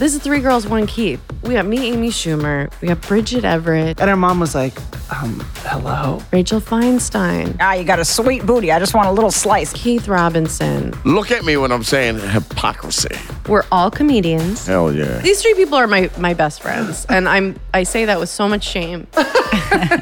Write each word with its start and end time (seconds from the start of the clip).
This 0.00 0.14
is 0.14 0.22
Three 0.22 0.40
Girls, 0.40 0.66
One 0.66 0.86
Keith. 0.86 1.20
We 1.42 1.52
got 1.52 1.66
me, 1.66 1.92
Amy 1.92 2.08
Schumer. 2.08 2.72
We 2.80 2.88
got 2.88 3.02
Bridget 3.02 3.44
Everett, 3.44 4.00
And 4.00 4.08
her 4.08 4.16
mom 4.16 4.40
was 4.40 4.54
like, 4.54 4.72
um, 5.12 5.44
hello. 5.56 6.22
Rachel 6.32 6.58
Feinstein, 6.58 7.54
Ah, 7.60 7.74
you 7.74 7.84
got 7.84 7.98
a 7.98 8.04
sweet 8.06 8.46
booty. 8.46 8.72
I 8.72 8.78
just 8.78 8.94
want 8.94 9.08
a 9.08 9.12
little 9.12 9.30
slice. 9.30 9.74
Keith 9.74 10.08
Robinson. 10.08 10.94
Look 11.04 11.30
at 11.30 11.44
me 11.44 11.58
when 11.58 11.70
I'm 11.70 11.82
saying 11.84 12.18
hypocrisy. 12.18 13.14
We're 13.46 13.64
all 13.70 13.90
comedians. 13.90 14.66
Hell 14.66 14.90
yeah. 14.90 15.18
These 15.18 15.42
three 15.42 15.52
people 15.52 15.74
are 15.74 15.86
my, 15.86 16.08
my 16.16 16.32
best 16.32 16.62
friends, 16.62 17.04
and 17.10 17.28
I'm 17.28 17.60
I 17.74 17.82
say 17.82 18.06
that 18.06 18.18
with 18.18 18.30
so 18.30 18.48
much 18.48 18.64
shame 18.64 19.06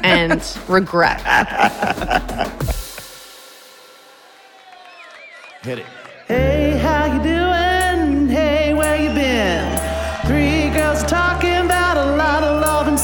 and 0.03 0.41
regret. 0.69 1.19
Hit 5.63 5.79
it. 5.79 5.85
Hey, 6.29 6.77
how 6.77 7.05
you 7.13 7.21
doing? 7.21 7.48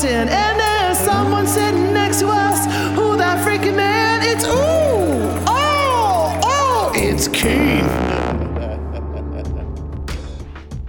Of 0.05 0.11
and. 0.11 0.29
And 0.29 0.59
there's 0.59 0.97
someone 0.99 1.47
sitting 1.47 1.93
next 1.93 2.19
to 2.19 2.27
us. 2.27 2.65
Who 2.95 3.17
that 3.17 3.45
freaking 3.45 3.75
man? 3.75 4.21
It's 4.23 4.45
ooh, 4.45 5.43
oh, 5.47 6.39
oh, 6.43 6.91
it's 6.95 7.27
Keith. 7.27 7.85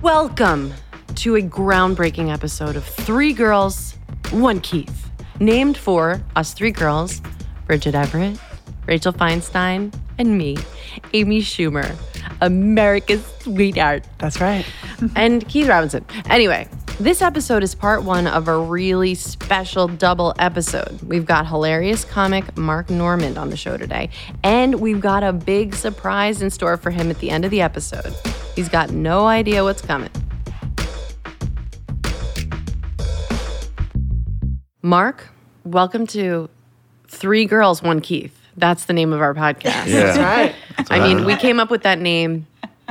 Welcome 0.02 0.72
to 1.16 1.36
a 1.36 1.42
groundbreaking 1.42 2.32
episode 2.32 2.76
of 2.76 2.84
Three 2.84 3.32
Girls, 3.32 3.96
One 4.30 4.60
Keith, 4.60 5.10
named 5.40 5.76
for 5.76 6.22
us 6.36 6.52
three 6.52 6.70
girls, 6.70 7.20
Bridget 7.66 7.94
Everett, 7.94 8.38
Rachel 8.86 9.12
Feinstein, 9.12 9.92
and 10.18 10.38
me, 10.38 10.56
Amy 11.12 11.40
Schumer, 11.40 11.96
America's 12.40 13.24
sweetheart. 13.40 14.04
That's 14.18 14.40
right. 14.40 14.64
and 15.16 15.46
Keith 15.48 15.68
Robinson. 15.68 16.04
Anyway, 16.30 16.68
this 16.98 17.20
episode 17.20 17.62
is 17.62 17.74
part 17.74 18.04
one 18.04 18.26
of 18.26 18.48
a 18.48 18.56
really 18.56 19.14
special 19.14 19.86
double 19.86 20.34
episode. 20.38 21.02
We've 21.02 21.26
got 21.26 21.46
hilarious 21.46 22.04
comic 22.04 22.56
Mark 22.56 22.88
Normand 22.88 23.36
on 23.36 23.50
the 23.50 23.56
show 23.56 23.76
today, 23.76 24.08
and 24.42 24.80
we've 24.80 25.00
got 25.00 25.22
a 25.22 25.32
big 25.32 25.74
surprise 25.74 26.40
in 26.40 26.50
store 26.50 26.76
for 26.76 26.90
him 26.90 27.10
at 27.10 27.18
the 27.18 27.30
end 27.30 27.44
of 27.44 27.50
the 27.50 27.60
episode. 27.60 28.14
He's 28.54 28.68
got 28.68 28.90
no 28.90 29.26
idea 29.26 29.62
what's 29.62 29.82
coming. 29.82 30.10
Mark, 34.80 35.28
welcome 35.64 36.06
to 36.06 36.48
Three 37.08 37.44
Girls, 37.44 37.82
One 37.82 38.00
Keith. 38.00 38.45
That's 38.56 38.86
the 38.86 38.92
name 38.92 39.12
of 39.12 39.20
our 39.20 39.34
podcast. 39.34 39.86
Yeah. 39.86 40.12
That's 40.12 40.18
right. 40.18 40.54
I 40.90 41.00
mean, 41.00 41.24
we 41.24 41.36
came 41.36 41.60
up 41.60 41.70
with 41.70 41.82
that 41.82 41.98
name. 42.00 42.46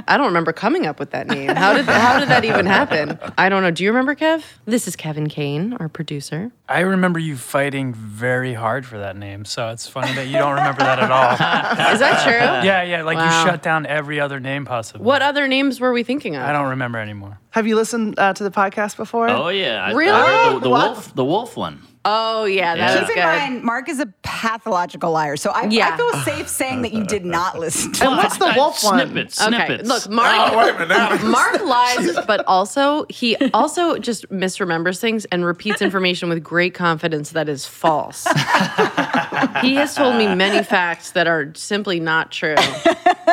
I 0.09 0.17
don't 0.17 0.25
remember 0.27 0.52
coming 0.52 0.85
up 0.85 0.99
with 0.99 1.11
that 1.11 1.25
name. 1.27 1.49
How 1.55 1.73
did 1.73 1.85
how 1.85 2.19
did 2.19 2.27
that 2.27 2.44
even 2.44 2.66
happen? 2.66 3.17
I 3.38 3.47
don't 3.47 3.63
know. 3.63 3.72
Do 3.72 3.81
you 3.85 3.89
remember 3.91 4.13
Kev? 4.13 4.44
This 4.66 4.89
is 4.89 4.95
Kevin 4.97 5.30
Kane, 5.30 5.73
our 5.80 5.88
producer. 5.88 6.52
I 6.67 6.81
remember 6.81 7.17
you 7.17 7.38
fighting 7.38 7.94
very 7.94 8.53
hard 8.53 8.85
for 8.85 8.97
that 8.99 9.16
name, 9.16 9.45
so 9.45 9.69
it's 9.69 9.88
funny 9.88 10.13
that 10.13 10.27
you 10.27 10.33
don't 10.33 10.53
remember 10.55 10.81
that 10.81 10.99
at 10.99 11.09
all. 11.11 11.31
Is 11.94 12.00
that 12.02 12.23
true? 12.23 12.33
yeah, 12.67 12.83
yeah, 12.83 13.03
like 13.03 13.17
Wow. 13.17 13.23
you 13.44 13.50
shut 13.50 13.63
down 13.63 13.85
every 13.85 14.19
other 14.19 14.39
name 14.41 14.66
possible. 14.66 15.03
What 15.05 15.22
other 15.22 15.47
names 15.47 15.79
were 15.79 15.94
we 15.94 16.03
thinking 16.03 16.35
of? 16.35 16.41
I 16.41 16.52
don't 16.52 16.72
remember 16.72 17.00
anymore. 17.00 17.39
Have 17.52 17.66
you 17.66 17.77
listened 17.77 18.19
uh, 18.19 18.33
to 18.33 18.44
the 18.44 18.52
podcast 18.52 18.97
before? 18.97 19.29
Oh 19.29 19.47
yeah, 19.47 19.81
I- 19.81 19.91
I 19.91 19.94
Really? 19.94 20.11
heard 20.27 20.55
the, 20.55 20.59
the 20.59 20.69
wolf, 20.69 21.16
the 21.16 21.25
wolf 21.25 21.55
one. 21.55 21.79
Oh 22.07 22.45
yeah, 22.45 22.75
that 22.75 22.93
Yeah. 22.93 22.99
was 23.01 23.09
Keep 23.09 23.17
in 23.17 23.23
mind, 23.23 23.63
Mark 23.63 23.89
is 23.89 23.99
a 23.99 24.05
pathological 24.21 25.11
liar. 25.11 25.35
So 25.37 25.49
I, 25.49 25.65
Yeah. 25.69 25.89
I 25.91 25.97
feel 25.97 26.13
safe 26.23 26.47
saying 26.47 26.83
that 26.83 26.93
you 26.93 27.03
did 27.03 27.25
not 27.25 27.57
listen 27.59 27.91
to 27.93 28.05
And 28.05 28.17
what's 28.17 28.37
the 28.37 28.53
wolf 28.55 28.83
one? 28.83 28.99
Snippets, 29.07 29.41
Okay, 29.41 29.55
snippets. 29.65 29.89
look, 29.89 30.09
Mark. 30.09 30.51
Oh, 30.53 30.57
wait 30.59 30.75
a 30.75 30.79
minute. 30.87 31.23
Mark 31.25 31.63
lies, 31.65 32.15
but 32.27 32.43
also 32.47 33.05
he 33.09 33.35
also 33.53 33.97
just 33.97 34.29
misremembers 34.29 34.99
things 34.99 35.25
and 35.25 35.43
repeats 35.43 35.81
information 35.81 36.29
with 36.29 36.43
great 36.43 36.75
confidence 36.75 37.31
that 37.31 37.49
is 37.49 37.65
false. 37.65 38.25
he 39.61 39.75
has 39.75 39.95
told 39.95 40.15
me 40.15 40.33
many 40.35 40.63
facts 40.63 41.11
that 41.11 41.25
are 41.27 41.51
simply 41.55 41.99
not 41.99 42.31
true. 42.31 42.55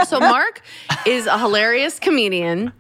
So 0.07 0.19
Mark 0.19 0.63
is 1.07 1.27
a 1.27 1.37
hilarious 1.39 1.99
comedian 1.99 2.73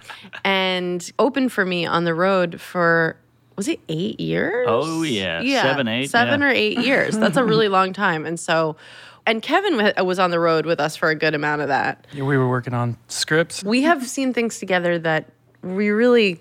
and 0.44 1.10
opened 1.18 1.52
for 1.52 1.64
me 1.66 1.84
on 1.86 2.04
the 2.04 2.14
road 2.14 2.60
for 2.60 3.16
was 3.56 3.68
it 3.68 3.80
eight 3.88 4.18
years? 4.20 4.66
Oh, 4.68 5.02
yeah. 5.02 5.42
Seven, 5.62 5.88
eight, 5.88 6.10
seven 6.10 6.40
yeah. 6.40 6.46
or 6.46 6.50
eight 6.50 6.78
years. 6.86 7.16
That's 7.18 7.36
a 7.36 7.44
really 7.44 7.68
long 7.68 7.92
time, 7.92 8.24
and 8.26 8.38
so. 8.38 8.76
And 9.24 9.40
Kevin 9.40 9.92
was 10.04 10.18
on 10.18 10.32
the 10.32 10.40
road 10.40 10.66
with 10.66 10.80
us 10.80 10.96
for 10.96 11.08
a 11.08 11.14
good 11.14 11.32
amount 11.32 11.62
of 11.62 11.68
that 11.68 12.08
Yeah, 12.12 12.24
We 12.24 12.36
were 12.36 12.48
working 12.48 12.74
on 12.74 12.96
scripts. 13.06 13.62
we 13.62 13.82
have 13.82 14.04
seen 14.08 14.32
things 14.34 14.58
together 14.58 14.98
that 14.98 15.30
we 15.62 15.90
really 15.90 16.40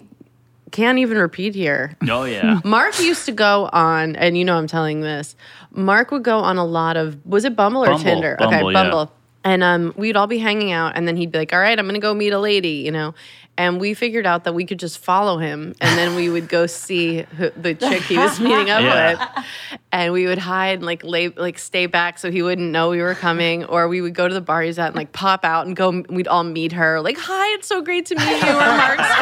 can't 0.72 0.98
even 0.98 1.20
repeat 1.20 1.54
here. 1.54 1.96
Oh 2.10 2.24
yeah. 2.24 2.60
Mark 2.66 3.00
used 3.00 3.26
to 3.28 3.32
go 3.34 3.70
on, 3.72 4.16
and 4.16 4.36
you 4.36 4.44
know 4.44 4.56
I'm 4.58 4.66
telling 4.66 5.02
this. 5.02 5.36
Mark 5.72 6.10
would 6.10 6.24
go 6.24 6.40
on 6.40 6.58
a 6.58 6.66
lot 6.66 6.98
of 6.98 7.24
was 7.26 7.46
it 7.46 7.56
Bumble 7.56 7.84
or 7.84 7.88
Bumble, 7.88 8.04
Tinder? 8.04 8.36
Bumble, 8.40 8.56
okay, 8.56 8.66
yeah. 8.66 8.74
Bumble. 8.74 9.14
And 9.44 9.64
um, 9.64 9.94
we'd 9.96 10.16
all 10.16 10.28
be 10.28 10.38
hanging 10.40 10.72
out, 10.72 10.96
and 10.96 11.08
then 11.08 11.18
he'd 11.18 11.32
be 11.32 11.38
like, 11.40 11.52
"All 11.54 11.60
right, 11.60 11.78
I'm 11.78 11.86
gonna 11.86 12.00
go 12.00 12.14
meet 12.14 12.32
a 12.32 12.40
lady," 12.40 12.84
you 12.86 12.92
know. 12.92 13.14
And 13.62 13.80
we 13.80 13.94
figured 13.94 14.26
out 14.26 14.46
that 14.46 14.54
we 14.56 14.66
could 14.66 14.80
just 14.80 14.98
follow 14.98 15.38
him, 15.38 15.76
and 15.82 15.96
then 15.96 16.16
we 16.16 16.30
would 16.30 16.50
go 16.50 16.66
see 16.66 17.22
who, 17.38 17.52
the 17.52 17.76
chick 17.76 18.02
he 18.02 18.18
was 18.18 18.40
meeting 18.40 18.72
up 18.72 18.82
Yeah. 18.82 19.12
with, 19.12 19.46
and 19.92 20.12
we 20.14 20.26
would 20.26 20.40
hide 20.40 20.80
and 20.80 20.86
like 20.86 21.04
lay, 21.04 21.28
like 21.30 21.60
stay 21.60 21.86
back 21.86 22.18
so 22.18 22.32
he 22.32 22.42
wouldn't 22.42 22.72
know 22.72 22.90
we 22.90 23.04
were 23.04 23.14
coming, 23.14 23.64
or 23.66 23.88
we 23.88 24.02
would 24.02 24.16
go 24.16 24.28
to 24.28 24.34
the 24.34 24.42
bar 24.42 24.64
he's 24.64 24.80
at 24.80 24.88
and 24.88 24.96
like 24.96 25.12
pop 25.12 25.46
out 25.46 25.68
and 25.68 25.76
go. 25.76 26.04
We'd 26.10 26.28
all 26.28 26.44
meet 26.44 26.72
her, 26.72 27.02
like, 27.02 27.20
"Hi, 27.20 27.54
it's 27.54 27.68
so 27.68 27.84
great 27.84 28.08
to 28.08 28.16
meet 28.16 28.42
you. 28.42 28.48
We're 28.48 28.78
Mark's 28.78 29.14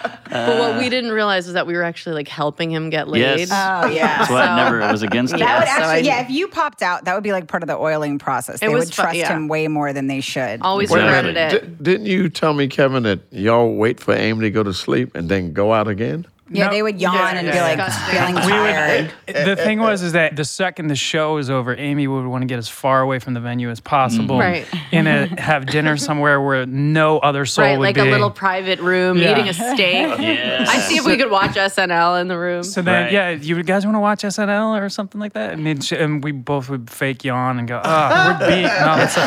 friends." 0.00 0.16
But 0.30 0.58
what 0.58 0.78
we 0.78 0.86
uh, 0.86 0.90
didn't 0.90 1.10
realize 1.12 1.46
was 1.46 1.54
that 1.54 1.66
we 1.66 1.74
were 1.74 1.82
actually 1.82 2.14
like 2.14 2.28
helping 2.28 2.70
him 2.70 2.90
get 2.90 3.08
laid. 3.08 3.20
Yes. 3.20 3.50
Oh, 3.52 3.86
yeah. 3.90 4.18
That's 4.18 4.30
why 4.30 4.44
So- 4.46 4.50
I 4.52 4.56
never 4.64 4.78
was 4.92 5.02
against 5.02 5.36
Yeah, 5.36 5.46
That 5.46 5.58
would 5.58 5.64
it. 5.64 5.66
so 5.68 5.72
actually, 5.90 6.10
I- 6.10 6.14
yeah, 6.16 6.22
if 6.24 6.30
you 6.30 6.48
popped 6.48 6.82
out, 6.82 7.04
that 7.04 7.14
would 7.14 7.22
be 7.22 7.32
like 7.32 7.46
part 7.48 7.62
of 7.62 7.66
the 7.68 7.76
oiling 7.76 8.18
process. 8.18 8.60
They 8.60 8.68
was 8.68 8.86
would 8.86 8.94
fu- 8.94 9.02
trust 9.02 9.16
yeah. 9.16 9.28
him 9.32 9.48
way 9.48 9.68
more 9.68 9.92
than 9.92 10.06
they 10.06 10.20
should. 10.20 10.62
Always 10.62 10.90
Wait 10.90 11.00
a 11.00 11.04
regretted 11.04 11.34
minute. 11.34 11.54
it. 11.54 11.78
D- 11.78 11.84
didn't 11.92 12.06
you 12.06 12.28
tell 12.28 12.54
me, 12.54 12.68
Kevin, 12.68 13.02
that 13.04 13.20
y'all 13.30 13.74
wait 13.74 14.00
for 14.00 14.14
Amy 14.14 14.42
to 14.42 14.50
go 14.50 14.62
to 14.62 14.72
sleep 14.72 15.14
and 15.14 15.28
then 15.28 15.52
go 15.52 15.72
out 15.72 15.88
again? 15.88 16.26
Yeah, 16.50 16.66
No, 16.66 16.70
they 16.72 16.82
would 16.82 17.00
yawn 17.00 17.14
yeah, 17.14 17.34
and 17.36 17.46
yeah, 17.46 17.52
be 17.52 17.60
like 17.60 17.78
Disgusting. 17.86 18.16
feeling 18.18 18.34
We 18.34 18.42
tired. 18.52 19.12
would, 19.28 19.46
the 19.46 19.56
thing 19.56 19.78
was 19.78 20.02
is 20.02 20.12
that 20.12 20.36
the 20.36 20.44
second 20.44 20.88
the 20.88 20.94
show 20.96 21.34
was 21.34 21.48
over, 21.50 21.74
Amy 21.76 22.06
would 22.08 22.26
want 22.26 22.42
to 22.42 22.46
get 22.46 22.58
as 22.58 22.68
far 22.68 23.00
away 23.00 23.18
from 23.18 23.34
the 23.34 23.40
venue 23.40 23.70
as 23.70 23.80
possible, 23.80 24.38
Right. 24.38 24.66
and 24.92 25.06
uh, 25.08 25.26
have 25.40 25.66
dinner 25.66 25.96
somewhere 25.96 26.40
where 26.40 26.66
no 26.66 27.18
other 27.18 27.46
soul 27.46 27.64
Right, 27.64 27.78
would 27.78 27.84
like 27.84 27.94
be. 27.94 28.00
a 28.02 28.04
little 28.04 28.30
private 28.30 28.80
room 28.80 29.16
Yeah. 29.18 29.32
eating 29.32 29.48
a 29.48 29.54
steak. 29.54 30.18
Yes. 30.20 30.68
I 30.68 30.78
see 30.80 30.96
if 30.96 31.04
we 31.06 31.16
could 31.16 31.30
watch 31.30 31.52
SNL 31.56 32.20
in 32.20 32.28
the 32.28 32.38
room. 32.38 32.62
So 32.62 32.82
then, 32.82 33.04
Right. 33.04 33.12
yeah, 33.12 33.30
you 33.30 33.62
guys 33.62 33.84
want 33.84 33.94
to 33.96 34.00
watch 34.00 34.22
SNL 34.22 34.80
or 34.80 34.88
something 34.88 35.20
like 35.20 35.32
that? 35.34 35.52
And, 35.52 35.66
then 35.66 35.80
sh- 35.80 35.92
and 35.92 36.22
we 36.22 36.32
both 36.32 36.68
would 36.68 36.90
fake 36.90 37.24
yawn 37.24 37.58
and 37.58 37.66
go, 37.68 37.80
oh, 37.82 38.38
we're 38.40 38.48
beat. 38.48 38.64
And, 38.66 38.88
all 38.90 38.96
that 38.96 39.18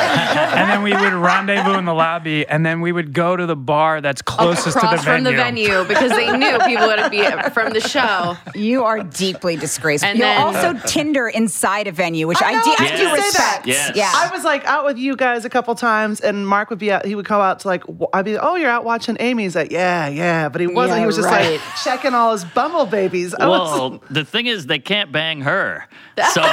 and 0.57 0.69
then 0.69 0.83
we 0.83 0.91
would 0.93 1.13
rendezvous 1.13 1.77
in 1.77 1.85
the 1.85 1.93
lobby, 1.93 2.45
and 2.47 2.65
then 2.65 2.81
we 2.81 2.91
would 2.91 3.13
go 3.13 3.35
to 3.35 3.45
the 3.45 3.55
bar 3.55 4.01
that's 4.01 4.21
closest 4.21 4.75
Across 4.77 4.91
to 4.91 4.97
the 4.97 5.03
venue. 5.03 5.15
from 5.15 5.23
the 5.23 5.31
venue 5.43 5.83
because 5.87 6.11
they 6.11 6.35
knew 6.37 6.57
people 6.59 6.87
would 6.87 6.99
be 7.21 7.49
from 7.51 7.73
the 7.73 7.79
show. 7.81 8.35
You 8.55 8.83
are 8.83 9.01
deeply 9.03 9.55
disgraceful. 9.55 10.09
And 10.09 10.17
you 10.19 10.23
then- 10.25 10.41
also 10.41 10.73
Tinder 10.85 11.27
inside 11.27 11.87
a 11.87 11.91
venue, 11.91 12.27
which 12.27 12.41
I, 12.41 12.53
know, 12.53 12.61
de- 12.63 12.69
I 12.83 12.85
I 12.93 12.95
do 12.97 13.03
gonna 13.03 13.21
say 13.21 13.31
that. 13.31 13.61
respect. 13.63 13.67
Yes. 13.67 13.91
Yeah. 13.95 14.11
I 14.13 14.29
was 14.33 14.43
like 14.43 14.65
out 14.65 14.85
with 14.85 14.97
you 14.97 15.15
guys 15.15 15.45
a 15.45 15.49
couple 15.49 15.73
times, 15.75 16.19
and 16.19 16.47
Mark 16.47 16.69
would 16.69 16.79
be 16.79 16.91
out. 16.91 17.05
He 17.05 17.15
would 17.15 17.27
go 17.27 17.39
out 17.41 17.59
to 17.61 17.67
like, 17.67 17.83
I'd 18.13 18.25
be, 18.25 18.37
oh, 18.37 18.55
you're 18.55 18.69
out 18.69 18.83
watching 18.83 19.17
Amy. 19.19 19.43
He's 19.43 19.55
like, 19.55 19.71
yeah, 19.71 20.07
yeah, 20.07 20.49
but 20.49 20.61
he 20.61 20.67
wasn't. 20.67 20.97
Yeah, 20.97 20.99
he 21.01 21.05
was 21.05 21.15
just 21.15 21.27
right. 21.29 21.51
like 21.51 21.61
checking 21.83 22.13
all 22.13 22.31
his 22.33 22.43
Bumble 22.45 22.85
babies. 22.85 23.33
I 23.33 23.47
was, 23.47 23.79
Well, 23.79 24.03
the 24.09 24.25
thing 24.25 24.47
is, 24.47 24.65
they 24.65 24.79
can't 24.79 25.11
bang 25.11 25.41
her. 25.41 25.87
So 26.33 26.41
I, 26.43 26.45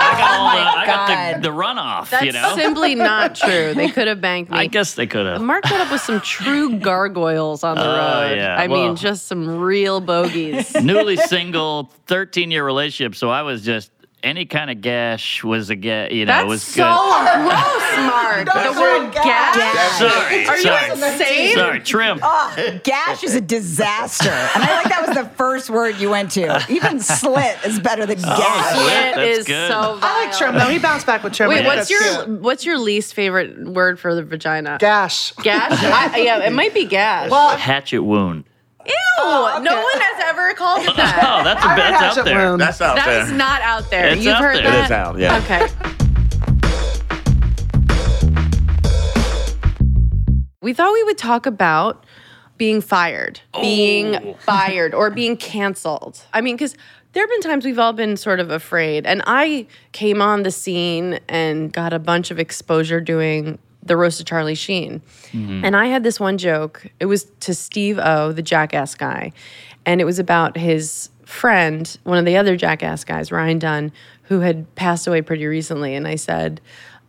I 0.00 0.18
got 0.18 0.30
all 0.38 0.50
the, 0.56 0.78
I 0.78 0.86
got 0.86 1.42
the, 1.42 1.48
the 1.48 1.54
runoff. 1.54 2.10
That's 2.10 2.24
you 2.24 2.30
know. 2.32 2.54
simply 2.56 2.94
not 2.94 3.34
true. 3.34 3.74
They 3.74 3.88
could 3.88 4.06
have 4.06 4.20
banked 4.20 4.52
me. 4.52 4.58
I 4.58 4.66
guess 4.66 4.94
they 4.94 5.08
could 5.08 5.26
have. 5.26 5.42
Mark 5.42 5.64
put 5.64 5.80
up 5.80 5.90
with 5.90 6.00
some 6.02 6.20
true 6.20 6.78
gargoyles 6.78 7.64
on 7.64 7.76
the 7.76 7.82
Oh, 7.84 7.96
road. 8.30 8.36
yeah. 8.36 8.56
I 8.56 8.68
mean, 8.68 8.94
just 8.94 9.26
some 9.26 9.58
real 9.58 9.91
bogeys. 10.00 10.74
Newly 10.82 11.16
single, 11.16 11.90
13 12.06 12.50
year 12.50 12.64
relationship. 12.64 13.14
So 13.14 13.30
I 13.30 13.42
was 13.42 13.62
just 13.62 13.90
any 14.22 14.46
kind 14.46 14.70
of 14.70 14.80
gash 14.80 15.42
was 15.42 15.70
a 15.70 15.76
gash. 15.76 16.12
You 16.12 16.24
know, 16.26 16.32
That's 16.32 16.48
was 16.48 16.62
so 16.62 16.84
good. 16.84 17.42
gross, 17.42 17.96
Mark. 18.06 18.46
The 18.46 18.80
word 18.80 19.12
gash. 19.12 19.56
gash. 19.56 19.98
Sorry, 19.98 20.46
Are 20.46 20.56
you 20.56 20.62
sorry, 20.62 20.90
insane? 20.90 21.54
sorry, 21.54 21.80
trim. 21.80 22.18
Gash 22.84 23.24
is 23.24 23.34
a 23.34 23.40
disaster. 23.40 24.30
And 24.30 24.62
I 24.62 24.74
like 24.82 24.88
that 24.88 25.04
was 25.06 25.16
the 25.16 25.28
first 25.36 25.70
word 25.70 25.96
you 25.98 26.10
went 26.10 26.30
to. 26.32 26.64
Even 26.68 27.00
slit 27.00 27.58
is 27.64 27.80
better 27.80 28.06
than 28.06 28.18
oh, 28.18 28.38
gash. 28.38 28.74
slit. 28.74 28.92
It 28.92 29.16
That's 29.16 29.38
is 29.40 29.46
good. 29.46 29.68
so 29.70 29.98
I 30.00 30.24
like 30.24 30.36
trim 30.36 30.54
though. 30.54 30.66
He 30.66 30.78
bounced 30.78 31.06
back 31.06 31.22
with 31.22 31.32
trim. 31.32 31.48
Wait, 31.48 31.64
what's 31.66 31.90
your 31.90 32.26
what's 32.38 32.64
your 32.64 32.78
least 32.78 33.14
favorite 33.14 33.66
word 33.66 33.98
for 33.98 34.14
the 34.14 34.22
vagina? 34.22 34.76
gash? 34.78 35.32
Gash? 35.42 35.72
I, 35.72 36.18
yeah, 36.18 36.44
it 36.44 36.52
might 36.52 36.74
be 36.74 36.84
gash. 36.84 37.30
Well, 37.30 37.56
Hatchet 37.56 38.02
wound. 38.02 38.44
Ew! 38.86 39.62
No 39.62 39.82
one 39.82 40.00
has 40.00 40.24
ever 40.28 40.54
called 40.54 40.82
it 40.82 40.96
that. 40.96 41.22
Oh, 41.32 41.44
that's 41.44 41.64
a, 41.64 41.68
bit. 41.68 41.76
That's 41.76 42.18
out 42.18 42.24
there. 42.24 42.36
wound. 42.36 42.60
That's 42.60 42.80
out 42.80 42.96
That 42.96 43.06
there. 43.06 43.22
is 43.22 43.32
not 43.32 43.60
out 43.62 43.90
there. 43.90 44.08
It's 44.08 44.24
You've 44.24 44.34
out 44.34 44.42
heard 44.42 44.56
there. 44.56 44.64
that? 44.64 44.80
It 44.80 44.84
is 44.84 44.90
out, 44.90 45.18
yeah. 45.18 45.38
Okay. 45.38 45.68
We 50.62 50.72
thought 50.72 50.92
we 50.92 51.02
would 51.04 51.18
talk 51.18 51.46
about 51.46 52.04
being 52.56 52.80
fired, 52.80 53.40
being 53.60 54.14
oh. 54.16 54.34
fired, 54.40 54.94
or 54.94 55.10
being 55.10 55.36
canceled. 55.36 56.22
I 56.32 56.40
mean, 56.40 56.54
because 56.54 56.76
there 57.12 57.22
have 57.22 57.30
been 57.30 57.40
times 57.42 57.64
we've 57.64 57.78
all 57.78 57.92
been 57.92 58.16
sort 58.16 58.40
of 58.40 58.50
afraid. 58.50 59.06
And 59.06 59.22
I 59.26 59.66
came 59.92 60.22
on 60.22 60.44
the 60.44 60.50
scene 60.50 61.18
and 61.28 61.72
got 61.72 61.92
a 61.92 61.98
bunch 61.98 62.30
of 62.30 62.38
exposure 62.38 63.00
doing 63.00 63.58
the 63.82 63.96
roast 63.96 64.20
of 64.20 64.26
Charlie 64.26 64.54
Sheen. 64.54 65.02
Mm-hmm. 65.32 65.64
And 65.64 65.76
I 65.76 65.86
had 65.86 66.02
this 66.02 66.20
one 66.20 66.38
joke. 66.38 66.86
It 67.00 67.06
was 67.06 67.24
to 67.40 67.54
Steve 67.54 67.98
O, 67.98 68.32
the 68.32 68.42
jackass 68.42 68.94
guy. 68.94 69.32
And 69.84 70.00
it 70.00 70.04
was 70.04 70.18
about 70.18 70.56
his 70.56 71.10
friend, 71.24 71.98
one 72.04 72.18
of 72.18 72.24
the 72.24 72.36
other 72.36 72.56
jackass 72.56 73.04
guys, 73.04 73.32
Ryan 73.32 73.58
Dunn, 73.58 73.92
who 74.24 74.40
had 74.40 74.72
passed 74.74 75.06
away 75.06 75.22
pretty 75.22 75.46
recently. 75.46 75.94
And 75.94 76.06
I 76.06 76.16
said, 76.16 76.60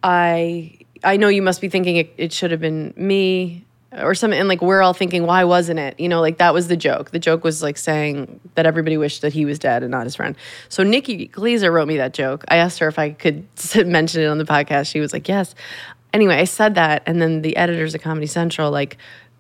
I 0.02 0.80
I 1.04 1.18
know 1.18 1.28
you 1.28 1.42
must 1.42 1.62
be 1.62 1.70
thinking 1.70 1.98
it, 1.98 2.14
it 2.18 2.34
should 2.34 2.52
have 2.52 2.62
been 2.62 2.94
me 2.96 3.66
or 4.02 4.16
something. 4.16 4.40
And 4.40 4.48
like 4.48 4.62
we're 4.62 4.82
all 4.82 4.94
thinking, 4.94 5.26
why 5.26 5.44
wasn't 5.44 5.80
it? 5.80 6.00
You 6.00 6.10
know, 6.10 6.22
like 6.22 6.38
that 6.38 6.54
was 6.54 6.68
the 6.68 6.78
joke. 6.78 7.12
The 7.12 7.20
joke 7.20 7.44
was 7.44 7.62
like 7.62 7.78
saying 7.78 8.40
that 8.56 8.66
everybody 8.66 8.98
wished 8.98 9.22
that 9.22 9.34
he 9.34 9.46
was 9.46 9.60
dead 9.60 9.84
and 9.84 9.92
not 9.92 10.06
his 10.06 10.16
friend. 10.16 10.36
So 10.70 10.84
Nikki 10.84 11.28
Glaser 11.28 11.72
wrote 11.72 11.88
me 11.88 11.98
that 11.98 12.14
joke. 12.14 12.44
I 12.48 12.58
asked 12.58 12.80
her 12.80 12.88
if 12.88 12.98
I 12.98 13.12
could 13.12 13.46
mention 13.86 14.22
it 14.22 14.28
on 14.28 14.38
the 14.38 14.46
podcast. 14.46 14.88
She 14.92 15.00
was 15.00 15.14
like, 15.14 15.28
yes. 15.28 15.54
Anyway, 16.14 16.36
I 16.36 16.44
said 16.44 16.76
that, 16.76 17.04
and 17.06 17.22
then 17.22 17.42
the 17.42 17.58
editors 17.58 17.96
at 17.96 18.02
Comedy 18.02 18.28
Central 18.28 18.72
like 18.72 18.98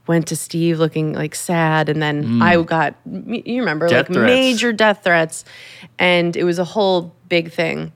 went 0.07 0.27
to 0.27 0.35
Steve 0.35 0.79
looking 0.79 1.13
like 1.13 1.35
sad, 1.35 1.87
and 1.89 2.01
then 2.01 2.23
mm. 2.23 2.41
I 2.41 2.61
got 2.63 2.95
you 3.05 3.59
remember 3.59 3.87
Death 3.87 4.09
like 4.09 4.15
threats. 4.15 4.25
major 4.25 4.73
death 4.73 5.03
threats, 5.03 5.45
and 5.99 6.35
it 6.35 6.43
was 6.43 6.59
a 6.59 6.65
whole 6.65 7.13
big 7.29 7.51
thing. 7.51 7.91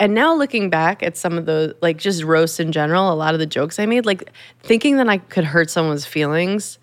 And 0.00 0.14
now 0.14 0.34
looking 0.34 0.70
back 0.70 1.02
at 1.02 1.16
some 1.16 1.38
of 1.38 1.46
the 1.46 1.76
like 1.80 1.96
just 1.96 2.22
roasts 2.22 2.60
in 2.60 2.72
general, 2.72 3.12
a 3.12 3.14
lot 3.14 3.34
of 3.34 3.40
the 3.40 3.46
jokes 3.46 3.78
I 3.78 3.86
made, 3.86 4.06
like 4.06 4.30
thinking 4.62 4.96
that 4.98 5.08
I 5.08 5.18
could 5.18 5.44
hurt 5.44 5.70
someone's 5.70 6.06
feelings, 6.06 6.78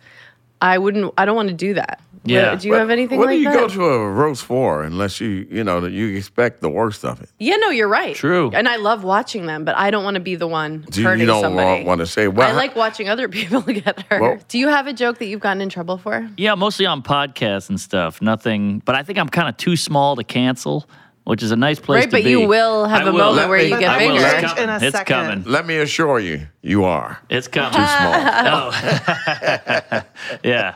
I 0.61 0.77
wouldn't. 0.77 1.13
I 1.17 1.25
don't 1.25 1.35
want 1.35 1.49
to 1.49 1.53
do 1.55 1.73
that. 1.75 2.01
Yeah. 2.27 2.55
Do 2.55 2.67
you 2.67 2.73
have 2.73 2.89
anything 2.89 3.19
what 3.19 3.27
like 3.27 3.35
do 3.35 3.39
you 3.39 3.51
that? 3.51 3.55
go 3.59 3.67
to 3.67 3.83
a 3.85 4.09
roast 4.09 4.45
for 4.45 4.81
unless 4.81 5.21
you, 5.21 5.45
you 5.51 5.63
know, 5.63 5.79
that 5.81 5.91
you 5.91 6.15
expect 6.17 6.59
the 6.61 6.69
worst 6.69 7.05
of 7.05 7.21
it? 7.21 7.29
yeah, 7.37 7.55
no, 7.57 7.69
you're 7.69 7.87
right. 7.87 8.15
True. 8.15 8.49
And 8.51 8.67
I 8.67 8.77
love 8.77 9.03
watching 9.03 9.45
them, 9.45 9.63
but 9.63 9.77
I 9.77 9.91
don't 9.91 10.03
want 10.03 10.15
to 10.15 10.19
be 10.21 10.33
the 10.35 10.47
one 10.47 10.87
Do 10.89 11.01
you, 11.01 11.07
hurting 11.07 11.19
you 11.21 11.27
don't 11.27 11.43
somebody. 11.43 11.67
want, 11.67 11.85
want 11.85 11.99
to 12.01 12.07
say, 12.07 12.27
well, 12.27 12.49
I 12.49 12.53
like 12.53 12.75
watching 12.75 13.09
other 13.09 13.29
people 13.39 13.61
get 13.67 14.01
hurt. 14.09 14.21
Well- 14.21 14.39
do 14.47 14.57
you 14.57 14.69
have 14.69 14.87
a 14.87 14.93
joke 14.93 15.19
that 15.19 15.27
you've 15.27 15.39
gotten 15.41 15.61
in 15.61 15.69
trouble 15.69 15.99
for? 15.99 16.27
Yeah, 16.35 16.55
mostly 16.55 16.87
on 16.87 17.03
podcasts 17.03 17.69
and 17.69 17.79
stuff. 17.79 18.19
Nothing, 18.23 18.81
but 18.85 18.95
I 18.95 19.03
think 19.03 19.19
I'm 19.19 19.29
kind 19.29 19.47
of 19.47 19.55
too 19.57 19.75
small 19.75 20.15
to 20.15 20.23
cancel, 20.23 20.89
which 21.25 21.43
is 21.43 21.51
a 21.51 21.55
nice 21.55 21.79
place 21.79 21.99
Right, 22.03 22.09
to 22.09 22.15
be. 22.15 22.15
Right, 22.15 22.23
but 22.23 22.29
you 22.29 22.47
will 22.47 22.85
have 22.85 23.01
I 23.05 23.09
a 23.09 23.11
will. 23.11 23.19
moment 23.19 23.35
Let 23.37 23.49
where 23.49 23.57
me- 23.59 23.65
you 23.69 23.77
get 23.79 23.89
I 23.89 24.07
will. 24.07 24.13
bigger. 24.15 24.25
It's 24.25 24.33
In 24.43 24.49
coming. 24.49 24.69
a 24.69 24.75
It's 24.87 24.97
second. 24.97 25.15
coming. 25.15 25.43
let 25.45 25.65
me 25.67 25.77
assure 25.77 26.19
you, 26.19 26.47
you 26.61 26.85
are 26.85 27.19
It's 27.29 27.47
coming. 27.47 27.73
too 27.73 27.85
small. 27.85 28.71
yeah, 30.43 30.75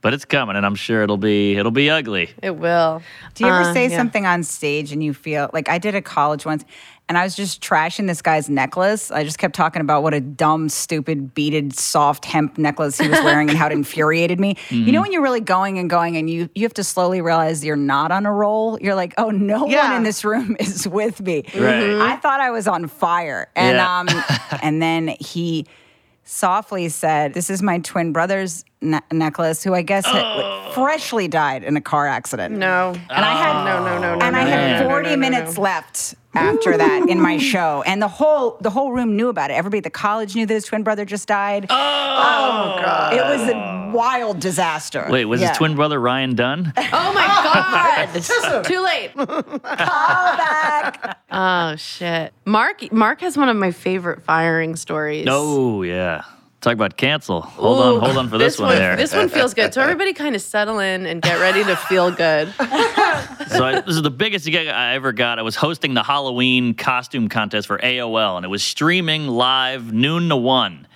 but 0.00 0.14
it's 0.14 0.24
coming, 0.24 0.56
and 0.56 0.64
I'm 0.66 0.74
sure 0.74 1.02
it'll 1.02 1.16
be 1.16 1.56
it'll 1.56 1.70
be 1.70 1.90
ugly. 1.90 2.30
It 2.42 2.56
will. 2.56 3.02
Do 3.34 3.44
you 3.44 3.50
ever 3.50 3.62
Uh, 3.70 3.72
say 3.74 3.88
yeah. 3.88 3.96
something 3.96 4.26
on 4.26 4.42
stage 4.42 4.92
and 4.92 5.02
you 5.02 5.12
feel 5.14 5.50
like 5.52 5.68
I 5.68 5.78
did 5.78 5.94
at 5.94 6.04
college 6.04 6.44
once 6.46 6.64
and 7.10 7.18
I 7.18 7.24
was 7.24 7.34
just 7.34 7.60
trashing 7.60 8.06
this 8.06 8.22
guy's 8.22 8.48
necklace. 8.48 9.10
I 9.10 9.24
just 9.24 9.36
kept 9.36 9.56
talking 9.56 9.82
about 9.82 10.04
what 10.04 10.14
a 10.14 10.20
dumb, 10.20 10.68
stupid, 10.68 11.34
beaded, 11.34 11.74
soft 11.74 12.24
hemp 12.24 12.56
necklace 12.56 12.98
he 12.98 13.08
was 13.08 13.18
wearing 13.24 13.48
and 13.50 13.58
how 13.58 13.66
it 13.66 13.72
infuriated 13.82 14.38
me. 14.38 14.56
You 14.70 14.92
know 14.92 15.00
when 15.00 15.10
you're 15.10 15.20
really 15.20 15.40
going 15.40 15.80
and 15.80 15.90
going 15.90 16.16
and 16.16 16.30
you 16.30 16.48
you 16.54 16.62
have 16.62 16.74
to 16.74 16.84
slowly 16.84 17.20
realize 17.20 17.64
you're 17.64 17.74
not 17.74 18.12
on 18.12 18.26
a 18.26 18.32
roll. 18.32 18.78
You're 18.80 18.94
like, 18.94 19.14
oh, 19.18 19.30
no 19.30 19.64
one 19.64 19.96
in 19.96 20.04
this 20.04 20.24
room 20.24 20.56
is 20.60 20.86
with 20.86 21.20
me. 21.20 21.42
Right. 21.56 22.00
I 22.00 22.16
thought 22.18 22.40
I 22.40 22.52
was 22.52 22.68
on 22.68 22.86
fire, 22.86 23.50
and 23.56 23.76
Yeah. 23.76 23.98
um, 24.00 24.58
and 24.62 24.80
then 24.80 25.08
he 25.18 25.66
softly 26.22 26.88
said, 26.88 27.34
"This 27.34 27.50
is 27.50 27.60
my 27.60 27.80
twin 27.80 28.12
brother's 28.12 28.64
ne- 28.80 29.00
necklace, 29.12 29.62
who 29.62 29.74
I 29.74 29.82
guess 29.82 30.06
had 30.06 30.22
oh. 30.24 30.70
freshly 30.74 31.28
died 31.28 31.64
in 31.64 31.76
a 31.76 31.80
car 31.80 32.06
accident." 32.06 32.56
No. 32.56 32.92
And 33.10 33.24
I 33.24 33.32
had 33.32 33.60
oh. 33.60 33.64
no, 33.64 33.84
no, 33.84 34.00
no, 34.00 34.14
no. 34.18 34.26
and 34.26 34.36
I 34.36 34.40
had 34.40 34.80
no, 34.80 34.88
no, 34.88 34.88
40 34.90 35.08
no, 35.08 35.14
no, 35.14 35.20
minutes 35.20 35.56
no. 35.56 35.62
left 35.62 36.14
after 36.34 36.76
that 36.76 37.08
in 37.08 37.20
my 37.20 37.38
show, 37.38 37.82
and 37.86 38.00
the 38.00 38.08
whole 38.08 38.56
the 38.60 38.70
whole 38.70 38.92
room 38.92 39.16
knew 39.16 39.28
about 39.28 39.50
it. 39.50 39.54
Everybody 39.54 39.78
at 39.78 39.84
the 39.84 39.90
college 39.90 40.34
knew 40.34 40.46
that 40.46 40.54
his 40.54 40.64
twin 40.64 40.82
brother 40.82 41.04
just 41.04 41.26
died. 41.26 41.66
Oh, 41.70 42.78
God! 42.82 43.14
It 43.14 43.22
was 43.22 43.48
a 43.48 43.90
wild 43.92 44.40
disaster. 44.40 45.06
Wait, 45.08 45.24
was 45.24 45.40
Yeah. 45.40 45.48
his 45.48 45.56
twin 45.56 45.74
brother 45.74 46.00
Ryan 46.00 46.34
Dunn? 46.34 46.72
Oh 46.92 47.12
my 47.12 47.26
God! 48.12 48.64
Too 48.64 48.80
late. 48.80 49.12
Call 49.16 50.36
back. 50.36 51.18
Oh 51.30 51.76
shit. 51.76 52.32
Mark 52.44 52.92
Mark 52.92 53.20
has 53.20 53.36
one 53.36 53.48
of 53.48 53.56
my 53.56 53.70
favorite 53.70 54.22
firing 54.22 54.76
stories. 54.76 55.24
No, 55.24 55.82
yeah. 55.82 56.22
Talk 56.60 56.74
about 56.74 56.98
cancel. 56.98 57.40
Hold 57.40 57.80
on, 57.80 58.00
hold 58.00 58.16
on 58.18 58.28
for 58.28 58.36
this, 58.36 58.58
one, 58.58 58.68
one 58.68 58.76
there. 58.76 58.94
This 58.94 59.14
one 59.14 59.30
feels 59.30 59.54
good. 59.54 59.72
So 59.72 59.80
everybody 59.82 60.12
kind 60.12 60.34
of 60.34 60.42
settle 60.42 60.78
in 60.78 61.06
and 61.06 61.22
get 61.22 61.40
ready 61.40 61.64
to 61.64 61.74
feel 61.74 62.10
good. 62.10 62.52
so 62.58 63.64
I, 63.64 63.82
this 63.86 63.96
is 63.96 64.02
the 64.02 64.10
biggest 64.10 64.44
gig 64.44 64.68
I 64.68 64.94
ever 64.94 65.12
got. 65.12 65.38
I 65.38 65.42
was 65.42 65.56
hosting 65.56 65.94
the 65.94 66.02
Halloween 66.02 66.74
costume 66.74 67.30
contest 67.30 67.66
for 67.66 67.78
AOL, 67.78 68.36
and 68.36 68.44
it 68.44 68.48
was 68.48 68.62
streaming 68.62 69.26
live 69.26 69.90
noon 69.94 70.28
to 70.28 70.36
one, 70.36 70.86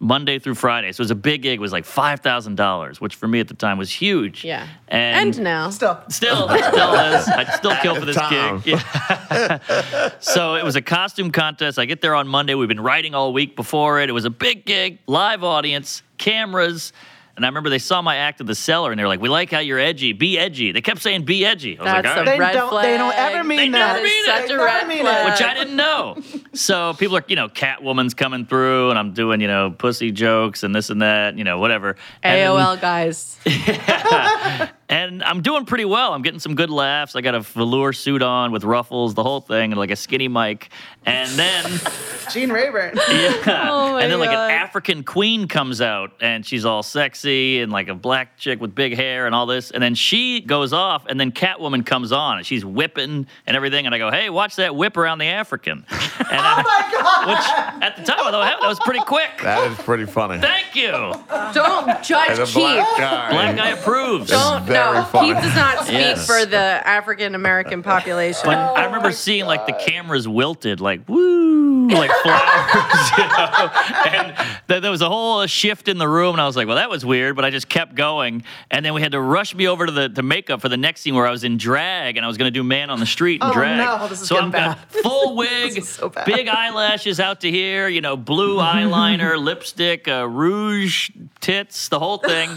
Monday 0.00 0.38
through 0.38 0.54
Friday. 0.54 0.92
So 0.92 1.00
it 1.00 1.04
was 1.04 1.10
a 1.10 1.16
big 1.16 1.42
gig. 1.42 1.58
It 1.58 1.60
was 1.60 1.72
like 1.72 1.84
five 1.84 2.20
thousand 2.20 2.54
dollars, 2.54 3.00
which 3.00 3.16
for 3.16 3.26
me 3.26 3.40
at 3.40 3.48
the 3.48 3.54
time 3.54 3.78
was 3.78 3.90
huge. 3.90 4.44
Yeah. 4.44 4.66
And, 4.86 5.28
And 5.36 5.40
now. 5.42 5.70
Still. 5.70 6.00
Still, 6.08 6.48
still 6.48 6.94
is. 6.94 7.28
I'd 7.28 7.52
still 7.54 7.74
kill 7.82 7.94
for 7.96 8.04
this 8.04 8.16
Tom. 8.16 8.60
gig. 8.60 8.80
Yeah. 8.80 10.10
so 10.20 10.54
it 10.54 10.64
was 10.64 10.76
a 10.76 10.82
costume 10.82 11.30
contest. 11.32 11.78
I 11.78 11.84
get 11.84 12.00
there 12.00 12.14
on 12.14 12.28
Monday. 12.28 12.54
We've 12.54 12.68
been 12.68 12.80
writing 12.80 13.14
all 13.14 13.32
week 13.32 13.56
before 13.56 14.00
it. 14.00 14.08
It 14.08 14.12
was 14.12 14.24
a 14.24 14.30
big 14.30 14.64
gig, 14.64 14.98
live 15.06 15.42
audience, 15.42 16.02
cameras. 16.16 16.92
And 17.38 17.46
I 17.46 17.48
remember 17.48 17.70
they 17.70 17.78
saw 17.78 18.02
my 18.02 18.16
act 18.16 18.40
at 18.40 18.46
the 18.48 18.54
cellar 18.54 18.90
and 18.90 18.98
they 18.98 19.02
were 19.04 19.08
like, 19.08 19.20
We 19.20 19.28
like 19.28 19.50
how 19.50 19.60
you're 19.60 19.78
edgy. 19.78 20.12
Be 20.12 20.38
edgy. 20.38 20.72
They 20.72 20.80
kept 20.80 21.00
saying 21.00 21.24
be 21.24 21.46
edgy. 21.46 21.78
I 21.78 21.82
was 21.82 21.92
That's 21.92 22.06
like, 22.06 22.16
all 22.16 22.22
a 22.22 22.24
right. 22.24 22.32
They 22.32 22.38
red 22.40 22.52
don't- 22.52 22.68
flag. 22.70 22.84
they 22.84 22.98
don't 22.98 23.14
ever 23.14 23.44
mean 23.44 23.58
They 23.58 23.68
that. 23.78 23.92
never 23.94 24.02
mean 24.02 24.26
That 24.26 24.40
it. 24.40 24.42
is 24.44 24.48
They 24.48 24.54
a 24.54 24.58
never 24.58 24.64
red 24.66 24.88
mean 24.88 24.98
it. 24.98 25.02
flag. 25.02 25.30
Which 25.30 25.42
I 25.48 25.54
didn't 25.54 25.76
know. 25.76 26.16
So 26.54 26.94
people 26.94 27.16
are, 27.16 27.24
you 27.28 27.36
know, 27.36 27.48
Catwoman's 27.48 28.14
coming 28.14 28.44
through 28.44 28.90
and 28.90 28.98
I'm 28.98 29.12
doing, 29.12 29.40
you 29.40 29.46
know, 29.48 29.70
pussy 29.70 30.10
jokes 30.10 30.62
and 30.64 30.74
this 30.74 30.90
and 30.90 31.00
that, 31.00 31.38
you 31.38 31.44
know, 31.44 31.58
whatever. 31.58 31.96
And 32.22 32.36
AOL 32.50 32.80
guys. 32.80 33.38
and 34.88 35.22
I'm 35.22 35.42
doing 35.42 35.64
pretty 35.66 35.84
well. 35.84 36.12
I'm 36.14 36.22
getting 36.22 36.40
some 36.40 36.54
good 36.54 36.70
laughs. 36.70 37.14
I 37.16 37.20
got 37.20 37.34
a 37.34 37.40
velour 37.40 37.92
suit 37.92 38.22
on 38.22 38.52
with 38.52 38.64
ruffles, 38.64 39.14
the 39.14 39.22
whole 39.22 39.40
thing, 39.40 39.72
and 39.72 39.78
like 39.78 39.90
a 39.90 39.96
skinny 39.96 40.28
mic. 40.28 40.70
And 41.06 41.30
then, 41.38 41.64
Gene 42.32 42.50
Rayburn. 42.50 42.96
yeah, 43.08 43.68
Oh 43.70 43.92
my 43.92 44.02
and 44.02 44.12
then 44.12 44.18
like 44.18 44.30
God. 44.30 44.50
an 44.50 44.56
African 44.58 45.02
queen 45.04 45.48
comes 45.48 45.80
out, 45.80 46.12
and 46.20 46.44
she's 46.44 46.64
all 46.64 46.82
sexy 46.82 47.60
and 47.60 47.70
like 47.72 47.88
a 47.88 47.94
black 47.94 48.36
chick 48.38 48.60
with 48.60 48.74
big 48.74 48.94
hair 48.94 49.26
and 49.26 49.34
all 49.34 49.46
this. 49.46 49.70
And 49.70 49.82
then 49.82 49.94
she 49.94 50.40
goes 50.40 50.72
off, 50.72 51.06
and 51.08 51.18
then 51.18 51.32
Catwoman 51.32 51.84
comes 51.86 52.12
on, 52.12 52.38
and 52.38 52.46
she's 52.46 52.64
whipping 52.64 53.26
and 53.46 53.56
everything. 53.56 53.86
And 53.86 53.94
I 53.94 53.98
go, 53.98 54.10
"Hey, 54.10 54.28
watch 54.30 54.56
that 54.56 54.74
whip 54.76 54.96
around 54.96 55.18
the 55.18 55.26
African." 55.26 55.84
And 56.30 56.40
oh 56.40 56.62
my 56.62 56.88
God. 56.92 57.28
Which 57.28 57.82
at 57.82 57.96
the 57.96 58.02
time 58.02 58.18
I 58.20 58.30
thought 58.32 58.58
that 58.60 58.68
was 58.68 58.78
pretty 58.80 59.00
quick. 59.00 59.30
That 59.42 59.70
is 59.70 59.78
pretty 59.78 60.04
funny. 60.04 60.38
Thank 60.40 60.74
you. 60.74 60.90
Don't 60.90 62.02
judge 62.02 62.30
As 62.30 62.38
a 62.40 62.44
Keith. 62.44 62.54
black 62.54 62.98
guy. 62.98 63.30
Black 63.30 63.56
guy 63.56 63.68
approves. 63.70 64.28
Don't 64.28 64.66
very 64.84 64.98
no. 64.98 65.04
funny. 65.04 65.34
Keith 65.34 65.42
does 65.42 65.54
not 65.54 65.78
speak 65.84 65.92
Yes. 65.98 66.26
for 66.26 66.44
the 66.46 66.56
African 66.56 67.34
American 67.34 67.82
population. 67.82 68.42
But 68.44 68.56
I 68.58 68.84
remember 68.86 69.12
seeing 69.12 69.46
like 69.46 69.66
the 69.66 69.72
cameras 69.72 70.26
wilted, 70.28 70.80
like 70.80 71.08
woo, 71.08 71.88
like 71.88 72.10
flowers, 72.22 73.10
you 73.18 73.24
know. 73.24 73.70
And 74.06 74.36
th- 74.68 74.82
there 74.82 74.90
was 74.90 75.02
a 75.02 75.08
whole 75.08 75.46
shift 75.46 75.88
in 75.88 75.98
the 75.98 76.08
room, 76.08 76.34
and 76.34 76.40
I 76.40 76.46
was 76.46 76.56
like, 76.56 76.66
well, 76.66 76.76
that 76.76 76.90
was 76.90 77.04
weird. 77.04 77.36
But 77.36 77.44
I 77.44 77.50
just 77.50 77.68
kept 77.68 77.94
going, 77.94 78.42
and 78.70 78.84
then 78.84 78.94
we 78.94 79.00
had 79.02 79.12
to 79.12 79.20
rush 79.20 79.54
me 79.54 79.66
over 79.68 79.86
to 79.86 79.92
the 79.92 80.08
to 80.08 80.22
makeup 80.22 80.60
for 80.60 80.68
the 80.68 80.76
next 80.76 81.00
scene 81.02 81.14
where 81.14 81.26
I 81.26 81.30
was 81.30 81.44
in 81.44 81.56
drag, 81.56 82.16
and 82.16 82.24
I 82.24 82.28
was 82.28 82.36
going 82.36 82.46
to 82.52 82.58
do 82.58 82.62
man 82.64 82.90
on 82.90 83.00
the 83.00 83.06
street 83.06 83.42
in 83.42 83.48
Oh, 83.48 83.52
drag. 83.52 83.78
no, 83.78 84.08
this 84.08 84.22
is 84.22 84.28
so 84.28 84.36
I'm 84.38 84.50
getting 84.50 84.72
got 84.72 84.90
full 84.92 85.36
wig, 85.36 85.76
is 85.78 85.88
so 85.88 86.08
bad. 86.08 86.26
big 86.26 86.48
eyelashes 86.48 87.20
out 87.20 87.40
to 87.42 87.50
here, 87.50 87.88
you 87.88 88.00
know, 88.00 88.16
blue 88.16 88.58
eyeliner, 88.58 89.38
lipstick, 89.42 90.06
uh, 90.08 90.28
rouge, 90.28 91.10
tits, 91.40 91.88
the 91.88 91.98
whole 91.98 92.18
thing, 92.18 92.50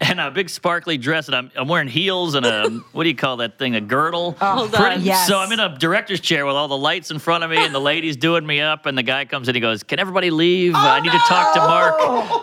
and 0.00 0.20
a 0.20 0.30
big 0.30 0.48
sparkly 0.48 0.96
dress, 0.98 1.26
and 1.26 1.34
I'm, 1.36 1.50
I'm 1.56 1.65
wearing 1.68 1.88
heels 1.88 2.34
and 2.34 2.44
a 2.46 2.68
what 2.92 3.04
do 3.04 3.08
you 3.08 3.14
call 3.14 3.38
that 3.38 3.58
thing? 3.58 3.74
A 3.74 3.80
girdle. 3.80 4.32
Hold 4.40 4.72
Pretty-. 4.72 5.02
Yes. 5.02 5.26
So 5.26 5.38
I'm 5.38 5.52
in 5.52 5.60
a 5.60 5.76
director's 5.78 6.20
chair 6.20 6.46
with 6.46 6.56
all 6.56 6.68
the 6.68 6.76
lights 6.76 7.10
in 7.10 7.18
front 7.18 7.44
of 7.44 7.50
me, 7.50 7.64
and 7.64 7.74
the 7.74 7.80
ladies 7.80 8.16
doing 8.16 8.46
me 8.46 8.60
up, 8.60 8.86
and 8.86 8.96
the 8.96 9.02
guy 9.02 9.24
comes 9.24 9.48
in. 9.48 9.54
He 9.54 9.60
goes, 9.60 9.82
"Can 9.82 9.98
everybody 9.98 10.30
leave? 10.30 10.74
I 10.74 11.00
need 11.00 11.12
to 11.12 11.18
talk 11.18 11.54
to 11.54 11.60
Mark." 11.60 11.94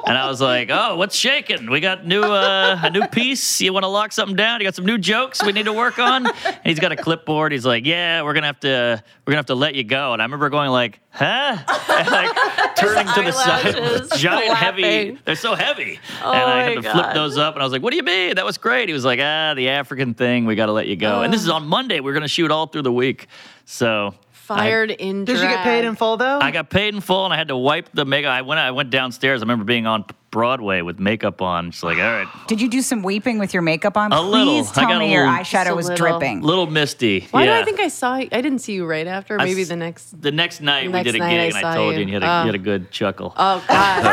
And 0.07 0.17
I 0.17 0.27
was 0.27 0.41
like, 0.41 0.69
"Oh, 0.71 0.95
what's 0.97 1.15
shaking? 1.15 1.69
We 1.69 1.79
got 1.79 2.05
new 2.05 2.21
uh, 2.23 2.79
a 2.83 2.89
new 2.89 3.05
piece. 3.07 3.61
You 3.61 3.73
want 3.73 3.83
to 3.83 3.89
lock 3.89 4.11
something 4.11 4.35
down? 4.35 4.59
You 4.59 4.65
got 4.65 4.75
some 4.75 4.85
new 4.85 4.97
jokes 4.97 5.43
we 5.43 5.51
need 5.51 5.65
to 5.65 5.73
work 5.73 5.99
on?" 5.99 6.27
And 6.27 6.57
he's 6.63 6.79
got 6.79 6.91
a 6.91 6.95
clipboard. 6.95 7.51
He's 7.51 7.65
like, 7.65 7.85
"Yeah, 7.85 8.21
we're 8.23 8.33
gonna 8.33 8.47
have 8.47 8.59
to 8.61 9.03
we're 9.25 9.31
gonna 9.31 9.39
have 9.39 9.45
to 9.47 9.55
let 9.55 9.75
you 9.75 9.83
go." 9.83 10.13
And 10.13 10.21
I 10.21 10.25
remember 10.25 10.49
going 10.49 10.69
like, 10.69 10.99
"Huh?" 11.13 11.57
And 11.89 12.09
like 12.09 12.75
turning 12.75 13.07
to 13.13 13.21
the 13.21 13.31
side, 13.31 13.75
Eyelashes 13.75 14.09
giant 14.19 14.55
heavy. 14.57 15.17
They're 15.25 15.35
so 15.35 15.55
heavy, 15.55 15.99
Oh 16.23 16.31
and 16.33 16.43
I 16.43 16.63
had 16.63 16.75
my 16.75 16.81
to 16.81 16.91
flip 16.91 17.13
those 17.13 17.37
up. 17.37 17.53
And 17.55 17.61
I 17.61 17.65
was 17.65 17.71
like, 17.71 17.81
"What 17.81 17.91
do 17.91 17.97
you 17.97 18.03
mean? 18.03 18.35
That 18.35 18.45
was 18.45 18.57
great." 18.57 18.89
He 18.89 18.93
was 18.93 19.05
like, 19.05 19.19
"Ah, 19.21 19.53
the 19.55 19.69
African 19.69 20.13
thing. 20.13 20.45
We 20.45 20.55
got 20.55 20.65
to 20.65 20.71
let 20.73 20.87
you 20.87 20.95
go." 20.95 21.21
And 21.21 21.31
this 21.33 21.41
is 21.41 21.49
on 21.49 21.67
Monday. 21.67 21.99
We're 21.99 22.13
gonna 22.13 22.27
shoot 22.27 22.51
all 22.51 22.67
through 22.67 22.83
the 22.83 22.91
week, 22.91 23.27
so. 23.65 24.15
Fired 24.31 24.91
in 24.91 25.23
Did 25.23 25.37
you 25.37 25.43
get 25.43 25.63
paid 25.63 25.85
in 25.85 25.95
full 25.95 26.17
though? 26.17 26.39
I 26.39 26.51
got 26.51 26.69
paid 26.69 26.93
in 26.93 26.99
full, 26.99 27.23
and 27.23 27.33
I 27.33 27.37
had 27.37 27.47
to 27.47 27.55
wipe 27.55 27.87
the 27.93 28.03
mega. 28.03 28.27
I 28.27 28.41
went. 28.41 28.59
I 28.59 28.71
went 28.71 28.89
downstairs. 28.89 29.41
I 29.41 29.43
remember 29.43 29.63
being 29.63 29.87
on 29.87 30.03
Broadway 30.33 30.81
with 30.81 30.99
makeup 30.99 31.43
on. 31.43 31.69
She's 31.69 31.83
like, 31.83 31.99
all 31.99 32.03
right, 32.03 32.27
Did 32.47 32.59
you 32.59 32.67
do 32.67 32.81
some 32.81 33.03
weeping 33.03 33.37
with 33.37 33.53
your 33.53 33.61
makeup 33.61 33.95
on? 33.95 34.11
A 34.11 34.19
little. 34.19 34.45
Please 34.63 34.71
I 34.71 34.73
tell 34.73 34.83
got 34.89 34.95
a 34.95 34.99
me 34.99 35.13
your 35.13 35.27
little- 35.27 35.37
Just 35.43 35.53
eyeshadow 35.53 35.75
was 35.75 35.87
little. 35.89 36.09
dripping. 36.19 36.41
little 36.41 36.65
misty. 36.65 37.27
Why 37.29 37.43
yeah. 37.45 37.55
do 37.57 37.61
I 37.61 37.63
think 37.65 37.79
I 37.79 37.87
saw 37.87 38.15
you? 38.17 38.29
I 38.31 38.41
didn't 38.41 38.59
see 38.59 38.73
you 38.73 38.85
right 38.87 39.05
after. 39.05 39.37
Maybe 39.37 39.61
s- 39.61 39.67
the 39.69 39.75
next. 39.75 40.21
the 40.21 40.31
next 40.31 40.59
night 40.59 40.87
we 40.87 40.93
Next 40.93 41.05
did 41.11 41.15
a 41.15 41.19
night 41.19 41.29
gig 41.29 41.39
I 41.55 41.59
and 41.59 41.67
I 41.67 41.75
told 41.75 41.91
you, 41.93 41.97
you. 41.97 42.01
and 42.01 42.09
you 42.09 42.15
had, 42.15 42.23
a, 42.23 42.25
Oh. 42.33 42.39
you 42.41 42.45
had 42.47 42.55
a 42.55 42.57
good 42.57 42.89
chuckle. 42.89 43.31
Oh 43.37 43.63
God! 43.67 44.03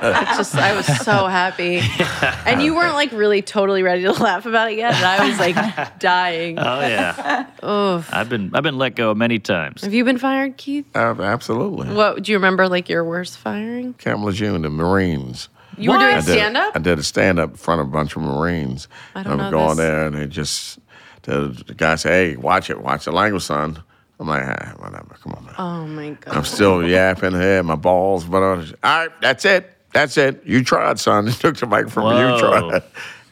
just 0.36 0.54
I 0.56 0.74
was 0.74 0.86
so 0.86 1.26
happy, 1.26 1.80
and 2.46 2.62
you 2.62 2.74
weren't 2.74 2.94
like 2.94 3.12
really 3.12 3.42
totally 3.42 3.82
ready 3.82 4.02
to 4.04 4.12
laugh 4.22 4.46
about 4.46 4.72
it 4.72 4.78
yet, 4.78 4.94
and 4.94 5.04
I 5.04 5.28
was 5.28 5.38
like 5.38 5.98
dying. 6.00 6.58
Oh 6.58 6.80
yeah. 6.80 7.46
Oof. 7.62 8.08
I've 8.12 8.30
been 8.30 8.50
I've 8.54 8.62
been 8.62 8.78
let 8.78 8.94
go 8.96 9.14
many 9.14 9.38
times. 9.38 9.82
Have 9.82 9.92
you 9.92 10.04
been 10.04 10.16
fired, 10.18 10.56
Keith? 10.56 10.86
Uh, 10.96 11.14
absolutely. 11.20 11.94
What 11.94 12.22
do 12.22 12.32
you 12.32 12.38
remember? 12.38 12.66
Like 12.66 12.88
your 12.88 13.04
worst 13.04 13.36
firing? 13.36 13.92
Camp 13.94 14.24
Lejeune, 14.24 14.62
the 14.62 14.70
Marines. 14.70 15.48
You 15.78 15.90
were 15.90 15.98
doing 15.98 16.16
did, 16.16 16.24
stand 16.24 16.56
up. 16.56 16.76
I 16.76 16.78
did 16.78 16.98
a 16.98 17.02
stand 17.02 17.38
up 17.38 17.50
in 17.50 17.56
front 17.56 17.80
of 17.80 17.88
a 17.88 17.90
bunch 17.90 18.16
of 18.16 18.22
Marines. 18.22 18.88
I 19.14 19.22
don't 19.22 19.32
and 19.32 19.40
know 19.40 19.46
I'm 19.46 19.52
going 19.52 19.68
this. 19.68 19.76
there, 19.76 20.06
and 20.06 20.16
they 20.16 20.26
just 20.26 20.78
the, 21.22 21.62
the 21.66 21.74
guy 21.74 21.96
said, 21.96 22.12
"Hey, 22.12 22.36
watch 22.36 22.70
it, 22.70 22.80
watch 22.80 23.04
the 23.04 23.12
language, 23.12 23.42
son." 23.42 23.82
I'm 24.18 24.28
like, 24.28 24.44
ah, 24.46 24.72
whatever. 24.78 25.14
Come 25.22 25.32
on, 25.34 25.44
man. 25.44 25.54
Oh 25.58 25.86
my 25.86 26.10
God! 26.10 26.36
I'm 26.36 26.44
still 26.44 26.86
yapping 26.86 27.32
here, 27.32 27.62
my 27.62 27.74
balls, 27.74 28.24
but 28.24 28.42
I 28.42 28.54
was, 28.54 28.72
all 28.72 28.78
right, 28.82 29.10
that's 29.20 29.44
it, 29.44 29.70
that's 29.92 30.16
it. 30.16 30.42
You 30.46 30.64
tried, 30.64 30.98
son. 30.98 31.26
took 31.32 31.56
the 31.56 31.66
mic 31.66 31.90
from 31.90 32.14
me. 32.14 32.20
You 32.20 32.38
tried. 32.38 32.82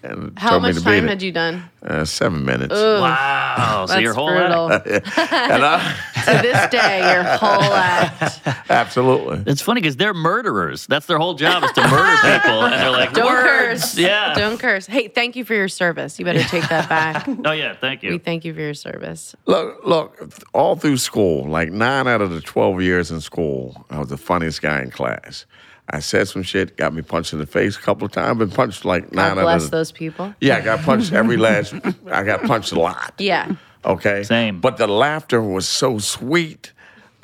And 0.05 0.39
How 0.39 0.51
told 0.51 0.63
much 0.63 0.75
me 0.75 0.81
to 0.81 0.85
time 0.85 1.09
had 1.09 1.23
you 1.23 1.33
done? 1.33 1.65
Uh, 1.83 2.05
seven 2.05 2.45
minutes. 2.45 2.75
Wow. 2.75 3.87
so 3.87 3.93
That's 3.93 4.03
your 4.03 4.13
whole 4.13 4.29
brutal. 4.29 4.71
act. 4.73 4.87
and 4.87 5.65
I, 5.65 5.97
to 6.27 6.43
this 6.43 6.71
day, 6.71 7.13
your 7.15 7.23
whole 7.25 7.73
act. 7.73 8.41
absolutely. 8.71 9.51
It's 9.51 9.63
funny 9.63 9.81
because 9.81 9.97
they're 9.97 10.13
murderers. 10.13 10.87
That's 10.87 11.07
their 11.07 11.17
whole 11.17 11.33
job 11.35 11.65
is 11.65 11.73
to 11.73 11.81
murder 11.89 12.17
people, 12.23 12.65
and 12.65 12.73
they're 12.75 12.91
like, 12.91 13.15
Don't 13.15 13.25
words. 13.25 13.81
curse. 13.81 13.99
Yeah. 13.99 14.35
Don't 14.35 14.59
curse. 14.59 14.85
Hey, 14.87 15.09
thank 15.09 15.37
you 15.37 15.45
for 15.45 15.55
your 15.55 15.69
service. 15.69 16.19
You 16.19 16.27
better 16.27 16.43
take 16.45 16.69
that 16.69 16.87
back. 16.89 17.27
Oh 17.47 17.53
yeah. 17.53 17.75
Thank 17.75 18.03
you. 18.03 18.11
we 18.11 18.19
thank 18.19 18.45
you 18.45 18.53
for 18.53 18.61
your 18.61 18.75
service. 18.75 19.35
Look, 19.47 19.87
look, 19.87 20.29
all 20.53 20.77
through 20.77 20.99
school, 20.99 21.45
like 21.49 21.73
nine 21.73 22.07
out 22.09 22.21
of 22.21 22.31
the 22.31 22.43
12 22.43 22.83
years 22.83 23.11
in 23.11 23.23
school, 23.23 23.87
I 23.89 23.99
was 24.01 24.09
the 24.09 24.19
funniest 24.19 24.61
guy 24.61 24.83
in 24.83 24.91
class. 24.91 25.47
I 25.91 26.01
said 26.01 26.29
some 26.29 26.43
shit, 26.43 26.77
got 26.77 26.95
me 26.95 27.03
punched 27.03 27.33
in 27.33 27.39
the 27.39 27.47
face 27.47 27.77
a 27.77 27.81
couple 27.81 28.07
of 28.07 28.13
times, 28.13 28.39
been 28.39 28.51
punched 28.51 28.85
like 28.85 29.13
nine 29.13 29.35
God 29.35 29.43
bless 29.43 29.65
of 29.65 29.71
the, 29.71 29.77
those 29.77 29.93
people. 29.93 30.35
Yeah, 30.41 30.57
I 30.57 30.61
got 30.61 30.81
punched 30.81 31.13
every 31.13 31.37
last, 31.49 31.75
I 32.11 32.23
got 32.23 32.43
punched 32.43 32.73
a 32.73 32.81
lot. 32.81 33.15
Yeah. 33.19 33.55
Okay? 33.85 34.23
Same. 34.23 34.61
But 34.61 34.79
the 34.79 34.87
laughter 34.87 35.43
was 35.43 35.69
so 35.69 35.99
sweet, 35.99 36.73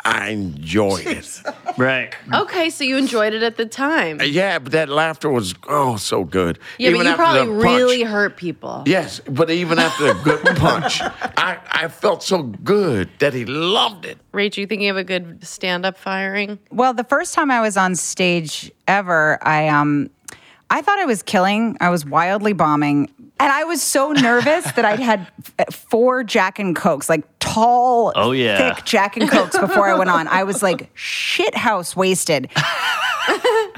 I 0.05 0.31
enjoyed 0.31 1.07
it. 1.07 1.41
Right. 1.79 2.13
Okay, 2.35 2.69
so 2.69 2.85
you 2.85 2.99
enjoyed 2.99 3.33
it 3.33 3.43
at 3.43 3.57
the 3.57 3.65
time. 3.65 4.21
yeah, 4.23 4.59
but 4.59 4.73
that 4.73 4.89
laughter 4.91 5.31
was, 5.31 5.55
oh, 5.69 5.97
so 5.97 6.25
good. 6.25 6.59
Yeah, 6.79 6.89
Even 6.91 6.99
but 7.01 7.05
you 7.05 7.11
after 7.13 7.23
probably 7.23 7.49
really 7.55 8.03
hurt 8.03 8.37
people. 8.37 8.83
Yes, 8.87 9.21
but 9.21 9.51
even 9.51 9.79
after 9.79 10.13
the 10.13 10.21
good 10.23 10.45
punch, 10.57 11.01
I, 11.01 11.59
I 11.71 11.89
felt 11.89 12.23
so 12.23 12.43
good 12.43 13.09
that 13.21 13.33
he 13.33 13.47
loved 13.47 14.05
it. 14.05 14.19
Rach, 14.33 14.59
you 14.59 14.67
think 14.67 14.83
you 14.83 14.89
have 14.89 14.97
a 14.99 15.05
good 15.05 15.43
stand-up 15.47 15.97
firing? 15.97 16.59
Well, 16.71 16.93
the 16.93 17.05
first 17.05 17.33
time 17.35 17.51
I 17.51 17.61
was 17.63 17.77
on 17.79 17.95
stage 17.95 18.71
ever, 18.87 19.39
I 19.41 19.69
um 19.69 20.11
I 20.69 20.83
thought 20.83 20.99
I 20.99 21.07
was 21.07 21.23
killing. 21.23 21.77
I 21.81 21.89
was 21.89 22.05
wildly 22.05 22.53
bombing. 22.53 23.09
And 23.41 23.51
I 23.51 23.65
was 23.65 23.81
so 23.81 24.13
nervous 24.13 24.71
that 24.73 24.85
I'd 24.85 25.01
had 25.01 25.27
f- 25.59 25.75
four 25.75 26.23
Jack 26.25 26.59
and 26.59 26.77
Cokes, 26.77 27.09
like 27.09 27.23
tall, 27.55 28.13
Oh, 28.17 28.33
yeah. 28.33 28.75
thick 28.75 28.85
Jack 28.85 29.17
and 29.17 29.29
Cokes 29.29 29.59
before 29.59 29.89
I 29.89 29.95
went 29.95 30.11
on. 30.11 30.29
I 30.29 30.45
was 30.45 30.63
like 30.63 30.91
shit 30.95 31.55
house 31.55 31.97
wasted. 31.97 32.51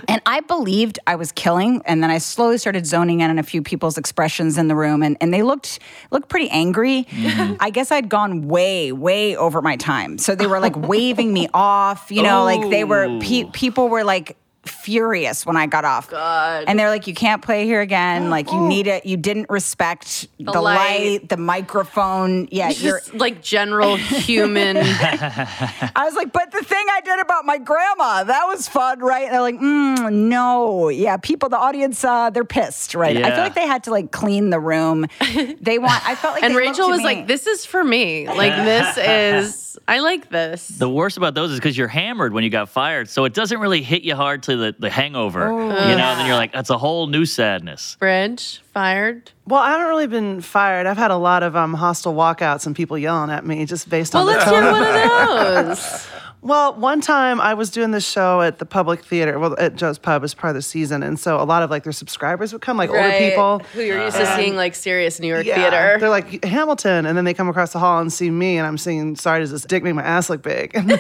and 0.09 0.21
I 0.27 0.41
believed 0.47 0.99
I 1.07 1.17
was 1.17 1.33
killing. 1.33 1.83
And 1.85 2.03
then 2.03 2.11
I 2.11 2.19
slowly 2.19 2.59
started 2.59 2.87
zoning 2.87 3.21
in 3.21 3.31
on 3.31 3.39
a 3.39 3.43
few 3.43 3.63
people's 3.63 3.99
expressions 3.99 4.59
in 4.59 4.69
the 4.69 4.77
room, 4.77 5.03
and, 5.03 5.17
and 5.21 5.33
they 5.33 5.43
looked 5.43 5.79
looked 6.11 6.29
pretty 6.29 6.49
angry. 6.51 7.05
Mm-hmm. 7.05 7.55
I 7.61 7.71
guess 7.71 7.91
I'd 7.91 8.09
gone 8.09 8.49
way, 8.49 8.93
way 8.93 9.37
over 9.37 9.63
my 9.63 9.77
time. 9.77 10.19
So 10.19 10.35
they 10.35 10.47
were 10.47 10.61
like 10.61 10.77
waving 10.77 11.33
me 11.33 11.49
off. 11.55 12.11
You 12.11 12.23
know, 12.23 12.45
like 12.45 12.71
they 12.71 12.85
were 12.85 13.19
pe- 13.21 13.45
oh. 13.45 13.51
people 13.53 13.89
were 13.89 14.05
like 14.05 14.37
furious 14.65 15.45
when 15.45 15.57
I 15.57 15.67
got 15.67 15.85
off. 15.85 16.09
God. 16.09 16.65
And 16.67 16.79
they're 16.79 16.89
like, 16.89 17.07
you 17.07 17.15
can't 17.15 17.43
play 17.43 17.65
here 17.65 17.81
again. 17.81 18.03
Like 18.33 18.51
you 18.51 18.67
need 18.67 18.87
it. 18.87 19.05
You 19.05 19.19
didn't 19.19 19.51
respect 19.51 20.27
the, 20.39 20.53
light. 20.53 21.21
light. 21.21 21.29
the 21.29 21.37
microphone. 21.37 22.49
Yeah, 22.51 22.71
you're. 22.71 23.03
Like 23.13 23.43
general 23.43 23.97
human. 23.97 24.77
I 24.81 25.93
was 26.05 26.15
like, 26.15 26.33
but 26.33 26.51
the 26.51 26.65
thing 26.65 26.85
I 26.91 27.03
did 27.03 27.21
about 27.21 27.45
my 27.45 27.59
grandma, 27.59 28.25
that 28.25 28.45
was 28.47 28.69
fun, 28.69 29.01
right? 29.01 29.25
And 29.25 29.35
they're 29.35 29.43
like, 29.43 29.57
mm, 29.57 30.13
no, 30.13 30.89
yeah, 30.89 31.19
people, 31.19 31.51
the 31.51 31.59
audience, 31.59 32.03
uh, 32.05 32.31
they're 32.31 32.45
pissed, 32.45 32.95
right? 32.95 33.17
I 33.19 33.31
feel 33.31 33.41
like 33.41 33.55
they 33.55 33.67
had 33.67 33.85
to 33.85 33.91
like 33.91 34.13
clean 34.13 34.51
the 34.51 34.61
room. 34.61 35.07
They 35.61 35.79
want. 35.79 36.07
I 36.07 36.15
felt 36.15 36.35
like, 36.35 36.43
and 36.43 36.57
Rachel 36.57 36.89
was 36.89 36.99
me- 36.99 37.05
like, 37.05 37.27
"This 37.27 37.47
is 37.47 37.65
for 37.65 37.83
me. 37.83 38.27
Like 38.27 38.55
this 38.65 38.97
is. 38.99 39.69
I 39.89 40.01
like 40.01 40.31
this." 40.31 40.69
The 40.69 40.89
worst 40.89 41.17
about 41.17 41.35
those 41.35 41.51
is 41.51 41.59
because 41.59 41.77
you're 41.77 41.89
hammered 41.89 42.33
when 42.33 42.45
you 42.45 42.51
got 42.51 42.69
fired, 42.69 43.09
so 43.09 43.25
it 43.25 43.35
doesn't 43.35 43.59
really 43.59 43.83
hit 43.83 44.03
you 44.03 44.15
hard 44.15 44.43
to 44.45 44.57
the, 44.57 44.75
the 44.79 44.91
hangover. 44.91 45.51
Oh. 45.53 45.69
you 45.69 45.97
know, 45.97 46.17
then 46.17 46.27
you're 46.27 46.37
like, 46.37 46.53
that's 46.53 46.71
a 46.71 46.79
whole 46.79 47.07
new 47.07 47.25
sadness. 47.27 47.97
Bridge 47.99 48.61
fired. 48.73 49.31
Well, 49.47 49.61
I 49.61 49.71
haven't 49.71 49.89
really 49.89 50.07
been 50.07 50.41
fired. 50.41 50.87
I've 50.87 50.97
had 50.97 51.11
a 51.11 51.17
lot 51.17 51.43
of 51.43 51.57
um, 51.57 51.75
hostile 51.75 52.15
walkouts 52.15 52.67
and 52.67 52.77
people 52.77 52.97
yelling 52.97 53.31
at 53.31 53.45
me 53.45 53.67
just 53.67 53.89
based 53.89 54.15
Well, 54.15 54.29
on 54.29 54.33
the 54.33 54.39
let's 54.39 54.51
hear 54.51 54.63
one 54.63 55.67
of 55.67 55.67
those. 55.79 56.07
Well, 56.45 56.75
one 56.75 57.01
time 57.01 57.41
I 57.41 57.55
was 57.55 57.71
doing 57.71 57.93
this 57.93 58.05
show 58.05 58.41
at 58.41 58.59
the 58.59 58.67
public 58.67 59.05
theater, 59.05 59.39
well, 59.39 59.55
at 59.61 59.77
Joe's 59.77 59.97
Pub 59.97 60.25
as 60.25 60.35
part 60.35 60.51
of 60.51 60.55
the 60.57 60.63
season, 60.63 61.05
and 61.05 61.19
so 61.19 61.41
a 61.41 61.45
lot 61.45 61.63
of 61.63 61.71
like 61.71 61.85
their 61.85 61.93
subscribers 61.93 62.53
would 62.53 62.61
come, 62.63 62.77
like 62.77 62.91
older 62.91 63.17
people. 63.17 63.61
who 63.73 63.81
you're 63.83 64.03
used 64.03 64.17
to 64.17 64.27
seeing 64.35 64.57
like 64.57 64.75
serious 64.75 65.21
New 65.21 65.29
York 65.29 65.47
Yeah, 65.47 65.55
theater. 65.55 65.99
They're 66.01 66.11
like 66.11 66.45
Hamilton, 66.45 67.07
and 67.07 67.17
then 67.17 67.25
they 67.25 67.33
come 67.33 67.49
across 67.49 67.73
the 67.73 67.79
hall 67.79 68.01
and 68.01 68.13
see 68.13 68.29
me, 68.29 68.59
and 68.59 68.67
I'm 68.67 68.77
singing 68.77 69.15
"Sorry, 69.15 69.39
does 69.39 69.53
this 69.53 69.63
dick 69.63 69.85
make 69.85 69.95
my 69.95 70.03
ass 70.03 70.29
look 70.29 70.43
big?" 70.43 70.73
And 70.83 70.91
then 70.91 70.99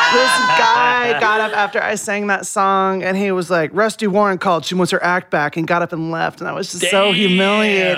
guy 0.00 1.18
got 1.20 1.40
up 1.40 1.56
after 1.56 1.82
I 1.82 1.94
sang 1.94 2.26
that 2.28 2.46
song, 2.46 3.02
and 3.02 3.16
he 3.16 3.32
was 3.32 3.50
like, 3.50 3.70
"Rusty 3.72 4.06
Warren 4.06 4.38
called. 4.38 4.64
She 4.64 4.74
wants 4.74 4.90
her 4.92 5.02
act 5.02 5.30
back," 5.30 5.56
and 5.56 5.66
got 5.66 5.82
up 5.82 5.92
and 5.92 6.10
left, 6.10 6.40
and 6.40 6.48
I 6.48 6.52
was 6.52 6.70
just 6.72 6.90
so 6.90 7.12
humiliated. 7.12 7.96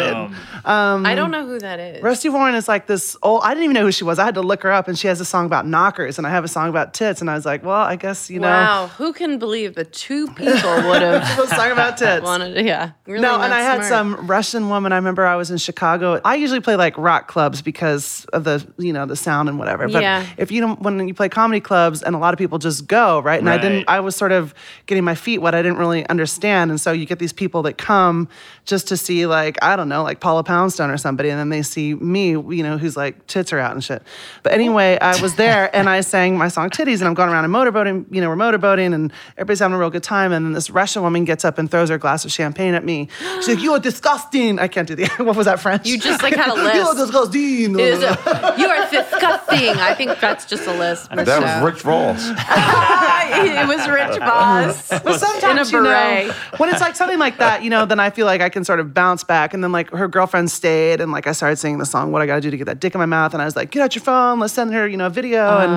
Damn. 0.65 1.07
I 1.07 1.15
don't 1.15 1.31
know 1.31 1.47
who 1.47 1.59
that 1.61 1.79
is. 1.81 2.03
Rusty 2.03 2.29
Warren 2.29 2.55
is 2.55 2.69
like 2.69 2.87
this 2.87 3.17
old. 3.23 3.43
I 3.45 3.51
didn't 3.51 3.65
even 3.65 3.75
know 3.75 3.83
who 3.85 3.93
she 3.93 4.05
was. 4.05 4.19
I 4.19 4.25
had 4.25 4.35
to 4.35 4.43
look 4.43 4.63
her 4.63 4.73
up, 4.73 4.89
and 4.89 4.99
she 4.99 5.09
has 5.09 5.21
a 5.21 5.25
song 5.25 5.47
about 5.47 5.67
knockers, 5.67 6.19
and 6.19 6.27
I 6.27 6.31
have 6.31 6.45
a 6.45 6.49
song 6.49 6.69
about 6.69 6.95
tits, 6.95 7.21
and 7.21 7.31
I 7.31 7.35
was 7.35 7.47
like, 7.47 7.65
well, 7.65 7.77
I 7.81 7.97
guess 7.97 8.29
you 8.31 8.41
know, 8.41 8.49
Wow, 8.49 8.87
who 8.99 9.13
can 9.13 9.39
believe 9.39 9.75
that 9.77 9.93
two 9.93 10.27
people 10.29 10.53
would 10.89 11.03
have 11.03 11.39
a 11.39 11.47
song 11.55 11.71
about 11.73 11.97
tits. 11.97 12.25
wanted? 12.25 12.65
Yeah, 12.65 12.91
really. 13.07 13.23
no, 13.23 13.41
and 13.41 13.53
I 13.55 13.61
had 13.61 13.85
some 13.85 14.27
Russian 14.27 14.69
woman. 14.69 14.93
I 14.93 14.97
remember 14.97 15.25
I 15.27 15.37
was 15.37 15.51
in 15.51 15.59
Chicago. 15.59 16.21
I 16.25 16.35
usually 16.37 16.61
play 16.61 16.77
like 16.77 16.97
rock 16.99 17.29
clubs 17.29 17.63
because 17.63 18.25
of 18.33 18.45
the 18.45 18.67
you 18.79 18.93
know 18.93 19.07
the 19.07 19.17
sound 19.17 19.49
and 19.49 19.59
whatever. 19.59 19.89
But 19.89 20.03
Yeah. 20.03 20.27
if 20.37 20.51
you 20.51 20.61
don't, 20.61 20.81
when 20.83 21.07
you 21.09 21.15
play 21.15 21.29
comedy 21.29 21.61
clubs 21.61 21.88
and 22.03 22.15
a 22.15 22.19
lot 22.19 22.35
of 22.35 22.39
people 22.39 22.59
just 22.59 22.87
go 22.87 23.21
right, 23.21 23.39
and 23.41 23.49
I 23.49 23.59
didn't. 23.59 23.89
I 23.89 24.01
was 24.01 24.17
sort 24.17 24.33
of 24.33 24.55
getting 24.87 25.05
my 25.05 25.15
feet 25.15 25.39
wet. 25.39 25.55
I 25.55 25.63
didn't 25.63 25.79
really 25.79 26.07
understand, 26.09 26.71
and 26.71 26.81
so 26.81 26.93
you 26.93 27.07
get 27.07 27.19
these 27.19 27.33
people 27.33 27.63
that 27.63 27.79
come 27.79 28.29
just 28.65 28.89
to 28.89 28.97
see 28.97 29.27
like 29.27 29.57
I 29.63 29.77
don't 29.77 29.89
know 29.89 30.03
like 30.03 30.21
Paula 30.21 30.45
Poundstone 30.45 30.91
or 30.91 30.97
somebody, 30.97 31.29
and 31.31 31.39
then 31.39 31.49
they 31.49 31.63
see 31.63 31.95
me, 31.95 32.31
you 32.31 32.63
know, 32.63 32.79
who's 32.79 32.97
like 32.97 33.27
tits 33.27 33.53
are 33.53 33.59
out 33.59 33.73
and 33.73 33.83
shit. 33.83 34.03
But 34.43 34.53
anyway, 34.53 34.99
I 35.01 35.21
was 35.21 35.35
there 35.37 35.75
and 35.75 35.89
I 35.89 36.01
sang 36.03 36.37
my 36.39 36.49
song 36.49 36.71
Titties, 36.71 36.99
and 36.99 37.05
I'm 37.09 37.15
going 37.15 37.31
around 37.31 37.45
and 37.45 37.55
motorboating. 37.55 38.07
You 38.15 38.21
know, 38.21 38.29
we're 38.29 38.37
motorboating, 38.37 38.95
and 38.95 39.13
everybody's 39.37 39.61
having 39.61 39.75
a 39.75 39.79
real 39.79 39.91
good 39.91 40.03
time. 40.03 40.33
And 40.33 40.45
then 40.47 40.53
this 40.53 40.71
Russian 40.71 41.03
woman 41.03 41.25
gets 41.25 41.45
up 41.45 41.59
and 41.59 41.71
throws 41.71 41.89
her 41.89 41.99
glass 41.99 42.25
of 42.25 42.33
champagne 42.33 42.75
at 42.75 42.85
me. 42.85 43.09
She's 43.37 43.49
like, 43.49 43.61
"You 43.61 43.73
are 43.73 43.81
disgusting." 43.81 44.59
I 44.59 44.69
can't 44.69 44.87
do 44.87 44.95
the. 44.95 45.07
what 45.19 45.37
was 45.37 45.47
that 45.47 45.61
French? 45.61 45.87
You 45.87 45.99
just 45.99 46.23
like 46.23 46.35
had 46.35 46.49
a 46.49 46.55
list. 46.55 46.75
you 46.75 46.83
are 46.83 46.95
disgusting. 46.95 47.75
It 47.75 47.81
is 47.81 48.03
a- 48.03 48.55
you 48.59 48.67
are 48.67 48.91
disgusting. 48.91 49.69
I 49.79 49.95
think 49.95 50.19
that's 50.21 50.45
just 50.47 50.67
a 50.67 50.73
list. 50.73 51.09
That 51.11 51.63
was 51.63 51.63
Rich 51.79 51.85
Ross. 51.85 52.29
it 52.31 53.69
was 53.69 53.89
Rich 53.89 54.19
Boss. 54.21 54.89
But 54.89 55.19
sometimes, 55.21 55.69
in 55.71 55.75
a 55.75 55.79
you 55.79 55.85
know, 55.85 55.91
beret. 55.91 56.33
when 56.59 56.69
it's 56.71 56.81
like 56.81 56.97
something 56.97 57.19
like 57.19 57.39
that, 57.39 57.63
you 57.63 57.71
know, 57.71 57.87
then 57.87 58.01
I 58.01 58.11
feel 58.11 58.27
like 58.27 58.41
I 58.41 58.49
can 58.49 58.65
sort 58.65 58.81
of 58.81 58.93
bounce 58.95 59.25
back. 59.25 59.55
And 59.55 59.63
then 59.63 59.73
like 59.73 59.91
her 59.91 60.09
girlfriend 60.09 60.51
stayed, 60.51 61.01
and 61.01 61.13
like 61.13 61.27
I 61.27 61.33
started 61.33 61.57
singing 61.57 61.79
the 61.79 61.87
song 61.87 62.13
"What 62.13 62.23
I 62.23 62.27
Got 62.27 62.37
to 62.37 62.41
Do 62.41 62.51
to 62.51 62.57
Get 62.57 62.67
That 62.67 62.81
Dick 62.81 62.95
in 62.95 62.99
My 62.99 63.07
Mouth," 63.07 63.33
and 63.33 63.43
I 63.43 63.45
was 63.45 63.57
like, 63.57 63.71
"Get 63.71 63.83
out 63.83 63.95
your 63.95 64.03
phone, 64.03 64.41
let's 64.41 64.53
send 64.55 64.73
her, 64.73 64.87
you 64.89 64.97
know, 64.97 65.07
a 65.07 65.11
video," 65.11 65.45
oh 65.47 65.59
and 65.59 65.73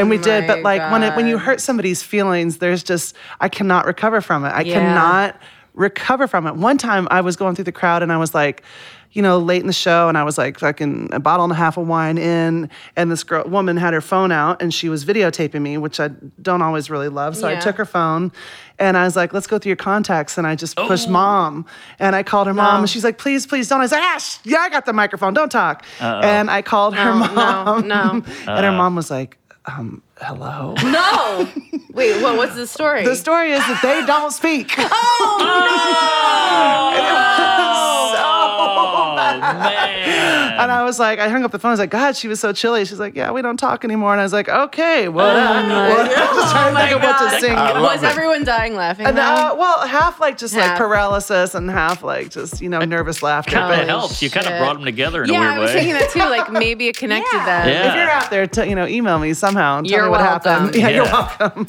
and 0.00 0.10
we 0.10 0.18
did. 0.18 0.46
But 0.46 0.62
like 0.62 0.90
when 0.92 1.02
it 1.02 1.14
when 1.16 1.26
you 1.26 1.38
hurt 1.38 1.60
somebody's 1.60 2.02
feelings, 2.02 2.58
there's 2.58 2.82
just 2.82 3.14
I 3.40 3.48
cannot 3.48 3.86
recover 3.86 4.20
from 4.20 4.44
it. 4.44 4.48
I 4.50 4.62
Yeah. 4.62 4.74
cannot 4.74 5.36
recover 5.74 6.26
from 6.26 6.46
it. 6.46 6.56
One 6.56 6.76
time 6.76 7.06
I 7.10 7.20
was 7.20 7.36
going 7.36 7.54
through 7.54 7.64
the 7.66 7.72
crowd 7.72 8.02
and 8.02 8.12
I 8.12 8.16
was 8.16 8.34
like, 8.34 8.62
you 9.12 9.22
know, 9.22 9.38
late 9.38 9.60
in 9.62 9.66
the 9.66 9.72
show, 9.72 10.08
and 10.08 10.18
I 10.18 10.22
was 10.24 10.36
like 10.38 10.58
fucking 10.58 11.10
a 11.12 11.18
bottle 11.20 11.44
and 11.44 11.52
a 11.52 11.56
half 11.56 11.76
of 11.76 11.88
wine 11.88 12.18
in, 12.18 12.68
and 12.96 13.10
this 13.10 13.24
girl 13.24 13.44
woman 13.44 13.76
had 13.76 13.94
her 13.94 14.00
phone 14.00 14.30
out 14.32 14.60
and 14.60 14.72
she 14.72 14.88
was 14.88 15.04
videotaping 15.04 15.62
me, 15.62 15.78
which 15.78 15.98
I 15.98 16.08
don't 16.42 16.62
always 16.62 16.90
really 16.90 17.08
love. 17.08 17.36
So 17.36 17.48
I 17.48 17.56
took 17.56 17.76
her 17.76 17.84
phone 17.84 18.30
and 18.78 18.96
I 18.96 19.04
was 19.04 19.16
like, 19.16 19.32
let's 19.32 19.46
go 19.46 19.58
through 19.58 19.70
your 19.70 19.76
contacts. 19.76 20.36
And 20.38 20.46
I 20.46 20.54
just 20.54 20.76
pushed 20.76 21.08
mom. 21.08 21.66
And 21.98 22.14
I 22.14 22.22
called 22.22 22.46
her 22.46 22.54
mom 22.54 22.80
and 22.80 22.90
she's 22.90 23.02
like, 23.04 23.18
please, 23.18 23.46
please 23.46 23.68
don't. 23.68 23.80
I 23.80 23.86
said, 23.86 23.96
like, 24.00 24.04
ah, 24.20 24.40
yeah, 24.44 24.58
I 24.58 24.68
got 24.68 24.84
the 24.86 24.92
microphone. 24.92 25.34
Don't 25.34 25.50
talk. 25.50 25.84
And 26.00 26.50
I 26.50 26.62
called 26.62 26.94
her 26.94 27.04
No, 27.12 27.26
no, 27.26 27.34
mom. 27.34 27.88
no. 27.88 28.10
and 28.46 28.64
her 28.64 28.72
mom 28.72 28.94
was 28.94 29.10
like, 29.10 29.38
um, 29.66 30.02
hello. 30.20 30.74
No. 30.82 31.48
Wait, 31.92 32.22
what? 32.22 32.36
What's 32.36 32.54
the 32.54 32.66
story? 32.66 33.04
The 33.04 33.16
story 33.16 33.52
is 33.52 33.60
that 33.60 33.80
they 33.82 34.04
don't 34.06 34.32
speak. 34.32 34.72
Oh 36.50 38.07
man. 39.40 40.58
And 40.60 40.72
I 40.72 40.82
was 40.84 40.98
like, 40.98 41.18
I 41.18 41.28
hung 41.28 41.44
up 41.44 41.52
the 41.52 41.58
phone. 41.58 41.70
I 41.70 41.72
was 41.72 41.80
like, 41.80 41.90
God, 41.90 42.16
she 42.16 42.28
was 42.28 42.40
so 42.40 42.52
chilly. 42.52 42.84
She's 42.84 42.98
like, 42.98 43.14
Yeah, 43.14 43.30
we 43.30 43.42
don't 43.42 43.56
talk 43.56 43.84
anymore. 43.84 44.12
And 44.12 44.20
I 44.20 44.24
was 44.24 44.32
like, 44.32 44.48
Okay, 44.48 45.08
what? 45.08 45.36
up? 45.36 45.66
what 45.66 46.10
up? 46.18 46.34
Just 46.38 46.52
trying 46.52 46.74
to 46.74 46.80
think 46.80 46.92
of 46.96 47.02
what 47.02 47.30
to 47.32 47.40
sing. 47.40 47.54
I 47.56 47.80
Was 47.80 48.02
it. 48.02 48.06
everyone 48.06 48.44
dying 48.44 48.74
laughing? 48.74 49.06
And, 49.06 49.16
though? 49.16 49.22
uh, 49.22 49.54
well, 49.58 49.86
half 49.86 50.20
like 50.20 50.38
just 50.38 50.54
like 50.54 50.76
paralysis 50.76 51.54
and 51.54 51.70
half 51.70 52.02
like 52.02 52.30
just 52.30 52.60
you 52.60 52.68
know 52.68 52.80
nervous 52.80 53.22
laughter. 53.22 53.52
Kind 53.52 53.68
But 53.70 53.80
of 53.82 53.88
helps. 53.88 54.22
You 54.22 54.30
kind 54.30 54.46
of 54.46 54.58
brought 54.58 54.74
them 54.74 54.84
together 54.84 55.22
in 55.24 55.30
yeah, 55.30 55.36
a 55.36 55.40
weird 55.40 55.50
way. 55.52 55.56
I 55.56 55.58
was 55.60 55.68
way. 55.70 55.74
thinking 55.76 55.94
that 55.94 56.10
too. 56.10 56.18
Like 56.20 56.52
maybe 56.64 56.88
it 56.88 56.96
connected 56.96 57.36
Yeah. 57.36 57.44
them. 57.64 57.68
Yeah. 57.68 57.88
if 57.90 57.94
you're 57.96 58.10
out 58.10 58.30
there, 58.30 58.46
t- 58.46 58.68
you 58.68 58.74
know, 58.74 58.86
email 58.86 59.18
me 59.18 59.34
somehow 59.34 59.78
and 59.78 59.86
tell 59.88 59.96
You're 59.98 60.06
me 60.06 60.10
what 60.10 60.20
welcome. 60.20 60.50
happened. 60.50 60.74
Yeah, 60.78 60.88
you're 60.88 61.04
welcome. 61.04 61.66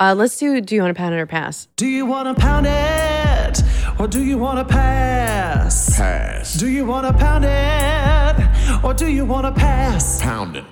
Uh, 0.00 0.14
let's 0.14 0.38
do. 0.38 0.62
Do 0.62 0.74
you 0.74 0.80
want 0.80 0.96
to 0.96 0.98
pound 0.98 1.14
it 1.14 1.18
or 1.18 1.26
pass? 1.26 1.68
Do 1.76 1.86
you 1.86 2.06
want 2.06 2.34
to 2.34 2.40
pound 2.42 2.66
it 2.66 3.62
or 4.00 4.08
do 4.08 4.24
you 4.24 4.38
want 4.38 4.58
to 4.58 4.64
pass? 4.64 5.98
Pass. 5.98 6.54
Do 6.54 6.68
you 6.68 6.86
want 6.86 7.06
to 7.06 7.12
pound 7.12 7.44
it 7.44 8.82
or 8.82 8.94
do 8.94 9.08
you 9.08 9.26
want 9.26 9.44
to 9.54 9.60
pass? 9.60 10.22
Pound 10.22 10.56
it. 10.56 10.64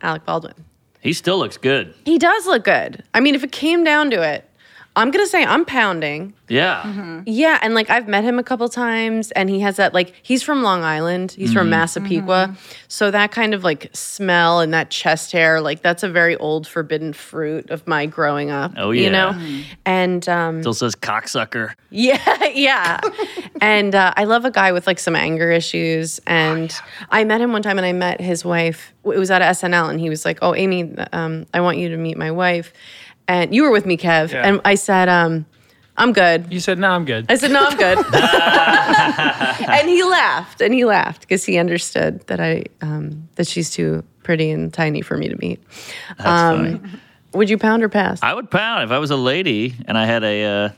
Alec 0.00 0.24
Baldwin. 0.24 0.54
He 1.02 1.12
still 1.12 1.38
looks 1.38 1.58
good. 1.58 1.94
He 2.06 2.18
does 2.18 2.46
look 2.46 2.64
good. 2.64 3.04
I 3.12 3.20
mean, 3.20 3.34
if 3.34 3.44
it 3.44 3.52
came 3.52 3.84
down 3.84 4.10
to 4.12 4.22
it, 4.22 4.49
I'm 5.00 5.10
gonna 5.10 5.26
say 5.26 5.44
I'm 5.44 5.64
pounding. 5.64 6.34
Yeah. 6.48 6.82
Mm-hmm. 6.82 7.20
Yeah, 7.26 7.58
and 7.62 7.74
like 7.74 7.90
I've 7.90 8.08
met 8.08 8.24
him 8.24 8.38
a 8.38 8.42
couple 8.42 8.68
times, 8.68 9.30
and 9.32 9.48
he 9.48 9.60
has 9.60 9.76
that 9.76 9.94
like 9.94 10.14
he's 10.22 10.42
from 10.42 10.62
Long 10.62 10.82
Island. 10.82 11.32
He's 11.32 11.52
from 11.52 11.70
Massapequa, 11.70 12.56
so 12.88 13.10
that 13.10 13.32
kind 13.32 13.54
of 13.54 13.64
like 13.64 13.90
smell 13.94 14.60
and 14.60 14.74
that 14.74 14.90
chest 14.90 15.32
hair, 15.32 15.60
like 15.60 15.82
that's 15.82 16.02
a 16.02 16.08
very 16.08 16.36
old 16.36 16.66
forbidden 16.66 17.12
fruit 17.12 17.70
of 17.70 17.86
my 17.86 18.06
growing 18.06 18.50
up. 18.50 18.72
Oh, 18.76 18.90
yeah, 18.90 18.98
you 18.98 19.06
yeah. 19.06 19.30
know, 19.30 19.64
and 19.86 20.28
um, 20.28 20.60
Still 20.60 20.74
says 20.74 20.94
cocksucker. 20.94 21.72
Yeah, 21.90 22.44
yeah. 22.54 23.00
and 23.60 23.94
uh, 23.94 24.14
I 24.16 24.24
love 24.24 24.44
a 24.44 24.50
guy 24.50 24.72
with 24.72 24.86
like 24.86 24.98
some 24.98 25.16
anger 25.16 25.50
issues. 25.50 26.20
And 26.26 26.74
I 27.10 27.24
met 27.24 27.40
him 27.40 27.52
one 27.52 27.62
time 27.62 27.78
and 27.78 27.86
I 27.86 27.92
met 27.92 28.20
his 28.20 28.44
wife. 28.44 28.92
It 29.04 29.18
was 29.18 29.30
at 29.30 29.42
SNL 29.42 29.90
and 29.90 30.00
he 30.00 30.08
was 30.08 30.24
like, 30.24 30.38
Oh, 30.42 30.54
Amy, 30.54 30.94
um, 31.12 31.46
I 31.52 31.60
want 31.60 31.78
you 31.78 31.88
to 31.90 31.96
meet 31.96 32.16
my 32.16 32.30
wife. 32.30 32.72
And 33.30 33.54
you 33.54 33.62
were 33.62 33.70
with 33.70 33.86
me, 33.86 33.96
Kev. 33.96 34.32
Yeah. 34.32 34.44
And 34.44 34.60
I 34.64 34.74
said, 34.74 35.08
um, 35.08 35.46
I'm 35.96 36.12
good. 36.12 36.52
You 36.52 36.58
said, 36.58 36.80
no, 36.80 36.90
I'm 36.90 37.04
good. 37.04 37.26
I 37.28 37.36
said, 37.36 37.52
No, 37.52 37.64
I'm 37.64 37.76
good. 37.76 37.98
and 39.68 39.88
he 39.88 40.02
laughed 40.02 40.60
and 40.60 40.74
he 40.74 40.84
laughed 40.84 41.20
because 41.20 41.44
he 41.44 41.56
understood 41.56 42.26
that 42.26 42.40
I 42.40 42.64
um, 42.80 43.28
that 43.36 43.46
she's 43.46 43.70
too 43.70 44.02
pretty 44.24 44.50
and 44.50 44.72
tiny 44.72 45.00
for 45.00 45.16
me 45.16 45.28
to 45.28 45.36
meet. 45.36 45.62
That's 46.18 46.28
Um, 46.28 46.80
funny. 46.80 46.80
Would 47.34 47.50
you 47.50 47.58
pound 47.58 47.84
or 47.84 47.88
pass? 47.88 48.18
I 48.20 48.34
would 48.34 48.50
pound 48.50 48.82
if 48.82 48.90
I 48.90 48.98
was 48.98 49.12
a 49.12 49.16
lady 49.16 49.76
and 49.84 49.96
I 49.96 50.06
had 50.06 50.24
a 50.24 50.44
uh, 50.44 50.68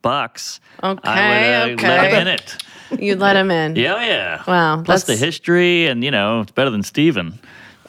box. 0.00 0.58
Okay, 0.82 1.08
I 1.08 1.66
would 1.66 1.84
uh, 1.84 1.86
let 1.86 2.00
okay. 2.00 2.10
him 2.16 2.20
in 2.22 2.28
it. 2.28 2.56
You'd 2.98 3.20
let 3.20 3.36
him 3.36 3.50
in. 3.52 3.76
Yeah, 3.76 3.94
oh, 3.94 4.00
yeah. 4.00 4.42
Wow, 4.48 4.82
Plus 4.82 5.04
the 5.04 5.14
history, 5.16 5.86
and 5.86 6.02
you 6.02 6.10
know, 6.10 6.40
it's 6.40 6.50
better 6.50 6.70
than 6.70 6.82
Steven. 6.82 7.38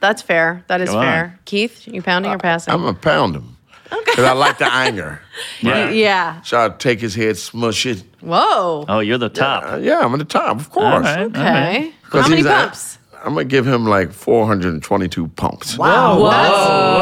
That's 0.00 0.22
fair. 0.22 0.64
That 0.68 0.80
is 0.80 0.88
Come 0.90 0.98
on. 0.98 1.04
fair. 1.04 1.38
Keith, 1.44 1.86
you 1.86 2.02
pounding 2.02 2.32
or 2.32 2.38
passing? 2.38 2.72
I'm 2.74 2.80
gonna 2.80 2.94
pound 2.94 3.36
him. 3.36 3.56
Because 3.90 4.24
I 4.24 4.32
like 4.32 4.58
the 4.58 4.72
anger. 4.72 5.20
Yeah. 5.60 5.90
yeah. 5.90 6.40
So 6.42 6.64
I 6.64 6.68
take 6.68 7.00
his 7.00 7.14
head, 7.16 7.36
smush 7.36 7.86
it. 7.86 8.04
Whoa. 8.20 8.84
Oh, 8.88 9.00
you're 9.00 9.18
the 9.18 9.28
top. 9.28 9.64
Uh, 9.72 9.76
yeah, 9.78 9.98
I'm 10.00 10.12
at 10.12 10.18
the 10.20 10.24
top, 10.24 10.60
of 10.60 10.70
course. 10.70 10.84
All 10.94 11.00
right. 11.00 11.18
all 11.18 11.26
right. 11.26 11.76
Okay. 11.78 11.92
'Cause 12.08 12.22
How 12.22 12.28
many 12.28 12.36
he's 12.42 12.46
a- 12.46 12.50
pumps? 12.50 12.98
I'm 13.24 13.30
gonna 13.34 13.44
give 13.46 13.66
him 13.66 13.84
like 13.86 14.12
422 14.12 15.28
pumps. 15.28 15.78
Wow, 15.78 16.18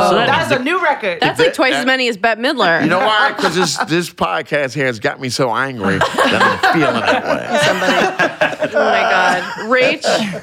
So 0.09 0.15
that 0.17 0.27
that's 0.29 0.51
means 0.51 0.61
a 0.61 0.65
new 0.65 0.81
record. 0.83 1.19
That's 1.21 1.39
like 1.41 1.53
twice 1.53 1.75
as 1.75 1.85
many 1.85 2.07
as 2.09 2.17
Bette 2.17 2.41
Midler. 2.41 2.81
You 2.83 2.89
know 2.89 3.01
why? 3.01 3.33
Because 3.37 3.55
this 3.57 3.77
this 3.89 4.09
podcast 4.09 4.73
here 4.73 4.87
has 4.87 5.01
got 5.01 5.21
me 5.21 5.29
so 5.31 5.53
angry 5.55 5.99
that 5.99 6.43
I'm 6.43 6.73
feeling 6.75 7.01
that 7.01 7.25
way. 7.25 8.69
oh 8.73 8.85
my 8.85 9.01
God. 9.01 9.43
Rach. 9.69 10.43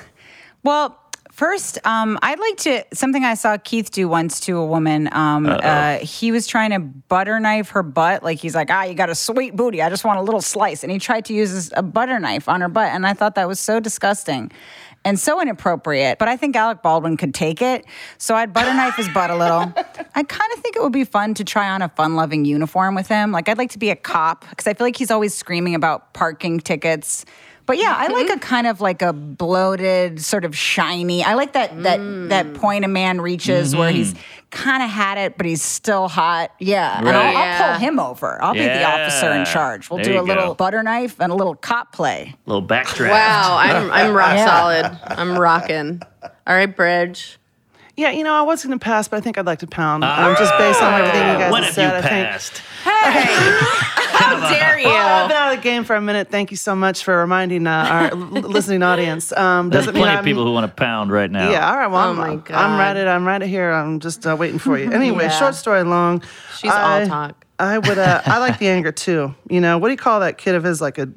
Well, 0.63 0.98
first, 1.39 1.79
um, 1.85 2.19
I'd 2.21 2.37
like 2.37 2.57
to 2.57 2.83
something 2.93 3.23
I 3.23 3.33
saw 3.33 3.55
Keith 3.55 3.91
do 3.91 4.09
once 4.09 4.41
to 4.41 4.57
a 4.57 4.65
woman. 4.65 5.07
Um, 5.13 5.45
uh, 5.47 5.99
he 5.99 6.33
was 6.33 6.45
trying 6.45 6.71
to 6.71 6.79
butter 6.79 7.39
knife 7.39 7.69
her 7.69 7.81
butt, 7.81 8.23
like 8.23 8.39
he's 8.39 8.53
like, 8.53 8.69
"Ah, 8.69 8.83
you 8.83 8.93
got 8.93 9.09
a 9.09 9.15
sweet 9.15 9.55
booty. 9.55 9.81
I 9.81 9.89
just 9.89 10.03
want 10.03 10.19
a 10.19 10.21
little 10.21 10.41
slice," 10.41 10.83
and 10.83 10.91
he 10.91 10.99
tried 10.99 11.23
to 11.25 11.33
use 11.33 11.71
a 11.77 11.81
butter 11.81 12.19
knife 12.19 12.49
on 12.49 12.59
her 12.59 12.67
butt, 12.67 12.89
and 12.89 13.07
I 13.07 13.13
thought 13.13 13.35
that 13.35 13.47
was 13.47 13.59
so 13.59 13.79
disgusting. 13.79 14.51
And 15.05 15.17
so 15.17 15.41
inappropriate, 15.41 16.19
but 16.19 16.27
I 16.27 16.35
think 16.35 16.57
Alec 16.57 16.81
Baldwin 16.81 17.15
could 17.15 17.33
take 17.33 17.61
it. 17.61 17.85
So 18.17 18.35
I'd 18.35 18.51
butter 18.51 18.73
knife 18.73 18.97
his 18.97 19.07
butt 19.07 19.29
a 19.29 19.35
little. 19.37 19.59
I 20.15 20.23
kind 20.23 20.53
of 20.53 20.59
think 20.59 20.75
it 20.75 20.83
would 20.83 20.91
be 20.91 21.05
fun 21.05 21.35
to 21.35 21.45
try 21.45 21.69
on 21.69 21.81
a 21.81 21.87
fun 21.87 22.17
loving 22.17 22.43
uniform 22.43 22.95
with 22.95 23.07
him. 23.07 23.31
Like, 23.31 23.47
I'd 23.47 23.57
like 23.57 23.69
to 23.71 23.79
be 23.79 23.91
a 23.91 23.95
cop 23.95 24.45
because 24.49 24.67
I 24.67 24.73
feel 24.73 24.85
like 24.85 24.97
he's 24.97 25.09
always 25.09 25.33
screaming 25.33 25.73
about 25.73 26.13
parking 26.13 26.59
tickets. 26.59 27.23
But 27.69 27.77
yeah, 27.77 27.93
I 27.95 28.07
like 28.07 28.25
mm-hmm. 28.25 28.37
a 28.37 28.39
kind 28.39 28.65
of 28.65 28.81
like 28.81 29.03
a 29.03 29.13
bloated, 29.13 30.23
sort 30.23 30.43
of 30.43 30.57
shiny. 30.57 31.23
I 31.23 31.35
like 31.35 31.53
that 31.53 31.83
that 31.83 31.99
that 32.29 32.47
mm. 32.47 32.55
point 32.55 32.83
a 32.83 32.87
man 32.87 33.21
reaches 33.21 33.75
where 33.75 33.91
he's 33.91 34.15
mm-hmm. 34.15 34.47
kind 34.49 34.81
of 34.81 34.89
had 34.89 35.19
it, 35.19 35.37
but 35.37 35.45
he's 35.45 35.61
still 35.61 36.07
hot. 36.07 36.51
Yeah, 36.57 36.97
and 36.97 37.07
I'll, 37.07 37.13
Right. 37.13 37.35
I'll 37.35 37.73
pull 37.73 37.79
him 37.79 37.99
over. 37.99 38.41
I'll 38.41 38.55
be 38.55 38.61
the 38.61 38.83
officer 38.83 39.31
in 39.33 39.45
charge. 39.45 39.87
We'll 39.87 39.97
There 40.03 40.13
do 40.13 40.19
a 40.19 40.23
little 40.23 40.47
go. 40.47 40.53
butter 40.55 40.81
knife 40.81 41.19
and 41.19 41.31
a 41.31 41.35
little 41.35 41.53
cop 41.53 41.93
play. 41.93 42.33
A 42.47 42.49
little 42.49 42.67
backdraft. 42.67 43.11
Wow. 43.11 43.57
I'm, 43.59 43.91
I'm 43.91 44.15
rock 44.15 44.35
Yeah. 44.35 44.45
solid. 44.47 44.99
I'm 45.05 45.37
rocking. 45.37 46.01
All 46.23 46.55
right, 46.55 46.75
Bridge. 46.75 47.37
Yeah, 47.95 48.09
you 48.09 48.23
know, 48.23 48.33
I 48.33 48.41
was 48.41 48.65
going 48.65 48.79
to 48.79 48.83
pass, 48.83 49.07
but 49.07 49.17
I 49.17 49.19
think 49.19 49.37
I'd 49.37 49.45
like 49.45 49.59
to 49.59 49.67
pound. 49.67 50.03
Um, 50.03 50.35
just 50.37 50.57
based 50.57 50.81
on 50.81 51.01
everything 51.01 51.21
you 51.21 51.37
guys 51.37 51.51
When 51.51 51.61
have 51.61 51.75
have 51.75 51.93
you 51.93 52.01
said, 52.01 52.05
I 52.05 52.37
think. 52.39 52.63
Passed? 52.83 53.85
How 54.19 54.49
dare 54.49 54.79
you? 54.79 54.85
Well, 54.87 55.23
I've 55.23 55.29
been 55.29 55.37
out 55.37 55.51
of 55.53 55.57
the 55.59 55.63
game 55.63 55.83
for 55.83 55.95
a 55.95 56.01
minute. 56.01 56.29
Thank 56.29 56.51
you 56.51 56.57
so 56.57 56.75
much 56.75 57.03
for 57.03 57.17
reminding 57.17 57.67
uh, 57.67 57.71
our 58.11 58.15
listening 58.15 58.83
audience. 58.83 59.31
Um, 59.31 59.69
There's 59.69 59.85
doesn't 59.85 59.95
mean 59.95 60.03
plenty 60.03 60.13
I'm, 60.13 60.19
of 60.19 60.25
people 60.25 60.43
who 60.45 60.51
want 60.51 60.65
to 60.69 60.73
pound 60.75 61.11
right 61.11 61.29
now. 61.31 61.49
Yeah, 61.51 61.69
all 61.69 61.77
right. 61.77 61.87
Well, 61.87 62.05
Oh 62.07 62.09
I'm, 62.09 62.15
my 62.17 62.27
I'm 62.29 62.39
God. 62.41 62.79
right 62.79 62.97
it. 62.97 63.07
I'm 63.07 63.25
right 63.25 63.41
here. 63.41 63.71
I'm 63.71 63.99
just 63.99 64.25
uh, 64.27 64.35
waiting 64.37 64.59
for 64.59 64.77
you. 64.77 64.91
Anyway, 64.99 65.23
Yeah. 65.25 65.29
short 65.39 65.55
story 65.55 65.83
long. 65.83 66.21
She's 66.57 66.71
all 66.71 66.77
I- 66.77 67.05
talk. 67.05 67.45
I 67.61 67.77
would. 67.77 67.97
Uh, 67.97 68.21
I 68.25 68.37
like 68.39 68.57
the 68.57 68.69
anger 68.69 68.93
too. 68.93 69.35
You 69.49 69.59
know, 69.59 69.77
what 69.77 69.89
do 69.89 69.91
you 69.91 69.97
call 69.97 70.21
that 70.21 70.37
kid 70.37 70.55
of 70.55 70.63
his? 70.63 70.79
Like 70.79 70.97
a, 70.97 71.09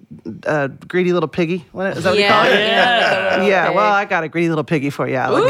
a 0.42 0.68
greedy 0.68 1.12
little 1.12 1.28
piggy. 1.28 1.64
What 1.70 1.96
is 1.96 2.02
that? 2.02 2.10
What 2.10 2.18
you 2.18 2.26
call 2.26 2.44
Yeah. 2.46 2.50
it? 2.50 3.42
Yeah. 3.42 3.46
Yeah. 3.46 3.70
Well, 3.70 3.92
I 3.92 4.04
got 4.06 4.24
a 4.24 4.28
greedy 4.28 4.48
little 4.48 4.64
piggy 4.64 4.90
for 4.90 5.06
you, 5.08 5.14
Alec. 5.14 5.44
Ooh, 5.44 5.46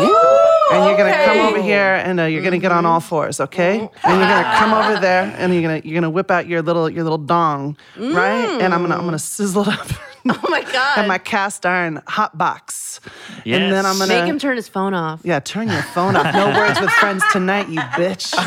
and 0.73 0.87
you're 0.87 0.97
gonna 0.97 1.25
come 1.25 1.39
over 1.39 1.63
here 1.63 1.95
and 2.05 2.21
uh, 2.21 2.25
you're 2.25 2.43
gonna 2.43 2.59
get 2.59 2.73
on 2.73 2.85
mm-hmm. 2.85 2.93
all 2.93 3.01
fours, 3.01 3.41
okay? 3.41 3.79
Mm-hmm. 3.79 4.09
And 4.09 4.19
you're 4.19 4.29
gonna 4.29 4.59
come 4.59 4.71
ah. 4.73 4.91
over 4.91 5.01
there 5.01 5.25
and 5.39 5.53
you're 5.53 5.63
gonna 5.63 5.81
you're 5.85 5.95
gonna 5.95 6.11
whip 6.11 6.31
out 6.31 6.47
your 6.47 6.63
little 6.63 6.89
your 6.89 7.05
little 7.05 7.19
dong, 7.19 7.77
right? 7.97 8.61
And 8.61 8.75
I'm 8.75 8.83
gonna 8.83 8.97
I'm 8.97 9.05
gonna 9.05 9.19
sizzle 9.19 9.63
it 9.63 9.69
up. 9.69 9.89
Oh 10.45 10.51
my 10.51 10.63
God. 10.73 10.99
in 10.99 11.09
my 11.09 11.19
cast 11.19 11.67
iron 11.67 12.01
hot 12.07 12.37
box. 12.39 13.01
And 13.45 13.73
then 13.73 13.85
I'm 13.87 13.97
Yes. 13.97 13.99
gonna 13.99 14.21
Make 14.21 14.29
him 14.31 14.39
turn 14.39 14.57
his 14.57 14.69
phone 14.69 14.95
off. 14.95 15.21
yeah, 15.25 15.41
turn 15.41 15.69
your 15.69 15.83
phone 15.83 16.15
off. 16.17 16.33
No 16.35 16.47
words 16.57 16.81
with 16.81 16.91
friends 16.91 17.23
tonight, 17.33 17.69
you 17.69 17.81
bitch. 17.81 18.33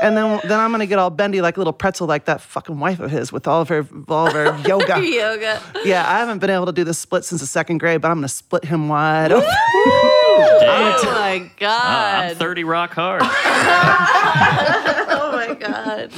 and 0.00 0.16
then 0.16 0.40
then 0.44 0.58
I'm 0.60 0.70
gonna 0.70 0.86
get 0.86 0.98
all 0.98 1.10
bendy 1.10 1.40
like 1.40 1.56
a 1.56 1.60
little 1.60 1.72
pretzel, 1.72 2.06
like 2.06 2.24
that 2.26 2.40
fucking 2.40 2.78
wife 2.78 3.00
of 3.00 3.10
his 3.10 3.32
with 3.32 3.46
all 3.46 3.60
of 3.60 3.68
her 3.68 3.86
all 4.08 4.26
of 4.28 4.32
her 4.32 4.56
yoga. 4.68 5.00
Yoga. 5.04 5.60
Yeah, 5.84 6.08
I 6.08 6.18
haven't 6.18 6.38
been 6.38 6.50
able 6.50 6.66
to 6.66 6.72
do 6.72 6.84
the 6.84 6.94
split 6.94 7.24
since 7.24 7.40
the 7.40 7.46
second 7.46 7.78
grade, 7.78 8.00
but 8.00 8.10
I'm 8.10 8.18
gonna 8.18 8.28
split 8.28 8.64
him 8.64 8.88
wide 8.88 9.32
open. 9.32 9.48
Oh 9.48 11.00
my 11.04 11.50
Ah, 11.62 12.20
I'm 12.22 12.36
30 12.36 12.64
rock 12.64 12.92
hard. 12.92 13.22
Oh 13.22 15.30
my 15.32 15.54
God. 15.54 16.10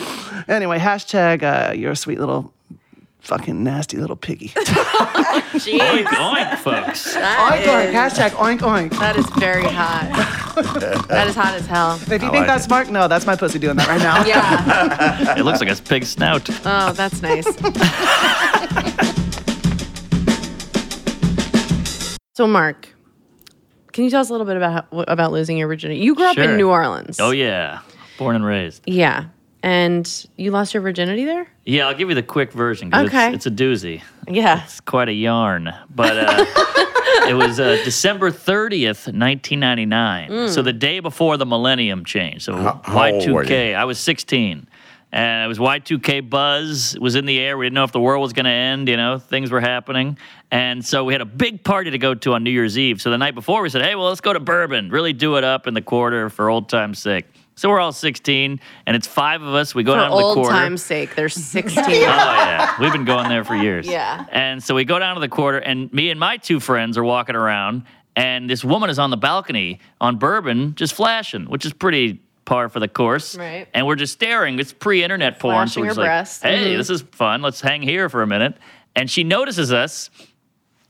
anyway, 0.49 0.79
hashtag 0.79 1.43
uh, 1.43 1.73
you're 1.73 1.93
a 1.93 1.97
sweet 1.97 2.19
little 2.21 2.53
fucking 3.27 3.65
nasty 3.65 3.97
little 3.97 4.17
piggy. 4.17 4.49
Jeez. 5.57 5.81
oink, 5.81 6.07
oink, 6.07 6.59
folks. 6.59 7.15
That 7.15 7.53
oink 7.53 7.65
oink, 7.67 7.93
hashtag 7.93 8.31
oink 8.31 8.61
oink. 8.61 8.91
That 8.99 9.17
is 9.17 9.29
very 9.31 9.65
hot. 9.65 10.55
that 11.09 11.27
is 11.27 11.35
hot 11.35 11.55
as 11.55 11.67
hell. 11.67 11.97
If 11.97 12.09
you 12.09 12.19
think 12.19 12.33
like 12.33 12.47
that's 12.47 12.63
it. 12.65 12.69
smart, 12.69 12.89
no, 12.91 13.09
that's 13.09 13.27
my 13.27 13.35
pussy 13.35 13.59
doing 13.59 13.75
that 13.77 13.89
right 13.89 14.01
now. 14.01 14.25
Yeah. 14.25 15.37
It 15.39 15.45
looks 15.45 15.61
like 15.61 15.71
a 15.71 15.77
pig 15.83 16.05
snout. 16.05 16.49
Oh, 16.65 16.93
that's 16.93 17.21
nice. 17.21 17.45
so, 22.35 22.47
Mark, 22.47 22.95
can 23.93 24.05
you 24.05 24.11
tell 24.11 24.21
us 24.21 24.29
a 24.29 24.33
little 24.33 24.47
bit 24.47 24.57
about 24.57 24.87
how, 24.93 25.01
about 25.09 25.33
losing 25.33 25.59
your 25.59 25.67
virginity? 25.67 25.99
You 26.01 26.15
grew 26.15 26.27
up 26.27 26.39
in 26.39 26.57
New 26.57 26.71
Orleans. 26.71 27.19
Oh, 27.19 27.33
yeah. 27.33 27.81
Born 28.19 28.37
and 28.37 28.45
raised. 28.45 28.83
Yeah. 28.87 29.25
And 29.63 30.27
you 30.37 30.51
lost 30.53 30.75
your 30.75 30.83
virginity 30.83 31.25
there? 31.25 31.49
Yeah, 31.65 31.89
I'll 31.89 31.95
give 31.95 32.09
you 32.09 32.15
the 32.15 32.23
quick 32.23 32.53
version 32.53 32.91
because 32.91 33.07
Okay. 33.09 33.29
it's, 33.35 33.47
it's 33.47 33.47
a 33.47 33.51
doozy. 33.51 34.03
Yeah. 34.29 34.63
It's 34.65 34.81
quite 34.81 35.09
a 35.09 35.13
yarn. 35.13 35.73
But 35.95 36.17
uh, 36.17 36.45
it 37.29 37.35
was 37.35 37.59
uh, 37.59 37.81
December 37.85 38.31
30th, 38.31 39.07
1999. 39.13 40.31
Mm. 40.31 40.49
So 40.51 40.63
the 40.63 40.73
day 40.73 41.01
before 41.01 41.37
the 41.37 41.47
millennium 41.47 42.05
change. 42.05 42.43
So 42.45 42.55
How- 42.55 42.81
how 42.85 43.11
old 43.13 43.29
were 43.31 43.45
Y2K. 43.45 43.75
I 43.75 43.85
was 43.85 43.99
16. 43.99 44.69
And 45.13 45.45
it 45.45 45.49
was 45.49 45.59
Y2K 45.59 46.29
buzz 46.29 46.95
It 46.97 47.01
was 47.01 47.15
in 47.15 47.25
the 47.27 47.39
air. 47.39 47.57
We 47.57 47.65
didn't 47.67 47.75
know 47.75 47.85
if 47.85 47.93
the 47.93 48.01
world 48.01 48.23
was 48.23 48.33
going 48.33 48.45
to 48.45 48.51
end. 48.51 48.89
You 48.89 48.97
know, 48.97 49.19
things 49.19 49.51
were 49.51 49.61
happening. 49.61 50.19
And 50.51 50.85
so 50.85 51.05
we 51.05 51.15
had 51.15 51.23
a 51.23 51.27
big 51.27 51.65
party 51.65 51.91
to 51.93 51.99
go 51.99 52.15
to 52.15 52.35
on 52.35 52.45
New 52.45 52.51
Year's 52.51 52.77
Eve. 52.79 53.01
So 53.01 53.11
the 53.11 53.19
night 53.19 53.35
before, 53.35 53.63
we 53.63 53.69
said, 53.71 53.83
hey, 53.83 53.95
well, 53.95 54.09
let's 54.09 54.21
go 54.21 54.33
to 54.33 54.41
Bourbon, 54.41 54.91
really 54.91 55.13
do 55.13 55.37
it 55.37 55.45
up 55.45 55.67
in 55.67 55.75
the 55.75 55.81
quarter 55.83 56.29
for 56.29 56.51
old 56.51 56.69
time's 56.69 56.99
sake. 56.99 57.25
So 57.59 57.71
we're 57.71 57.81
all 57.81 57.93
16, 57.93 58.61
and 58.87 58.97
it's 58.97 59.07
five 59.07 59.41
of 59.41 59.55
us. 59.55 59.75
We 59.75 59.83
go 59.83 59.93
For 59.95 59.99
down 60.01 60.11
to 60.11 60.17
the 60.17 60.23
quarter. 60.23 60.35
For 60.35 60.41
old 60.41 60.51
time's 60.51 60.83
sake, 60.83 61.15
there's 61.15 61.33
16. 61.43 61.83
Oh 61.85 61.89
yeah, 61.89 62.79
we've 62.79 62.93
been 62.93 63.07
going 63.07 63.31
there 63.31 63.45
for 63.45 63.57
years. 63.57 63.87
Yeah. 63.87 64.27
And 64.31 64.63
so 64.63 64.75
we 64.75 64.85
go 64.85 64.99
down 64.99 65.15
to 65.15 65.21
the 65.21 65.29
quarter, 65.29 65.57
and 65.59 65.91
me 65.91 66.11
and 66.11 66.21
my 66.21 66.37
two 66.37 66.61
friends 66.61 66.99
are 66.99 67.05
walking 67.05 67.35
around, 67.35 67.85
and 68.15 68.49
this 68.51 68.63
woman 68.63 68.91
is 68.91 68.99
on 68.99 69.09
the 69.09 69.17
balcony 69.17 69.81
on 70.03 70.17
Bourbon, 70.19 70.75
just 70.75 70.93
flashing, 70.93 71.47
which 71.47 71.65
is 71.65 71.73
pretty 71.73 72.21
par 72.45 72.69
for 72.69 72.79
the 72.79 72.89
course. 72.89 73.37
Right. 73.39 73.67
And 73.73 73.87
we're 73.87 73.97
just 73.97 74.13
staring. 74.13 74.59
It's 74.59 74.75
pre-internet 74.75 75.39
porn, 75.39 75.67
so 75.69 75.81
Flashing 75.81 75.81
we're 75.81 75.87
her 75.87 75.91
just 75.91 75.99
like, 75.99 76.07
breasts. 76.09 76.43
"Hey, 76.43 76.75
Mhm. 76.75 76.77
this 76.77 76.91
is 76.91 77.03
fun. 77.13 77.41
Let's 77.41 77.63
hang 77.63 77.81
here 77.81 78.11
for 78.11 78.21
a 78.23 78.27
minute." 78.27 78.55
And 78.95 79.11
she 79.11 79.25
notices 79.25 79.73
us. 79.73 80.11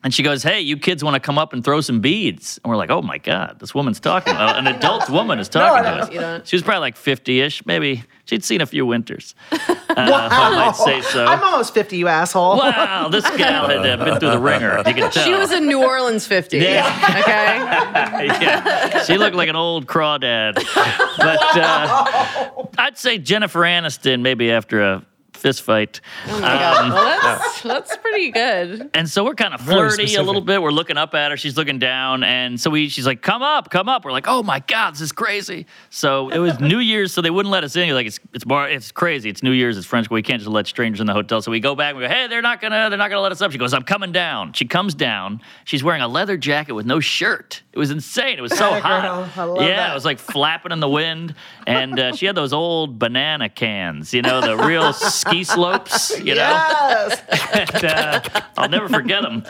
And 0.07 0.15
she 0.15 0.23
goes, 0.23 0.45
"Hey, 0.45 0.61
you 0.61 0.77
kids 0.77 1.03
want 1.03 1.15
to 1.15 1.19
come 1.21 1.37
up 1.37 1.53
and 1.53 1.65
throw 1.65 1.81
some 1.81 1.99
beads?" 1.99 2.61
And 2.63 2.71
we're 2.71 2.77
like, 2.77 2.91
"Oh 2.91 3.03
my 3.03 3.19
god, 3.19 3.57
this 3.59 3.75
woman's 3.75 3.99
talking. 3.99 4.37
uh, 4.37 4.55
an 4.57 4.69
adult 4.69 5.11
woman 5.11 5.41
is 5.41 5.49
talking 5.49 5.85
I 5.85 5.91
to 5.91 5.97
us." 5.97 6.07
don't. 6.07 6.15
You 6.15 6.21
don't. 6.21 6.47
She 6.47 6.55
was 6.55 6.63
probably 6.63 6.79
like 6.79 6.97
fifty-ish, 6.97 7.67
maybe. 7.67 8.05
She'd 8.25 8.45
seen 8.45 8.61
a 8.61 8.67
few 8.67 8.87
winters. 8.87 9.35
Uh, 9.97 10.29
I 10.31 10.51
might 10.55 10.77
say 10.77 11.01
so. 11.01 11.25
I'm 11.25 11.43
almost 11.43 11.73
50, 11.73 11.97
you 11.97 12.07
asshole. 12.07 12.59
Wow, 12.59 13.09
this 13.09 13.25
gal 13.39 13.67
had 13.67 13.79
uh, 13.79 14.05
been 14.05 14.21
through 14.21 14.29
the 14.29 14.39
ringer. 14.39 14.77
You 14.87 14.93
can 14.93 15.11
tell. 15.11 15.25
She 15.25 15.33
was 15.33 15.51
in 15.53 15.67
New 15.67 15.83
Orleans 15.83 16.27
50. 16.27 16.59
Yeah. 16.59 16.85
Okay. 17.21 18.27
yeah. 18.43 19.05
She 19.05 19.17
looked 19.17 19.35
like 19.37 19.49
an 19.49 19.57
old 19.57 19.87
crawdad. 19.87 20.57
But 20.57 21.41
uh, 21.57 22.67
I'd 22.77 22.99
say 22.99 23.17
Jennifer 23.17 23.61
Aniston 23.61 24.21
maybe 24.21 24.51
after 24.51 24.83
a 24.83 25.03
fist 25.37 25.63
fight. 25.63 26.01
Oh 26.27 26.41
my 26.41 26.49
God. 26.49 26.85
Um, 26.85 26.91
well, 26.93 27.21
that's, 27.23 27.63
that's 27.63 27.97
pretty 27.99 28.31
good. 28.31 28.91
And 28.95 29.09
so 29.09 29.25
we're 29.25 29.35
kind 29.35 29.55
of 29.55 29.61
flirty 29.61 30.15
a 30.15 30.23
little 30.23 30.41
bit. 30.41 30.63
We're 30.63 30.71
looking 30.71 30.97
up 30.97 31.15
at 31.15 31.31
her. 31.31 31.37
She's 31.37 31.57
looking 31.57 31.79
down. 31.79 32.25
And 32.25 32.61
so 32.61 32.71
we, 32.71 32.89
she's 32.89 33.07
like, 33.07 33.23
come 33.23 33.43
up, 33.43 33.71
come 33.71 33.89
up. 33.89 34.05
We're 34.05 34.13
like, 34.13 34.27
oh 34.29 34.43
my 34.43 34.61
God, 34.61 34.95
this 34.95 35.01
is 35.01 35.13
crazy. 35.13 35.67
So 35.91 36.31
it 36.31 36.39
was 36.39 36.59
New 36.61 36.79
Year's, 36.87 37.13
so 37.13 37.21
they 37.21 37.31
wouldn't 37.31 37.53
let 37.53 37.65
us 37.65 37.77
in. 37.77 37.87
You're 37.87 37.95
like, 37.95 38.07
it's 38.07 38.21
it's 38.33 38.45
bar, 38.45 38.69
it's 38.69 38.93
crazy. 38.93 39.29
It's 39.29 39.43
New 39.43 39.53
Year's, 39.53 39.77
it's 39.77 39.87
French. 39.87 40.11
We 40.11 40.23
can't 40.23 40.41
just 40.41 40.51
let 40.51 40.67
strangers 40.67 41.01
in 41.01 41.07
the 41.07 41.13
hotel. 41.13 41.43
So 41.43 41.51
we 41.51 41.61
go 41.61 41.75
back 41.75 41.91
and 41.91 41.99
we 41.99 42.05
go, 42.05 42.13
hey, 42.13 42.27
they're 42.27 42.43
not 42.43 42.61
gonna, 42.61 42.89
they're 42.89 42.99
not 42.99 43.11
gonna 43.11 43.21
let 43.23 43.33
us 43.33 43.41
up. 43.41 43.53
She 43.53 43.59
goes, 43.59 43.75
I'm 43.75 43.83
coming 43.83 44.13
down. 44.13 44.53
She 44.53 44.65
comes 44.67 44.95
down. 44.95 45.41
She's 45.65 45.85
wearing 45.85 46.03
a 46.03 46.09
leather 46.09 46.37
jacket 46.37 46.73
with 46.73 46.87
no 46.87 47.01
shirt. 47.01 47.63
It 47.77 47.79
was 47.79 47.91
insane. 47.91 48.39
It 48.39 48.41
was 48.41 48.57
so 48.57 48.71
Girl, 48.71 48.81
hot. 48.81 49.49
Love 49.49 49.61
yeah, 49.61 49.77
that. 49.77 49.91
it 49.91 49.95
was 49.95 50.07
like 50.07 50.19
flapping 50.19 50.73
in 50.73 50.81
the 50.81 50.89
wind. 50.89 51.35
And 51.67 52.01
uh, 52.01 52.17
she 52.17 52.25
had 52.25 52.35
those 52.35 52.55
old 52.55 52.99
banana 52.99 53.51
cans, 53.51 54.15
you 54.15 54.23
know, 54.23 54.41
the 54.41 54.57
real 54.57 54.95
ski 54.95 55.45
slopes, 55.45 56.19
you 56.19 56.37
know? 56.37 56.41
Yes. 56.41 57.21
and, 57.75 57.85
uh, 57.85 58.41
I'll 58.57 58.71
never 58.71 58.89
forget 58.89 59.21
them. 59.21 59.45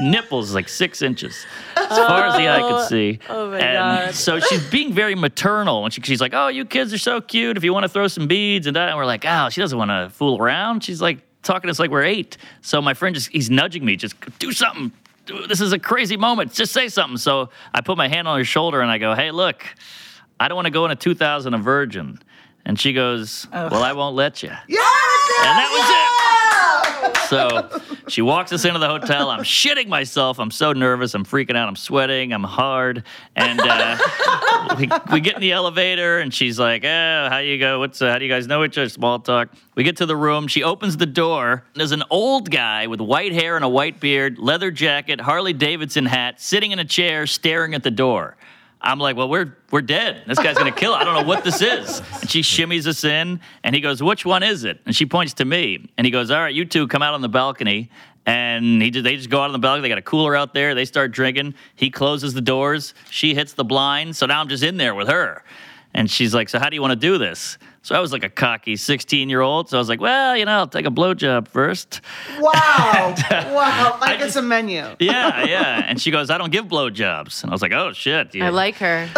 Nipples 0.00 0.54
like 0.54 0.70
six 0.70 1.02
inches, 1.02 1.44
as 1.76 1.98
far 1.98 2.24
as 2.24 2.36
the 2.36 2.48
eye 2.48 2.60
could 2.60 2.88
see. 2.88 3.18
Oh, 3.28 3.50
my 3.50 3.58
and 3.58 4.06
God. 4.06 4.14
so 4.14 4.40
she's 4.40 4.66
being 4.70 4.94
very 4.94 5.14
maternal, 5.14 5.84
and 5.84 5.92
she, 5.92 6.00
she's 6.00 6.22
like, 6.22 6.32
"Oh, 6.32 6.48
you 6.48 6.64
kids 6.64 6.94
are 6.94 6.98
so 6.98 7.20
cute. 7.20 7.58
If 7.58 7.64
you 7.64 7.74
want 7.74 7.84
to 7.84 7.90
throw 7.90 8.08
some 8.08 8.26
beads 8.26 8.66
and 8.66 8.74
that," 8.74 8.88
and 8.88 8.96
we're 8.96 9.04
like, 9.04 9.26
"Oh, 9.28 9.50
she 9.50 9.60
doesn't 9.60 9.76
want 9.76 9.90
to 9.90 10.08
fool 10.08 10.38
around. 10.40 10.82
She's 10.82 11.02
like 11.02 11.18
talking 11.42 11.68
to 11.68 11.70
us 11.72 11.78
like 11.78 11.90
we're 11.90 12.04
eight. 12.04 12.38
So 12.62 12.80
my 12.80 12.94
friend 12.94 13.14
just 13.14 13.28
he's 13.28 13.50
nudging 13.50 13.84
me, 13.84 13.96
just 13.96 14.14
do 14.38 14.52
something. 14.52 14.92
This 15.48 15.60
is 15.60 15.72
a 15.72 15.78
crazy 15.78 16.16
moment. 16.16 16.52
Just 16.52 16.72
say 16.72 16.88
something. 16.88 17.16
So 17.16 17.50
I 17.72 17.80
put 17.80 17.96
my 17.96 18.08
hand 18.08 18.26
on 18.28 18.38
her 18.38 18.44
shoulder 18.44 18.80
and 18.80 18.90
I 18.90 18.98
go, 18.98 19.14
"Hey, 19.14 19.30
look, 19.30 19.64
I 20.40 20.48
don't 20.48 20.56
want 20.56 20.66
to 20.66 20.72
go 20.72 20.84
into 20.84 20.96
2000 20.96 21.54
a 21.54 21.58
virgin." 21.58 22.18
And 22.64 22.78
she 22.78 22.92
goes, 22.92 23.46
"Well, 23.52 23.82
I 23.82 23.92
won't 23.92 24.16
let 24.16 24.42
you." 24.42 24.50
Yeah, 24.68 24.78
And 24.78 25.58
that 25.58 25.70
was 25.72 25.90
it. 25.90 26.11
So 27.32 27.80
she 28.08 28.20
walks 28.20 28.52
us 28.52 28.66
into 28.66 28.78
the 28.78 28.88
hotel. 28.88 29.30
I'm 29.30 29.42
shitting 29.42 29.88
myself. 29.88 30.38
I'm 30.38 30.50
so 30.50 30.74
nervous. 30.74 31.14
I'm 31.14 31.24
freaking 31.24 31.56
out. 31.56 31.66
I'm 31.66 31.76
sweating. 31.76 32.30
I'm 32.30 32.44
hard. 32.44 33.04
And 33.36 33.58
uh, 33.58 34.76
we, 34.78 34.90
we 35.10 35.20
get 35.20 35.36
in 35.36 35.40
the 35.40 35.52
elevator, 35.52 36.18
and 36.18 36.32
she's 36.32 36.58
like, 36.58 36.84
"Oh, 36.84 37.28
how 37.30 37.38
you 37.38 37.58
go? 37.58 37.78
What's 37.78 38.02
uh, 38.02 38.10
how 38.10 38.18
do 38.18 38.26
you 38.26 38.30
guys 38.30 38.46
know 38.46 38.64
each 38.64 38.76
other?" 38.76 38.90
Small 38.90 39.18
talk. 39.18 39.48
We 39.76 39.82
get 39.82 39.96
to 39.96 40.06
the 40.06 40.14
room. 40.14 40.46
She 40.46 40.62
opens 40.62 40.98
the 40.98 41.06
door. 41.06 41.64
There's 41.72 41.92
an 41.92 42.02
old 42.10 42.50
guy 42.50 42.86
with 42.86 43.00
white 43.00 43.32
hair 43.32 43.56
and 43.56 43.64
a 43.64 43.68
white 43.68 43.98
beard, 43.98 44.38
leather 44.38 44.70
jacket, 44.70 45.18
Harley 45.18 45.54
Davidson 45.54 46.04
hat, 46.04 46.38
sitting 46.38 46.72
in 46.72 46.80
a 46.80 46.84
chair, 46.84 47.26
staring 47.26 47.72
at 47.72 47.82
the 47.82 47.90
door. 47.90 48.36
I'm 48.82 48.98
like, 48.98 49.16
well, 49.16 49.28
we're 49.28 49.56
we're 49.70 49.82
dead. 49.82 50.24
This 50.26 50.38
guy's 50.38 50.58
gonna 50.58 50.72
kill. 50.72 50.92
Us. 50.92 51.02
I 51.02 51.04
don't 51.04 51.14
know 51.14 51.28
what 51.28 51.44
this 51.44 51.62
is. 51.62 52.02
And 52.20 52.28
she 52.28 52.40
shimmies 52.40 52.86
us 52.86 53.04
in, 53.04 53.40
and 53.62 53.74
he 53.74 53.80
goes, 53.80 54.02
which 54.02 54.24
one 54.26 54.42
is 54.42 54.64
it? 54.64 54.80
And 54.86 54.94
she 54.94 55.06
points 55.06 55.34
to 55.34 55.44
me, 55.44 55.88
and 55.96 56.04
he 56.04 56.10
goes, 56.10 56.30
all 56.30 56.40
right, 56.40 56.54
you 56.54 56.64
two 56.64 56.88
come 56.88 57.02
out 57.02 57.14
on 57.14 57.20
the 57.20 57.28
balcony. 57.28 57.90
And 58.24 58.80
he 58.80 58.90
just, 58.90 59.02
they 59.02 59.16
just 59.16 59.30
go 59.30 59.40
out 59.40 59.46
on 59.46 59.52
the 59.52 59.58
balcony. 59.58 59.82
They 59.82 59.88
got 59.88 59.98
a 59.98 60.02
cooler 60.02 60.36
out 60.36 60.54
there. 60.54 60.76
They 60.76 60.84
start 60.84 61.10
drinking. 61.10 61.54
He 61.74 61.90
closes 61.90 62.34
the 62.34 62.40
doors. 62.40 62.94
She 63.10 63.34
hits 63.34 63.54
the 63.54 63.64
blind. 63.64 64.14
So 64.14 64.26
now 64.26 64.40
I'm 64.40 64.48
just 64.48 64.62
in 64.62 64.76
there 64.76 64.94
with 64.94 65.08
her. 65.08 65.42
And 65.92 66.08
she's 66.08 66.32
like, 66.32 66.48
so 66.48 66.60
how 66.60 66.68
do 66.68 66.76
you 66.76 66.80
want 66.80 66.92
to 66.92 66.96
do 66.96 67.18
this? 67.18 67.58
So 67.84 67.96
I 67.96 68.00
was 68.00 68.12
like 68.12 68.22
a 68.22 68.28
cocky 68.28 68.76
16 68.76 69.28
year 69.28 69.40
old. 69.40 69.68
So 69.68 69.76
I 69.76 69.80
was 69.80 69.88
like, 69.88 70.00
well, 70.00 70.36
you 70.36 70.44
know, 70.44 70.52
I'll 70.52 70.66
take 70.68 70.86
a 70.86 70.90
blowjob 70.90 71.48
first. 71.48 72.00
Wow. 72.40 73.14
Uh, 73.32 73.50
wow. 73.54 73.98
Like 74.00 74.20
it's 74.20 74.36
a 74.36 74.42
menu. 74.42 74.84
Yeah, 74.98 75.44
yeah. 75.44 75.84
And 75.86 76.00
she 76.00 76.10
goes, 76.10 76.30
I 76.30 76.38
don't 76.38 76.50
give 76.52 76.66
blowjobs. 76.66 77.42
And 77.42 77.50
I 77.50 77.54
was 77.54 77.62
like, 77.62 77.72
oh 77.72 77.92
shit. 77.92 78.34
you- 78.34 78.44
I 78.44 78.50
like 78.50 78.76
her. 78.76 79.08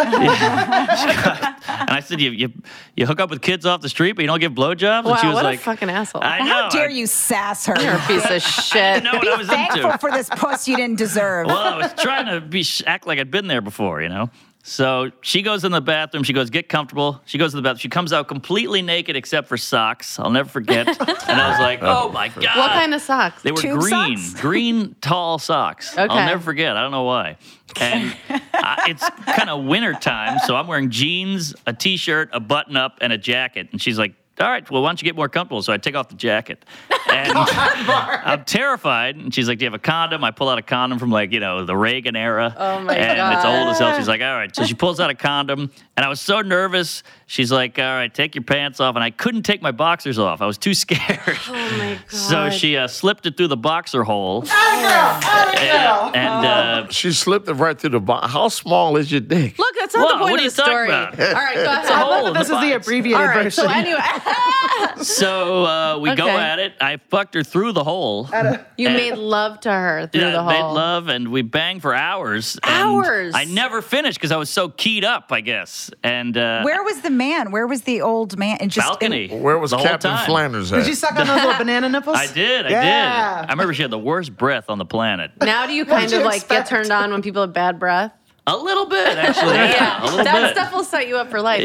And 1.67 1.89
I 1.89 1.99
said, 2.01 2.21
you, 2.21 2.31
you 2.31 2.53
you 2.95 3.05
hook 3.05 3.19
up 3.19 3.29
with 3.29 3.41
kids 3.41 3.65
off 3.65 3.81
the 3.81 3.89
street, 3.89 4.13
but 4.13 4.21
you 4.21 4.27
don't 4.27 4.39
give 4.39 4.53
blowjobs? 4.53 5.03
Wow, 5.03 5.11
and 5.11 5.19
she 5.19 5.27
was 5.27 5.35
what 5.35 5.43
like, 5.43 5.59
a 5.59 5.63
fucking 5.63 5.89
asshole. 5.89 6.23
I 6.23 6.39
know. 6.39 6.45
How 6.45 6.69
dare 6.69 6.87
I- 6.87 6.91
you 6.91 7.05
sass 7.07 7.65
her? 7.65 7.75
You're 7.81 7.95
a 7.95 7.99
piece 8.07 8.25
of 8.29 8.41
shit. 8.41 9.03
know 9.03 9.13
what 9.13 9.21
Be 9.21 9.29
I 9.29 9.35
was 9.35 9.47
thankful 9.47 9.85
into. 9.85 9.97
for 9.97 10.11
this 10.11 10.29
puss 10.29 10.67
you 10.67 10.75
didn't 10.75 10.97
deserve. 10.97 11.47
Well, 11.47 11.57
I 11.57 11.77
was 11.77 11.93
trying 11.95 12.27
to 12.27 12.39
be 12.41 12.65
act 12.85 13.05
like 13.07 13.19
I'd 13.19 13.31
been 13.31 13.47
there 13.47 13.61
before, 13.61 14.01
you 14.01 14.09
know. 14.09 14.29
So 14.67 15.11
she 15.21 15.43
goes 15.43 15.63
in 15.63 15.71
the 15.71 15.79
bathroom. 15.79 16.23
She 16.23 16.33
goes, 16.33 16.49
get 16.49 16.69
comfortable. 16.69 17.21
She 17.25 17.37
goes 17.37 17.51
to 17.51 17.57
the 17.57 17.61
bathroom. 17.61 17.77
She 17.77 17.87
comes 17.87 18.11
out 18.11 18.27
completely 18.27 18.81
naked 18.81 19.15
except 19.15 19.47
for 19.47 19.57
socks. 19.57 20.17
I'll 20.17 20.31
never 20.31 20.49
forget. 20.49 20.87
and 20.99 21.39
I 21.39 21.51
was 21.51 21.59
like, 21.59 21.83
oh 21.83 22.09
my 22.09 22.29
god. 22.29 22.57
What 22.57 22.71
kind 22.71 22.95
of 22.95 22.99
socks? 22.99 23.43
They 23.43 23.51
were 23.51 23.61
Tube 23.61 23.79
green, 23.79 24.17
socks? 24.17 24.33
green 24.41 24.95
tall 25.01 25.37
socks. 25.37 25.93
Okay. 25.93 26.11
I'll 26.11 26.25
never 26.25 26.41
forget. 26.41 26.75
I 26.75 26.81
don't 26.81 26.89
know 26.89 27.03
why. 27.03 27.37
And 27.79 28.15
uh, 28.27 28.75
it's 28.87 29.07
kind 29.37 29.51
of 29.51 29.65
winter 29.65 29.93
time, 29.93 30.39
so 30.39 30.55
I'm 30.55 30.65
wearing 30.65 30.89
jeans, 30.89 31.53
a 31.67 31.73
t-shirt, 31.73 32.29
a 32.33 32.39
button-up, 32.39 32.97
and 33.01 33.13
a 33.13 33.19
jacket. 33.19 33.69
And 33.71 33.79
she's 33.79 33.99
like, 33.99 34.15
"All 34.39 34.49
right, 34.49 34.69
well, 34.69 34.81
why 34.81 34.89
don't 34.89 35.01
you 35.01 35.05
get 35.05 35.15
more 35.15 35.29
comfortable?" 35.29 35.61
So 35.61 35.73
I 35.73 35.77
take 35.77 35.95
off 35.95 36.09
the 36.09 36.15
jacket, 36.15 36.65
and 37.09 37.31
I'm 37.37 38.43
terrified. 38.45 39.15
And 39.15 39.33
she's 39.33 39.47
like, 39.47 39.59
"Do 39.59 39.65
you 39.65 39.67
have 39.71 39.79
a 39.79 39.79
condom?" 39.79 40.23
I 40.23 40.31
pull 40.31 40.49
out 40.49 40.57
a 40.57 40.61
condom 40.61 40.99
from 40.99 41.11
like 41.11 41.31
you 41.31 41.39
know 41.39 41.65
the 41.65 41.75
Reagan 41.75 42.15
era. 42.15 42.53
Oh, 42.57 42.79
my 42.81 42.95
and 42.95 43.33
it's 43.35 43.45
old 43.45 43.69
as 43.69 43.79
hell. 43.79 43.97
She's 43.97 44.07
like, 44.07 44.21
"All 44.21 44.35
right." 44.35 44.55
So 44.55 44.63
she 44.65 44.73
pulls 44.73 44.99
out 44.99 45.09
a 45.09 45.15
condom, 45.15 45.71
and 45.97 46.05
I 46.05 46.09
was 46.09 46.19
so 46.21 46.41
nervous. 46.41 47.03
She's 47.27 47.51
like, 47.51 47.79
"All 47.79 47.85
right, 47.85 48.13
take 48.13 48.35
your 48.35 48.43
pants 48.43 48.79
off," 48.79 48.95
and 48.95 49.03
I 49.03 49.09
couldn't 49.09 49.43
take 49.43 49.61
my 49.61 49.71
boxers 49.71 50.19
off. 50.19 50.41
I 50.41 50.45
was 50.45 50.57
too 50.57 50.73
scared. 50.83 51.19
oh 51.47 51.51
my 51.77 51.95
god. 51.95 52.11
So 52.11 52.49
she 52.49 52.77
uh, 52.77 52.87
slipped 52.87 53.25
it 53.25 53.35
through 53.37 53.47
the 53.47 53.57
boxer 53.57 54.03
hole. 54.03 54.41
Girl. 54.41 56.11
And 56.13 56.45
uh, 56.45 56.87
She 56.89 57.11
slipped 57.11 57.47
it 57.49 57.53
right 57.53 57.79
through 57.79 57.89
the 57.91 57.99
box. 57.99 58.31
How 58.31 58.47
small 58.49 58.97
is 58.97 59.11
your 59.11 59.21
dick? 59.21 59.57
Look, 59.57 59.75
that's 59.79 59.95
not 59.95 60.03
Whoa, 60.05 60.11
the 60.13 60.19
point 60.19 60.31
what 60.31 60.39
of 60.45 60.55
the 60.55 60.63
story. 60.63 60.87
about? 60.87 61.19
All 61.19 61.33
right, 61.33 61.55
go 61.55 61.61
a 61.61 61.65
ahead. 61.65 61.89
hole. 61.89 62.11
I 62.13 62.19
in 62.19 62.25
thought 62.25 62.33
this 62.39 62.47
the 62.49 62.55
is 62.55 62.61
the 62.61 62.71
box. 62.73 62.87
abbreviated 62.87 63.21
All 63.21 63.27
right, 63.27 63.43
version. 63.43 63.63
so 63.65 63.69
anyway, 63.69 65.03
so 65.03 65.65
uh, 65.65 65.97
we 65.99 66.13
go 66.15 66.27
at 66.29 66.59
it. 66.59 66.73
I 66.79 66.97
fucked 67.09 67.33
her 67.35 67.43
through 67.43 67.71
the 67.73 67.83
hole. 67.83 68.29
you 68.77 68.87
And- 68.87 68.97
made 68.97 69.15
love 69.15 69.59
to 69.61 69.71
her 69.71 70.07
through 70.11 70.21
Yeah, 70.21 70.31
the 70.31 70.43
made 70.43 70.61
love 70.61 71.07
and 71.07 71.29
we 71.29 71.41
banged 71.41 71.81
for 71.81 71.93
hours. 71.93 72.57
and 72.63 72.71
Hours? 72.71 73.33
I 73.35 73.45
never 73.45 73.81
finished 73.81 74.17
because 74.19 74.31
I 74.31 74.37
was 74.37 74.49
so 74.49 74.69
keyed 74.69 75.03
up, 75.03 75.31
I 75.31 75.41
guess. 75.41 75.84
And 76.03 76.37
uh, 76.37 76.61
Where 76.63 76.83
was 76.83 77.01
the 77.01 77.09
man? 77.09 77.51
Where 77.51 77.67
was 77.67 77.81
the 77.83 78.01
old 78.01 78.37
man? 78.37 78.57
And 78.59 78.69
just 78.71 78.87
balcony. 78.87 79.27
Where 79.29 79.57
was 79.59 79.71
the 79.71 79.77
whole 79.77 79.85
Captain 79.85 80.11
time. 80.11 80.25
Flanders 80.25 80.71
at? 80.73 80.77
Did 80.79 80.87
you 80.87 80.95
suck 80.95 81.11
on 81.15 81.27
those 81.27 81.35
little 81.43 81.53
banana 81.57 81.89
nipples? 81.89 82.17
I 82.17 82.27
did. 82.31 82.65
I 82.65 82.69
Yeah. 82.69 83.41
did. 83.41 83.49
I 83.49 83.51
remember 83.53 83.73
she 83.73 83.81
had 83.81 83.91
the 83.91 83.99
worst 83.99 84.35
breath 84.35 84.65
on 84.69 84.77
the 84.77 84.85
planet. 84.85 85.31
Now 85.41 85.65
do 85.67 85.73
you 85.73 85.85
kind 85.85 86.09
did 86.09 86.17
of 86.17 86.21
you 86.21 86.25
like 86.25 86.47
get 86.47 86.65
turned 86.67 86.91
on 86.91 87.11
when 87.11 87.21
people 87.21 87.41
have 87.41 87.53
bad 87.53 87.79
breath? 87.79 88.11
A 88.47 88.55
little 88.55 88.85
bit, 88.85 89.17
actually. 89.17 89.55
Yeah, 89.55 90.03
a 90.03 90.05
little 90.05 90.23
that 90.23 90.41
bit. 90.41 90.55
stuff 90.55 90.71
will 90.71 90.83
set 90.83 91.07
you 91.07 91.17
up 91.17 91.31
for 91.31 91.41
life. 91.41 91.63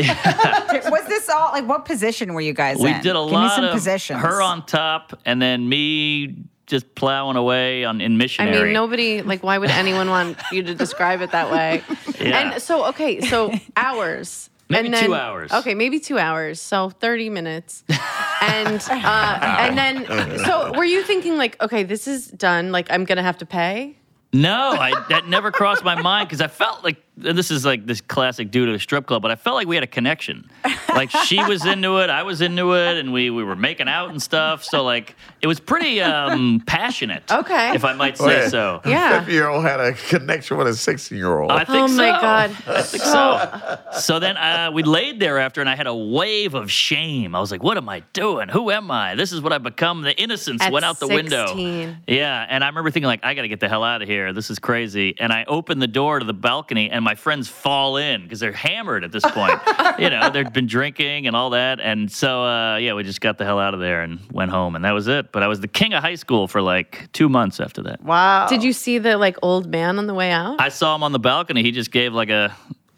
was 0.91 1.05
this 1.09 1.29
all 1.29 1.53
like 1.53 1.69
what 1.69 1.85
position 1.85 2.33
were 2.33 2.41
you 2.41 2.55
guys 2.55 2.79
we 2.79 2.89
in? 2.89 2.97
We 2.97 3.03
did 3.03 3.17
a 3.17 3.23
Give 3.25 3.33
lot 3.33 3.43
me 3.43 3.49
some 3.55 3.65
of 3.67 3.73
positions. 3.73 4.21
her 4.23 4.41
on 4.41 4.65
top, 4.65 5.19
and 5.27 5.43
then 5.43 5.69
me 5.69 6.37
just 6.71 6.95
plowing 6.95 7.37
away 7.37 7.85
on 7.85 8.01
in 8.01 8.17
missionary. 8.17 8.57
I 8.57 8.63
mean, 8.65 8.73
nobody 8.73 9.21
like. 9.21 9.43
Why 9.43 9.59
would 9.59 9.71
anyone 9.71 10.09
want 10.09 10.39
you 10.53 10.63
to 10.63 10.75
describe 10.75 11.21
it 11.21 11.33
that 11.33 11.51
way? 11.51 11.83
Yeah. 12.19 12.53
And 12.53 12.63
so, 12.63 12.87
okay, 12.87 13.21
so 13.21 13.53
hours. 13.77 14.49
Maybe 14.69 14.87
and 14.87 14.95
then, 14.95 15.05
two 15.05 15.15
hours. 15.17 15.51
Okay, 15.51 15.75
maybe 15.75 15.99
two 15.99 16.19
hours. 16.19 16.61
So 16.61 16.91
thirty 16.91 17.29
minutes, 17.29 17.83
and 18.41 18.81
uh, 18.89 19.39
and 19.61 19.77
then. 19.77 20.39
So, 20.45 20.73
were 20.77 20.85
you 20.85 21.03
thinking 21.03 21.37
like, 21.37 21.61
okay, 21.61 21.83
this 21.83 22.07
is 22.07 22.29
done. 22.29 22.71
Like, 22.71 22.87
I'm 22.91 23.05
gonna 23.05 23.25
have 23.25 23.39
to 23.39 23.47
pay. 23.47 23.97
No, 24.33 24.77
I, 24.79 24.93
that 25.09 25.27
never 25.27 25.51
crossed 25.51 25.83
my 25.83 26.01
mind 26.01 26.29
because 26.29 26.41
I 26.41 26.47
felt 26.47 26.85
like 26.85 27.03
and 27.17 27.37
this 27.37 27.51
is 27.51 27.65
like 27.65 27.87
this 27.87 28.01
classic 28.01 28.51
dude 28.51 28.69
at 28.69 28.75
a 28.75 28.79
strip 28.79 29.07
club, 29.07 29.23
but 29.23 29.31
I 29.31 29.37
felt 29.37 29.57
like 29.57 29.67
we 29.67 29.77
had 29.77 29.85
a 29.85 29.89
connection. 29.89 30.49
Like 30.89 31.11
she 31.11 31.43
was 31.45 31.65
into 31.67 31.99
it, 31.99 32.11
I 32.11 32.23
was 32.23 32.41
into 32.41 32.75
it, 32.75 32.97
and 32.99 33.13
we 33.13 33.31
we 33.31 33.45
were 33.45 33.57
making 33.57 33.89
out 33.89 34.11
and 34.11 34.21
stuff. 34.21 34.65
So 34.65 34.83
like 34.83 35.15
it 35.41 35.47
was 35.47 35.61
pretty 35.61 36.01
um, 36.01 36.63
passionate. 36.67 37.31
Okay. 37.31 37.75
if 37.75 37.85
I 37.85 37.93
might 37.93 38.19
say 38.19 38.43
Wait. 38.43 38.51
so. 38.51 38.81
Yeah. 38.85 39.21
Fifty 39.21 39.33
year 39.35 39.49
old 39.49 39.65
had 39.65 39.81
a 39.81 39.93
connection 39.93 40.57
with 40.57 40.67
a 40.67 40.75
sixteen 40.75 41.19
year 41.19 41.39
old. 41.39 41.51
I 41.53 41.65
think 41.65 41.91
Oh 41.91 41.97
my. 41.97 42.11
God. 42.21 42.51
I 42.67 42.83
think 42.83 43.03
so. 43.03 43.79
So 43.99 44.19
then 44.19 44.37
uh, 44.37 44.71
we 44.73 44.83
laid 44.83 45.21
there 45.21 45.39
after, 45.39 45.61
and 45.61 45.69
I 45.71 45.77
had 45.77 45.87
a 45.87 45.95
wave 45.95 46.55
of 46.55 46.71
shame. 46.71 47.35
I 47.35 47.41
was 47.41 47.51
like, 47.51 47.63
"What 47.63 47.77
am 47.77 47.89
I 47.89 48.01
doing? 48.13 48.49
Who 48.49 48.71
am 48.71 48.91
I? 48.91 49.15
This 49.15 49.33
is 49.33 49.41
what 49.41 49.53
I've 49.53 49.63
become." 49.63 50.03
The 50.03 50.21
innocence 50.21 50.63
At 50.63 50.73
went 50.73 50.85
out 50.85 50.99
the 50.99 51.09
window. 51.09 51.47
16. 51.47 51.99
Yeah, 52.07 52.47
and 52.49 52.65
I 52.65 52.69
remember 52.69 52.91
thinking 52.91 53.07
like, 53.07 53.21
"I 53.25 53.35
got 53.35 53.43
to 53.43 53.49
get 53.49 53.61
the 53.61 53.69
hell 53.69 53.85
out 53.85 54.03
of 54.03 54.09
here. 54.09 54.33
This 54.33 54.51
is 54.51 54.59
crazy." 54.59 55.15
And 55.19 55.33
I 55.33 55.45
opened 55.45 55.81
the 55.83 55.87
door 55.87 56.19
to 56.19 56.25
the 56.25 56.35
balcony, 56.35 56.91
and 56.91 57.05
my 57.05 57.10
friends 57.15 57.49
fall 57.49 57.97
in 57.97 58.23
because 58.23 58.41
they're 58.41 58.53
hammered 58.53 59.05
at 59.05 59.13
this 59.13 59.25
point. 59.25 59.59
you 59.99 60.11
know, 60.11 60.31
they've 60.31 60.53
been 60.53 60.67
drinking 60.67 61.27
and 61.27 61.35
all 61.35 61.51
that, 61.51 61.81
and 61.81 62.11
so 62.11 62.45
uh, 62.45 62.77
yeah, 62.77 62.95
we 62.95 63.03
just 63.03 63.21
got 63.21 63.39
the 63.39 63.45
hell 63.45 63.59
out 63.59 63.75
of 63.75 63.81
there 63.81 64.03
and 64.03 64.21
went 64.33 64.51
home, 64.51 64.77
and 64.77 64.85
that 64.85 64.93
was 64.93 65.09
it. 65.09 65.33
But 65.33 65.43
I 65.43 65.49
was 65.49 65.61
the 65.61 65.69
king 65.69 65.95
of 65.95 66.03
high 66.03 66.15
school 66.15 66.49
for 66.49 66.63
like 66.63 67.11
two 67.13 67.29
months 67.29 67.61
after 67.61 67.83
that. 67.83 68.03
Wow. 68.03 68.47
Did 68.49 68.63
you 68.63 68.73
see 68.73 68.99
the 68.99 69.17
like 69.17 69.37
old 69.43 69.71
man 69.71 69.99
on 69.99 70.07
the 70.07 70.15
way 70.15 70.31
out? 70.31 70.61
I 70.61 70.69
saw 70.69 70.95
him 70.95 71.03
on 71.03 71.13
the 71.13 71.19
balcony. 71.19 71.63
He 71.63 71.73
just 71.73 71.91
gave 71.91 72.13
like 72.13 72.31
a 72.31 72.55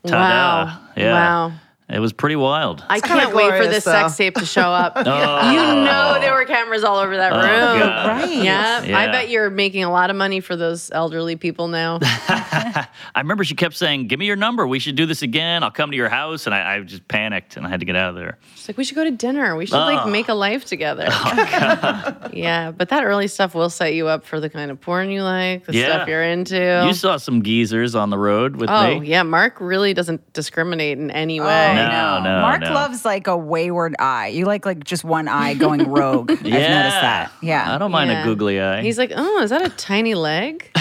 ta-da. 0.07 0.18
Wow. 0.18 0.81
Yeah. 0.96 1.12
Wow. 1.12 1.53
It 1.92 1.98
was 2.00 2.12
pretty 2.12 2.37
wild. 2.37 2.83
I 2.88 3.00
kinda 3.00 3.24
can't 3.24 3.35
wait 3.37 3.50
for 3.57 3.66
this 3.66 3.85
though. 3.85 3.92
sex 3.92 4.16
tape 4.16 4.35
to 4.37 4.46
show 4.46 4.62
up. 4.62 4.94
Oh, 5.12 5.50
you 5.50 5.57
know 5.85 6.18
there 6.20 6.33
were 6.35 6.44
cameras 6.44 6.85
all 6.85 6.98
over 6.98 7.16
that 7.16 7.33
Oh, 7.33 7.37
room. 7.37 7.78
God. 7.81 8.07
Right. 8.22 8.42
Yeah, 8.42 8.83
I 8.94 9.07
bet 9.09 9.28
you're 9.28 9.50
making 9.50 9.85
a 9.85 9.90
lot 9.90 10.09
of 10.11 10.16
money 10.16 10.40
for 10.40 10.57
those 10.57 10.90
elderly 10.92 11.37
people 11.37 11.68
now. 11.68 11.98
I 12.02 12.87
remember 13.18 13.44
she 13.44 13.55
kept 13.55 13.76
saying, 13.76 14.09
"Give 14.09 14.18
me 14.18 14.26
your 14.26 14.37
number. 14.37 14.66
We 14.66 14.78
should 14.78 14.96
do 14.96 15.07
this 15.07 15.22
again. 15.22 15.62
I'll 15.62 15.70
come 15.70 15.90
to 15.90 15.96
your 15.96 16.09
house." 16.09 16.46
And 16.46 16.55
I, 16.55 16.76
I 16.76 16.81
just 16.81 17.07
panicked 17.09 17.57
and 17.57 17.66
I 17.66 17.70
had 17.70 17.81
to 17.81 17.87
get 17.87 17.96
out 17.96 18.11
of 18.11 18.14
there. 18.16 18.38
She's 18.55 18.68
like, 18.68 18.76
we 18.78 18.85
should 18.85 18.94
go 18.94 19.05
to 19.05 19.11
dinner. 19.11 19.55
We 19.57 19.66
should 19.66 19.76
Oh. 19.76 19.81
like 19.85 20.07
make 20.09 20.28
a 20.28 20.35
life 20.35 20.64
together. 20.64 21.09
Oh, 21.22 22.28
yeah, 22.33 22.70
but 22.70 22.88
that 22.90 23.05
early 23.05 23.26
stuff 23.28 23.55
will 23.55 23.70
set 23.70 23.94
you 23.94 24.07
up 24.09 24.24
for 24.24 24.40
the 24.40 24.48
kind 24.48 24.70
of 24.70 24.81
porn 24.81 25.11
you 25.11 25.22
like, 25.22 25.66
the 25.66 25.74
Yeah. 25.74 25.87
stuff 25.88 26.09
you're 26.09 26.22
into. 26.22 26.85
You 26.87 26.94
saw 26.94 27.16
some 27.16 27.42
geezers 27.42 27.94
on 27.94 28.11
the 28.11 28.18
road 28.18 28.57
with 28.57 28.68
me. 28.70 28.74
oh 28.76 29.00
me. 29.00 29.09
yeah, 29.09 29.22
Mark 29.22 29.61
really 29.61 29.92
doesn't 29.94 30.33
discriminate 30.33 30.98
in 30.98 31.11
any 31.11 31.40
way. 31.40 31.74
No, 31.74 31.82
No, 31.88 32.21
no, 32.23 32.40
Mark 32.42 32.61
no. 32.62 32.73
loves 32.73 33.05
like 33.05 33.27
a 33.27 33.37
wayward 33.37 33.95
eye. 33.99 34.29
You 34.29 34.45
like 34.47 34.64
like 34.66 34.85
just 34.85 35.05
one 35.05 35.29
eye 35.29 35.55
going 35.55 35.88
rogue. 35.90 36.31
I've 36.31 36.42
noticed 36.42 36.53
that. 36.61 37.33
Yeah. 37.42 37.75
I 37.75 37.79
don't 37.79 37.90
mind 37.90 38.11
Yeah. 38.11 38.23
a 38.23 38.25
googly 38.25 38.61
eye. 38.61 38.83
He's 38.83 38.99
like, 38.99 39.12
oh, 39.14 39.42
is 39.42 39.51
that 39.51 39.62
a 39.62 39.68
tiny 39.71 40.14
leg? 40.14 40.71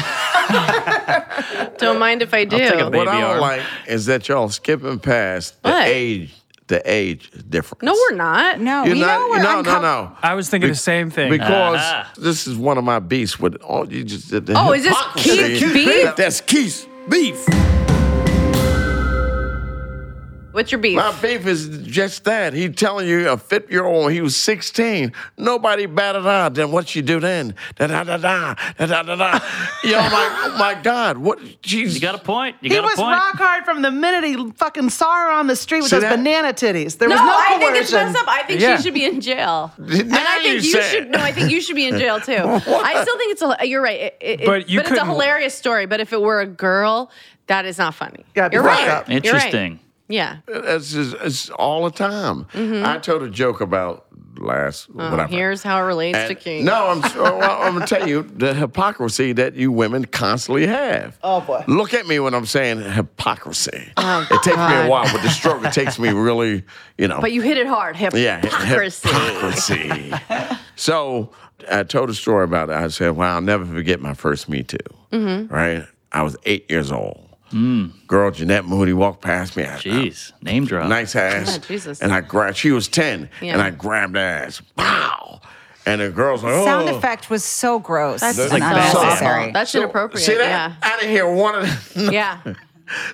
Don't 1.77 1.99
mind 1.99 2.21
if 2.21 2.33
I 2.33 2.43
do. 2.45 2.57
take 2.57 2.73
a 2.73 2.89
what 2.89 3.07
I 3.07 3.11
baby 3.11 3.21
don't 3.21 3.23
arm. 3.23 3.39
like 3.39 3.61
is 3.87 4.05
that 4.07 4.27
y'all 4.27 4.49
skipping 4.49 4.99
past 4.99 5.61
the 5.63 5.81
age. 5.85 6.35
The 6.67 6.81
age 6.89 7.29
difference. 7.49 7.83
no, 7.83 7.91
we're 7.93 8.15
not. 8.15 8.61
no, 8.61 8.85
You're 8.85 8.95
you 8.95 9.05
not. 9.05 9.19
know 9.19 9.29
we're 9.29 9.43
no, 9.43 9.61
no, 9.61 9.69
uncom- 9.69 9.81
no. 9.81 10.17
I 10.23 10.35
was 10.35 10.49
thinking 10.49 10.69
Be- 10.69 10.71
the 10.71 10.77
same 10.79 11.09
thing. 11.09 11.29
Because 11.29 11.79
Ah. 11.81 12.09
this 12.17 12.47
is 12.47 12.55
one 12.55 12.77
of 12.77 12.85
my 12.85 12.99
beasts 12.99 13.37
with 13.39 13.55
all 13.61 13.91
you 13.91 14.05
just 14.05 14.29
did. 14.29 14.45
the 14.45 14.53
Oh, 14.57 14.71
is 14.71 14.83
this 14.83 14.97
hypocrisy. 14.97 15.59
Keith 15.59 15.73
beef? 15.73 16.15
That's 16.15 16.39
Keith's 16.39 16.87
beef. 17.09 17.45
What's 20.51 20.71
your 20.71 20.79
beef? 20.79 20.97
My 20.97 21.11
beef 21.21 21.45
is 21.47 21.67
just 21.83 22.25
that. 22.25 22.53
He 22.53 22.67
telling 22.69 23.07
you 23.07 23.29
a 23.29 23.37
50 23.37 23.71
year 23.71 23.85
old, 23.85 24.11
he 24.11 24.19
was 24.21 24.35
16. 24.35 25.13
Nobody 25.37 25.85
batted 25.85 26.27
out. 26.27 26.55
Then 26.55 26.71
what 26.71 26.93
you 26.95 27.01
do 27.01 27.19
then? 27.19 27.55
Da 27.75 27.87
da 27.87 28.03
da 28.03 28.17
da 28.17 28.55
da 28.77 28.85
da 28.85 29.03
da 29.03 29.15
da. 29.15 29.39
You 29.83 29.91
know, 29.93 29.99
I'm 29.99 30.11
like, 30.11 30.31
oh 30.53 30.55
my 30.59 30.73
God, 30.81 31.17
what? 31.19 31.39
Jeez. 31.61 31.93
you 31.95 31.99
got 32.01 32.15
a 32.15 32.17
point. 32.17 32.57
You 32.61 32.69
He 32.69 32.75
got 32.75 32.83
was 32.83 32.93
a 32.93 32.97
point. 32.97 33.17
rock 33.17 33.35
hard 33.35 33.63
from 33.65 33.81
the 33.81 33.91
minute 33.91 34.23
he 34.25 34.51
fucking 34.57 34.89
saw 34.89 35.13
her 35.15 35.31
on 35.31 35.47
the 35.47 35.55
street 35.55 35.81
with 35.81 35.89
See 35.89 35.95
those 35.95 36.03
that? 36.03 36.17
banana 36.17 36.49
titties. 36.53 36.97
There 36.97 37.07
was 37.09 37.17
no, 37.17 37.25
was 37.25 37.31
no 37.31 37.37
I 37.37 37.47
coercion. 37.47 37.59
think 37.73 37.77
it's 37.83 37.91
messed 37.93 38.17
up. 38.17 38.27
I 38.27 38.43
think 38.43 38.59
Yeah. 38.61 38.77
she 38.77 38.83
should 38.83 38.93
be 38.93 39.05
in 39.05 39.21
jail. 39.21 39.71
Now 39.79 39.85
and 39.99 40.13
I 40.13 40.39
think 40.41 40.47
you 40.63 40.69
you, 40.69 40.81
should. 40.81 41.03
it. 41.05 41.09
No, 41.11 41.19
I 41.19 41.31
think 41.31 41.51
you 41.51 41.61
should 41.61 41.75
be 41.75 41.87
in 41.87 41.97
jail 41.97 42.19
too. 42.19 42.33
I 42.35 43.01
still 43.03 43.17
think 43.17 43.31
it's 43.33 43.41
a. 43.41 43.57
You're 43.67 43.81
right. 43.81 43.99
It, 44.01 44.17
it, 44.21 44.45
But 44.45 44.69
you 44.69 44.79
but 44.81 44.91
it's 44.91 44.99
a 45.01 45.05
hilarious 45.05 45.53
story. 45.55 45.85
But 45.85 45.99
if 46.01 46.11
it 46.13 46.21
were 46.21 46.41
a 46.41 46.45
girl, 46.47 47.09
that 47.47 47.65
is 47.65 47.77
not 47.77 47.93
funny. 47.95 48.25
Yeah, 48.35 48.45
it'd 48.47 48.53
you're 48.53 48.63
right. 48.63 48.87
up. 48.87 49.07
You're 49.09 49.33
right. 49.33 49.79
Interesting. 50.11 50.43
Yeah. 50.47 50.75
It's, 50.75 50.91
just, 50.93 51.15
it's 51.21 51.49
all 51.51 51.83
the 51.89 51.91
time. 51.91 52.45
I 52.85 52.97
told 52.97 53.23
a 53.23 53.29
joke 53.29 53.61
about 53.61 54.07
last, 54.37 54.87
Oh, 54.97 55.11
whatever. 55.11 55.27
here's 55.27 55.61
how 55.61 55.77
it 55.79 55.85
relates 55.85 56.17
to 56.27 56.35
King. 56.35 56.65
No, 56.65 56.87
I'm, 56.87 57.01
so- 57.09 57.21
well, 57.37 57.61
I'm 57.61 57.73
gonna 57.73 57.85
tell 57.85 58.07
you 58.07 58.23
the 58.23 58.53
hypocrisy 58.53 59.33
that 59.33 59.55
you 59.55 59.71
women 59.71 60.05
constantly 60.05 60.65
have. 60.67 61.17
Oh, 61.21 61.41
boy. 61.41 61.63
Look 61.67 61.93
at 61.93 62.07
me 62.07 62.19
when 62.19 62.33
I'm 62.33 62.45
saying 62.45 62.81
hypocrisy. 62.81 63.91
Oh, 63.97 64.27
it 64.31 64.41
takes 64.43 64.57
me 64.57 64.63
a 64.63 64.87
while, 64.87 65.03
but 65.11 65.21
the 65.21 65.29
stroke 65.29 65.63
it 65.65 65.73
takes 65.73 65.99
me 65.99 66.09
really, 66.09 66.63
you 66.97 67.07
know. 67.07 67.19
But 67.21 67.31
you 67.33 67.41
hit 67.41 67.57
it 67.57 67.67
hard. 67.67 67.97
yeah, 68.13 68.39
Hypocrisy. 68.41 69.09
hypocrisy. 69.09 70.13
so 70.75 71.31
I 71.69 71.83
told 71.83 72.09
a 72.09 72.13
story 72.13 72.43
about 72.45 72.69
it. 72.69 72.75
I 72.75 72.87
said, 72.87 73.11
"Well, 73.15 73.29
I'll 73.35 73.41
never 73.41 73.65
forget 73.65 73.99
my 74.01 74.13
first 74.13 74.49
Me 74.49 74.63
Too." 74.63 74.77
Mm-hmm. 75.11 75.53
Right? 75.53 75.85
I 76.11 76.23
was 76.23 76.35
eight 76.45 76.69
years 76.71 76.91
old. 76.91 77.27
Mm. 77.51 77.91
Girl, 78.07 78.31
Jeanette 78.31 78.65
Moody 78.65 78.93
walked 78.93 79.21
past 79.21 79.55
me. 79.57 79.63
I- 79.63 79.77
Jeez, 79.77 80.31
name 80.41 80.65
drop. 80.65 80.87
nice 80.89 81.15
ass. 81.15 81.57
Oh, 81.63 81.67
Jesus. 81.67 82.01
And 82.01 82.11
I 82.13 82.21
grabbed, 82.21 82.57
she 82.57 82.71
was 82.71 82.87
10, 82.87 83.29
Yeah. 83.41 83.53
and 83.53 83.61
I 83.61 83.69
grabbed 83.71 84.15
her 84.15 84.21
ass. 84.21 84.61
Pow! 84.77 85.41
And 85.85 85.99
the 85.99 86.09
girl's 86.09 86.43
like, 86.43 86.53
oh. 86.53 86.63
Sound 86.63 86.89
effect 86.89 87.29
was 87.29 87.43
so 87.43 87.79
gross 87.79 88.19
That's 88.21 88.37
and 88.37 88.51
like 88.51 88.61
bad. 88.61 88.95
unnecessary. 88.95 89.51
That's 89.51 89.71
So, 89.71 89.79
inappropriate. 89.79 90.25
See 90.25 90.35
that? 90.35 90.47
Yeah. 90.47 90.75
I 90.81 90.95
didn't 90.99 91.11
hear 91.11 91.29
one 91.33 91.55
of 91.55 91.93
them. 91.93 92.13
Yeah. 92.13 92.39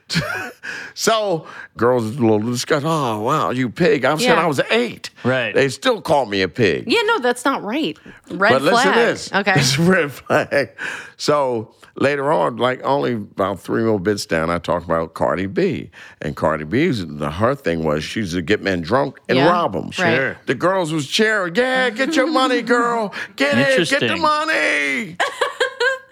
So 0.94 1.46
girls 1.78 2.04
was 2.04 2.18
a 2.18 2.22
little 2.22 2.40
disgusted. 2.40 2.90
Oh, 2.90 3.20
wow, 3.22 3.52
you 3.52 3.70
pig. 3.70 4.04
I 4.04 4.18
said 4.18 4.26
Yeah. 4.26 4.44
I 4.44 4.48
was 4.48 4.60
eight. 4.72 5.12
Right. 5.24 5.54
They 5.54 5.70
still 5.70 6.02
call 6.02 6.26
me 6.26 6.42
a 6.42 6.48
pig. 6.50 6.86
Yeah, 6.88 7.02
no, 7.04 7.20
that's 7.20 7.46
not 7.46 7.63
right. 7.63 7.98
Red 8.32 8.54
but 8.54 8.62
flag. 8.62 8.74
listen 8.74 8.94
to 8.94 9.00
this. 9.00 9.32
Okay. 9.34 9.54
It's 9.58 9.78
red 9.78 10.12
flag. 10.12 10.72
So 11.18 11.74
later 11.96 12.32
on, 12.32 12.58
like 12.58 12.84
only 12.84 13.13
about 13.13 13.60
three 13.60 13.84
more 13.84 14.00
bits 14.00 14.26
down, 14.26 14.50
I 14.50 14.58
talked 14.58 14.86
about 14.86 15.13
Cardi 15.13 15.46
B. 15.46 15.92
And 16.22 16.36
Cardi 16.36 16.63
B's 16.66 17.06
the 17.06 17.30
her 17.30 17.54
thing 17.54 17.84
was 17.84 18.04
she 18.04 18.22
used 18.22 18.34
to 18.34 18.42
get 18.42 18.62
men 18.63 18.82
drunk 18.82 19.20
and 19.30 19.38
Yeah, 19.38 19.50
rob 19.50 19.74
them. 19.74 19.86
right. 19.86 19.94
Sure. 20.16 20.38
The 20.48 20.56
girls 20.56 20.92
was 20.92 21.08
cheering, 21.08 21.56
yeah, 21.56 21.92
get 21.92 22.16
your 22.16 22.28
money, 22.28 22.63
girl. 22.63 23.13
Get 23.36 23.58
it, 23.58 23.88
get 23.88 24.00
the 24.02 24.16
money. 24.18 25.16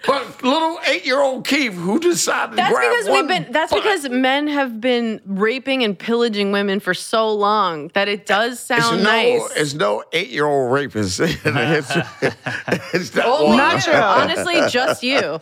but 0.06 0.42
little 0.42 0.78
eight-year-old 0.86 1.46
Keith 1.46 1.72
who 1.74 1.98
decided 1.98 2.50
to 2.52 2.56
That's 2.56 2.72
grab 2.74 2.90
because 2.90 3.08
we've 3.08 3.28
been. 3.28 3.52
That's 3.52 3.72
butt. 3.72 3.82
because 3.82 4.08
men 4.08 4.48
have 4.48 4.80
been 4.80 5.20
raping 5.26 5.82
and 5.84 5.98
pillaging 5.98 6.52
women 6.52 6.80
for 6.80 6.94
so 6.94 7.32
long 7.32 7.88
that 7.94 8.08
it 8.08 8.26
does 8.26 8.52
It's 8.54 8.60
sound 8.62 9.02
no, 9.02 9.10
nice. 9.10 9.50
it's 9.56 9.74
no 9.74 10.04
eight-year-old 10.12 10.72
rapist. 10.72 11.20
it's, 11.20 11.90
it's 12.94 13.14
not 13.14 13.24
Oh, 13.26 13.46
one. 13.46 13.56
Not 13.56 13.82
true. 13.82 13.92
Honestly, 13.94 14.60
just 14.70 15.02
you. 15.02 15.20
Deal 15.20 15.40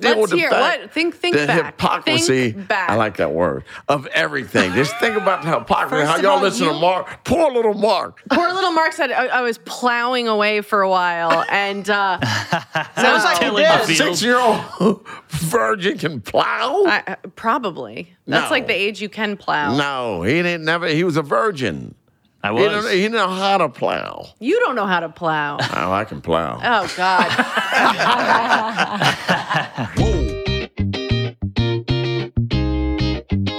Let's 0.00 0.32
hear 0.32 0.50
fact- 0.50 0.80
what. 0.82 0.92
Think. 0.92 1.16
Think 1.16 1.36
the 1.36 1.46
back. 1.46 1.66
hypocrisy. 1.66 2.52
Think 2.52 2.68
back. 2.68 2.90
I 2.90 2.94
like 2.96 3.16
that 3.18 3.32
word 3.32 3.64
of 3.88 4.06
everything. 4.08 4.72
Just 4.74 4.96
think 4.98 5.16
about 5.16 5.42
the 5.42 5.48
hypocrisy. 5.58 5.96
First 6.02 6.10
how 6.10 6.16
of 6.16 6.22
y'all 6.22 6.32
all, 6.32 6.42
listen 6.42 6.66
to 6.66 6.72
Mark. 6.74 7.24
Poor 7.24 7.50
little 7.52 7.74
Mark. 7.74 8.22
Poor 8.30 8.52
little 8.52 8.72
Mark 8.72 8.92
said 8.92 9.10
I, 9.12 9.26
I 9.26 9.40
was 9.42 9.58
plowing 9.58 10.28
away 10.28 10.60
for 10.60 10.82
a 10.82 10.88
while, 10.88 11.44
and 11.50 11.88
uh, 11.88 12.20
Sounds 12.96 13.24
like 13.24 13.40
you 13.42 13.50
Tilling 13.96 14.05
the 14.06 14.16
did. 14.16 14.18
field. 14.18 14.56
Six-year-old 14.78 15.06
virgin 15.28 15.98
can 15.98 16.20
plow. 16.20 16.84
I, 16.86 17.02
uh, 17.06 17.16
probably 17.36 18.14
that's 18.26 18.44
No. 18.46 18.50
like 18.50 18.66
the 18.66 18.74
age 18.74 19.00
you 19.00 19.08
can 19.08 19.36
plow. 19.36 19.76
no, 19.76 20.22
he 20.22 20.34
didn't. 20.42 20.64
Never. 20.64 20.86
He 20.88 21.04
was 21.04 21.16
a 21.16 21.22
virgin. 21.22 21.94
I 22.42 22.52
He 22.52 22.58
didn't, 22.58 22.76
was. 22.84 22.90
he 22.92 22.98
didn't 23.02 23.14
know 23.14 23.28
how 23.28 23.58
to 23.58 23.68
plow. 23.68 24.26
You 24.38 24.60
don't 24.60 24.76
know 24.76 24.86
how 24.86 25.00
to 25.00 25.08
plow. 25.08 25.56
Oh, 25.60 25.92
I 25.92 26.04
can 26.04 26.20
plow. 26.20 26.60
Oh 26.62 26.92
God. 26.96 27.32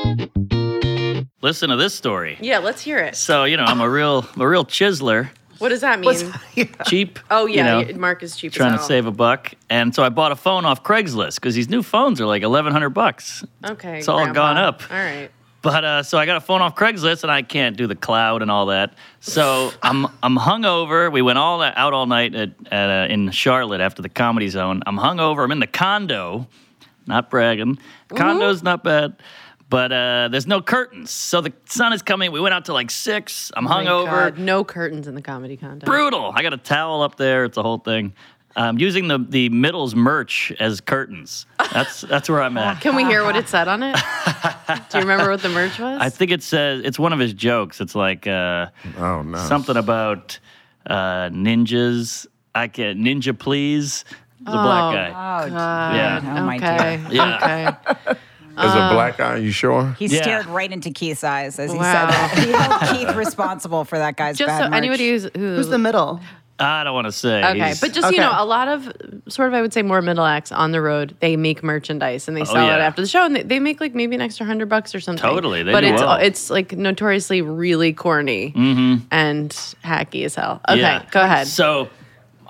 Listen 1.41 1.69
to 1.69 1.75
this 1.75 1.93
story. 1.93 2.37
Yeah, 2.41 2.57
let's 2.59 2.81
hear 2.81 2.97
it. 2.97 3.15
So 3.15 3.43
you 3.45 3.57
know, 3.57 3.63
I'm 3.63 3.79
a 3.81 3.89
real, 3.89 4.25
a 4.37 4.47
real 4.47 4.65
chiseler, 4.65 5.29
What 5.59 5.69
does 5.69 5.81
that 5.81 5.99
mean? 5.99 6.33
cheap. 6.85 7.19
Oh 7.31 7.45
yeah, 7.45 7.79
you 7.79 7.93
know, 7.93 7.99
Mark 7.99 8.23
is 8.23 8.35
cheap. 8.35 8.51
trying 8.53 8.73
as 8.73 8.81
to 8.81 8.85
save 8.85 9.05
a 9.05 9.11
buck, 9.11 9.53
and 9.69 9.93
so 9.93 10.03
I 10.03 10.09
bought 10.09 10.31
a 10.31 10.35
phone 10.35 10.65
off 10.65 10.83
Craigslist 10.83 11.35
because 11.35 11.55
these 11.55 11.69
new 11.69 11.83
phones 11.83 12.19
are 12.21 12.25
like 12.25 12.41
1,100 12.43 12.89
bucks. 12.91 13.43
Okay, 13.65 13.99
It's 13.99 14.07
all 14.07 14.17
Grandpa. 14.19 14.33
gone 14.33 14.57
up. 14.57 14.81
All 14.91 14.97
right. 14.97 15.29
But 15.63 15.83
uh, 15.83 16.03
so 16.03 16.17
I 16.17 16.25
got 16.25 16.37
a 16.37 16.41
phone 16.41 16.61
off 16.61 16.75
Craigslist, 16.75 17.23
and 17.23 17.31
I 17.31 17.41
can't 17.41 17.75
do 17.75 17.87
the 17.87 17.95
cloud 17.95 18.41
and 18.41 18.49
all 18.51 18.67
that. 18.67 18.93
So 19.19 19.71
I'm 19.81 20.05
I'm 20.23 20.37
hungover. 20.37 21.11
We 21.11 21.21
went 21.21 21.39
all 21.39 21.61
out 21.61 21.93
all 21.93 22.05
night 22.05 22.35
at, 22.35 22.51
at 22.71 23.09
uh, 23.09 23.13
in 23.13 23.31
Charlotte 23.31 23.81
after 23.81 24.01
the 24.01 24.09
Comedy 24.09 24.47
Zone. 24.49 24.81
I'm 24.85 24.97
hungover. 24.97 25.43
I'm 25.43 25.51
in 25.51 25.59
the 25.59 25.67
condo. 25.67 26.47
Not 27.07 27.29
bragging. 27.29 27.79
Condo's 28.09 28.63
not 28.63 28.83
bad. 28.83 29.15
But 29.69 29.91
uh, 29.91 30.29
there's 30.31 30.47
no 30.47 30.61
curtains, 30.61 31.11
so 31.11 31.41
the 31.41 31.51
sun 31.65 31.91
is 31.91 32.01
coming. 32.01 32.31
We 32.31 32.39
went 32.39 32.53
out 32.53 32.65
to 32.65 32.73
like 32.73 32.89
six. 32.89 33.51
I'm 33.55 33.67
Oh 33.67 33.69
my 33.69 33.83
hungover. 33.83 34.05
God, 34.05 34.37
No 34.39 34.63
curtains 34.63 35.07
in 35.07 35.15
the 35.15 35.21
comedy 35.21 35.57
condo. 35.57 35.85
Brutal. 35.85 36.31
I 36.33 36.41
got 36.41 36.53
a 36.53 36.57
towel 36.57 37.01
up 37.01 37.17
there. 37.17 37.43
It's 37.43 37.57
a 37.57 37.63
whole 37.63 37.77
thing. 37.79 38.13
I'm 38.55 38.79
using 38.79 39.07
the 39.07 39.19
the 39.19 39.49
middles 39.49 39.93
merch 39.93 40.51
as 40.59 40.79
curtains. 40.81 41.45
That's 41.73 42.01
that's 42.01 42.27
where 42.29 42.41
I'm 42.41 42.57
at. 42.57 42.81
Can 42.81 42.95
we 42.95 43.03
hear 43.05 43.23
what 43.23 43.35
it 43.35 43.47
said 43.49 43.67
on 43.67 43.83
it? 43.83 43.95
Do 44.89 44.97
you 44.97 45.01
remember 45.01 45.29
what 45.29 45.41
the 45.43 45.49
merch 45.49 45.77
was? 45.79 45.99
I 46.01 46.09
think 46.09 46.31
it 46.31 46.41
says 46.41 46.81
it's 46.83 46.97
one 46.97 47.11
of 47.13 47.19
his 47.19 47.33
jokes. 47.33 47.81
It's 47.81 47.93
like 47.93 48.25
uh, 48.25 48.67
Oh 48.97 49.21
no. 49.21 49.37
something 49.37 49.75
about 49.77 50.39
uh, 50.87 51.29
ninjas. 51.29 52.25
I 52.55 52.67
can 52.69 53.03
ninja 53.03 53.37
please. 53.37 54.05
The 54.39 54.51
black 54.51 54.93
guy. 54.93 55.09
Oh, 55.09 55.47
Yeah. 55.53 56.21
Oh, 56.39 56.45
my 56.45 56.55
okay. 56.55 56.97
dear. 57.09 57.11
Yeah. 57.11 57.75
Okay. 57.83 58.13
Is 58.57 58.73
a 58.73 58.77
uh, 58.79 58.93
black 58.93 59.19
eye? 59.19 59.37
You 59.37 59.51
sure? 59.51 59.95
He 59.99 60.07
Yeah. 60.07 60.21
stared 60.21 60.45
right 60.47 60.71
into 60.71 60.89
Keith's 60.91 61.23
eyes 61.23 61.59
as 61.59 61.71
he 61.71 61.77
Wow. 61.77 61.83
said 62.09 62.09
that. 62.09 62.37
He 62.45 62.51
held 62.51 63.07
Keith 63.07 63.15
responsible 63.15 63.83
for 63.85 63.97
that 63.97 64.15
guy's 64.15 64.37
Just 64.37 64.47
bad 64.47 64.63
so 64.63 64.69
merch. 64.69 64.77
anybody 64.77 65.09
who's 65.09 65.23
who, 65.35 65.55
Who's 65.55 65.67
the 65.69 65.77
middle? 65.77 66.19
I 66.59 66.83
don't 66.83 66.95
want 66.95 67.05
to 67.05 67.11
say. 67.11 67.43
Okay, 67.43 67.53
He's- 67.59 67.79
but 67.79 67.93
just 67.93 68.11
you 68.11 68.19
Okay. 68.19 68.27
know, 68.27 68.33
a 68.35 68.43
lot 68.43 68.67
of 68.67 68.91
sort 69.27 69.47
of 69.49 69.53
I 69.53 69.61
would 69.61 69.73
say 69.73 69.83
more 69.83 70.01
middle 70.01 70.25
acts 70.25 70.51
on 70.51 70.71
the 70.71 70.81
road. 70.81 71.15
They 71.19 71.35
make 71.37 71.61
merchandise 71.61 72.27
and 72.27 72.35
they 72.35 72.41
oh, 72.41 72.45
sell 72.45 72.65
it 72.65 72.77
yeah. 72.77 72.77
after 72.77 72.99
the 73.03 73.07
show, 73.07 73.23
and 73.25 73.35
they, 73.35 73.43
they 73.43 73.59
make 73.59 73.79
like 73.79 73.93
maybe 73.93 74.15
an 74.15 74.21
extra 74.21 74.43
hundred 74.43 74.67
bucks 74.67 74.95
or 74.95 74.99
something. 74.99 75.21
Totally, 75.21 75.61
they 75.61 75.71
but 75.71 75.81
do 75.81 75.87
it's 75.87 76.01
well. 76.01 76.15
it's 76.15 76.49
like 76.49 76.71
notoriously 76.71 77.43
really 77.43 77.93
corny 77.93 78.53
mm-hmm. 78.57 79.05
and 79.11 79.51
hacky 79.83 80.25
as 80.25 80.33
hell. 80.33 80.59
Okay, 80.67 80.79
Yeah. 80.81 81.05
go 81.11 81.21
ahead. 81.21 81.45
So 81.45 81.89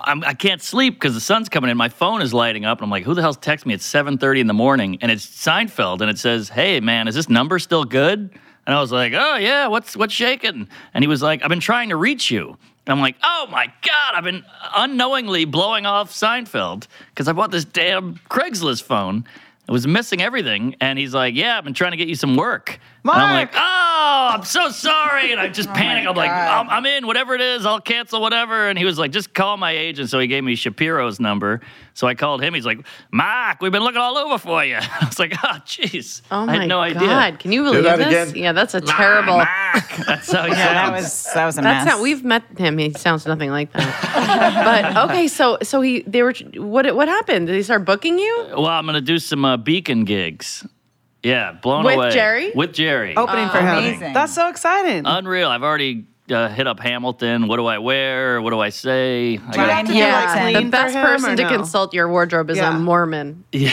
I'm, 0.08 0.24
I 0.24 0.32
can't 0.32 0.62
sleep 0.62 0.94
because 0.94 1.12
the 1.14 1.20
sun's 1.20 1.48
coming 1.50 1.70
in. 1.70 1.76
My 1.76 1.90
phone 1.90 2.22
is 2.22 2.32
lighting 2.32 2.64
up, 2.64 2.78
and 2.78 2.84
I'm 2.84 2.90
like, 2.90 3.04
"Who 3.04 3.14
the 3.14 3.20
hell's 3.20 3.36
texting 3.36 3.66
me 3.66 3.74
at 3.74 3.80
7:30 3.80 4.40
in 4.40 4.46
the 4.46 4.54
morning?" 4.54 4.98
And 5.02 5.12
it's 5.12 5.26
Seinfeld, 5.26 6.00
and 6.00 6.10
it 6.10 6.18
says, 6.18 6.48
"Hey, 6.48 6.80
man, 6.80 7.08
is 7.08 7.14
this 7.14 7.28
number 7.28 7.58
still 7.58 7.84
good?" 7.84 8.30
And 8.66 8.74
I 8.74 8.80
was 8.80 8.90
like, 8.90 9.12
"Oh 9.14 9.36
yeah, 9.36 9.66
what's 9.66 9.96
what's 9.96 10.14
shaking?" 10.14 10.68
And 10.94 11.04
he 11.04 11.08
was 11.08 11.22
like, 11.22 11.42
"I've 11.42 11.50
been 11.50 11.60
trying 11.60 11.90
to 11.90 11.96
reach 11.96 12.30
you." 12.30 12.56
And 12.86 12.92
I'm 12.92 13.00
like, 13.00 13.16
"Oh 13.22 13.48
my 13.50 13.66
god, 13.82 14.14
I've 14.14 14.24
been 14.24 14.44
unknowingly 14.74 15.44
blowing 15.44 15.84
off 15.84 16.10
Seinfeld 16.10 16.86
because 17.10 17.28
I 17.28 17.32
bought 17.32 17.50
this 17.50 17.66
damn 17.66 18.16
Craigslist 18.30 18.84
phone." 18.84 19.24
It 19.68 19.72
was 19.72 19.86
missing 19.86 20.22
everything, 20.22 20.74
and 20.80 20.98
he's 20.98 21.12
like, 21.12 21.34
"Yeah, 21.34 21.58
I've 21.58 21.64
been 21.64 21.74
trying 21.74 21.90
to 21.90 21.98
get 21.98 22.08
you 22.08 22.14
some 22.14 22.36
work." 22.36 22.80
And 23.04 23.12
I'm 23.12 23.34
like, 23.34 23.52
"Oh, 23.54 24.30
I'm 24.34 24.44
so 24.44 24.68
sorry," 24.70 25.32
and 25.32 25.40
I 25.40 25.48
just 25.48 25.68
panic. 25.74 26.06
I'm 26.06 26.14
like, 26.16 26.30
I'm, 26.30 26.68
I'm 26.68 26.84
in, 26.86 27.06
whatever 27.06 27.34
it 27.34 27.40
is, 27.40 27.64
I'll 27.64 27.80
cancel 27.80 28.20
whatever. 28.20 28.68
And 28.68 28.78
he 28.78 28.84
was 28.84 28.98
like, 28.98 29.12
just 29.12 29.32
call 29.34 29.56
my 29.56 29.70
agent. 29.72 30.10
So 30.10 30.18
he 30.18 30.26
gave 30.26 30.44
me 30.44 30.54
Shapiro's 30.56 31.18
number. 31.18 31.60
So 31.94 32.06
I 32.06 32.14
called 32.14 32.42
him. 32.42 32.54
He's 32.54 32.66
like, 32.66 32.78
Mark, 33.10 33.60
we've 33.62 33.72
been 33.72 33.82
looking 33.82 34.00
all 34.00 34.16
over 34.18 34.38
for 34.38 34.64
you. 34.64 34.76
I 34.80 35.06
was 35.06 35.18
like, 35.18 35.32
oh, 35.42 35.58
jeez. 35.64 36.22
oh 36.30 36.40
I 36.42 36.44
my 36.46 36.56
had 36.58 36.68
no 36.68 36.76
god, 36.92 36.96
idea. 37.02 37.38
can 37.38 37.52
you 37.52 37.62
believe 37.64 37.84
that 37.84 37.98
this? 37.98 38.30
again. 38.30 38.42
Yeah, 38.42 38.52
that's 38.52 38.74
a 38.74 38.80
terrible. 38.80 39.38
Mark. 39.38 39.48
That's 40.06 40.30
how 40.32 40.44
he 40.44 40.50
Yeah, 40.50 40.74
that 40.74 40.92
was 40.92 41.24
that 41.34 41.44
was 41.46 41.58
a 41.58 41.62
That's 41.62 41.84
mess. 41.86 41.94
not. 41.94 42.02
We've 42.02 42.24
met 42.24 42.42
him. 42.56 42.78
He 42.78 42.92
sounds 42.94 43.26
nothing 43.26 43.50
like 43.50 43.72
that. 43.72 44.92
but 44.94 45.10
okay, 45.10 45.28
so 45.28 45.58
so 45.62 45.80
he 45.80 46.02
they 46.02 46.22
were 46.22 46.32
what 46.56 46.94
what 46.94 47.08
happened? 47.08 47.46
Did 47.46 47.54
they 47.54 47.62
start 47.62 47.84
booking 47.84 48.18
you? 48.18 48.46
Well, 48.50 48.66
I'm 48.66 48.84
going 48.84 48.94
to 48.94 49.00
do 49.00 49.18
some 49.18 49.44
uh, 49.44 49.56
beacon 49.56 50.04
gigs. 50.04 50.66
Yeah, 51.22 51.52
blown 51.52 51.80
up. 51.80 51.86
With 51.86 51.94
away. 51.96 52.10
Jerry? 52.12 52.52
With 52.54 52.72
Jerry. 52.72 53.16
Opening 53.16 53.48
for 53.48 53.58
him. 53.58 53.78
amazing. 53.78 54.12
That's 54.12 54.34
so 54.34 54.48
exciting. 54.48 55.02
Unreal. 55.04 55.48
I've 55.48 55.64
already 55.64 56.06
uh, 56.30 56.48
hit 56.48 56.66
up 56.66 56.78
Hamilton. 56.78 57.48
What 57.48 57.56
do 57.56 57.66
I 57.66 57.78
wear? 57.78 58.40
What 58.40 58.50
do 58.50 58.60
I 58.60 58.68
say? 58.68 59.34
I 59.34 59.36
Do 59.36 59.46
you 59.46 59.52
gotta- 59.52 59.72
have 59.72 59.86
to 59.86 59.92
be, 59.92 59.98
Yeah. 59.98 60.14
like, 60.14 60.34
The 60.34 60.52
clean 60.52 60.64
The 60.66 60.70
best 60.70 60.92
for 60.94 61.00
him, 61.00 61.06
person 61.06 61.36
to 61.38 61.42
no? 61.44 61.48
consult 61.48 61.94
your 61.94 62.08
wardrobe 62.08 62.50
is 62.50 62.58
Yeah. 62.58 62.76
a 62.76 62.78
Mormon. 62.78 63.44
Do 63.50 63.58
you- 63.58 63.70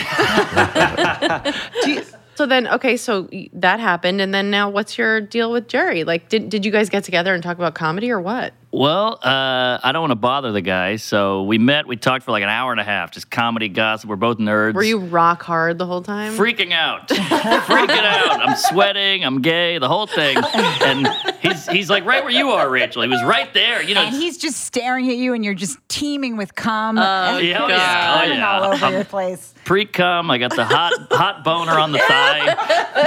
So 2.34 2.44
then, 2.44 2.68
okay, 2.68 2.98
so 2.98 3.28
y- 3.32 3.48
that 3.54 3.80
happened, 3.80 4.20
and 4.20 4.34
then 4.34 4.50
now, 4.50 4.68
what's 4.68 4.98
your 4.98 5.22
deal 5.22 5.50
with 5.50 5.68
Jerry? 5.68 6.04
Like, 6.04 6.28
did 6.28 6.50
did 6.50 6.66
you 6.66 6.70
guys 6.70 6.90
get 6.90 7.02
together 7.02 7.32
and 7.32 7.42
talk 7.42 7.56
about 7.56 7.74
comedy 7.74 8.10
or 8.10 8.20
what? 8.20 8.52
Well, 8.76 9.14
uh, 9.22 9.78
I 9.82 9.92
don't 9.92 10.02
want 10.02 10.10
to 10.10 10.16
bother 10.16 10.52
the 10.52 10.60
guy, 10.60 10.96
so 10.96 11.44
we 11.44 11.56
met. 11.56 11.86
We 11.86 11.96
talked 11.96 12.26
for 12.26 12.30
like 12.30 12.42
an 12.42 12.50
hour 12.50 12.72
and 12.72 12.80
a 12.80 12.84
half, 12.84 13.10
just 13.10 13.30
comedy 13.30 13.70
gossip. 13.70 14.10
We're 14.10 14.16
both 14.16 14.36
nerds. 14.36 14.74
Were 14.74 14.82
you 14.82 14.98
rock 14.98 15.42
hard 15.42 15.78
the 15.78 15.86
whole 15.86 16.02
time? 16.02 16.34
freaking 16.34 16.72
out, 16.72 17.08
freaking 17.08 17.88
out? 18.04 18.46
I'm 18.46 18.54
sweating. 18.54 19.24
I'm 19.24 19.40
gay. 19.40 19.78
The 19.78 19.88
whole 19.88 20.06
thing. 20.06 20.36
And 20.36 21.08
he's 21.40 21.66
he's 21.66 21.88
like 21.88 22.04
right 22.04 22.22
where 22.22 22.30
you 22.30 22.50
are, 22.50 22.68
Rachel. 22.68 23.00
He 23.00 23.08
was 23.08 23.24
right 23.24 23.50
there. 23.54 23.82
You 23.82 23.94
know. 23.94 24.02
and 24.02 24.14
he's 24.14 24.36
just 24.36 24.60
staring 24.64 25.08
at 25.08 25.16
you, 25.16 25.32
and 25.32 25.42
you're 25.42 25.54
just 25.54 25.78
teeming 25.88 26.36
with 26.36 26.54
cum. 26.54 26.98
Oh, 26.98 27.00
and 27.00 27.46
yeah, 27.46 27.64
oh, 27.64 27.68
just 27.68 27.80
yeah, 27.80 28.20
oh, 28.20 28.24
yeah. 28.26 28.50
all 28.60 28.72
over 28.74 28.84
I'm- 28.84 28.92
your 28.92 29.04
place. 29.04 29.54
pre 29.64 29.86
cum. 29.86 30.30
I 30.30 30.36
got 30.36 30.54
the 30.54 30.66
hot 30.66 30.92
hot 31.12 31.44
boner 31.44 31.78
on 31.78 31.92
the 31.92 31.98
thigh. 32.00 32.44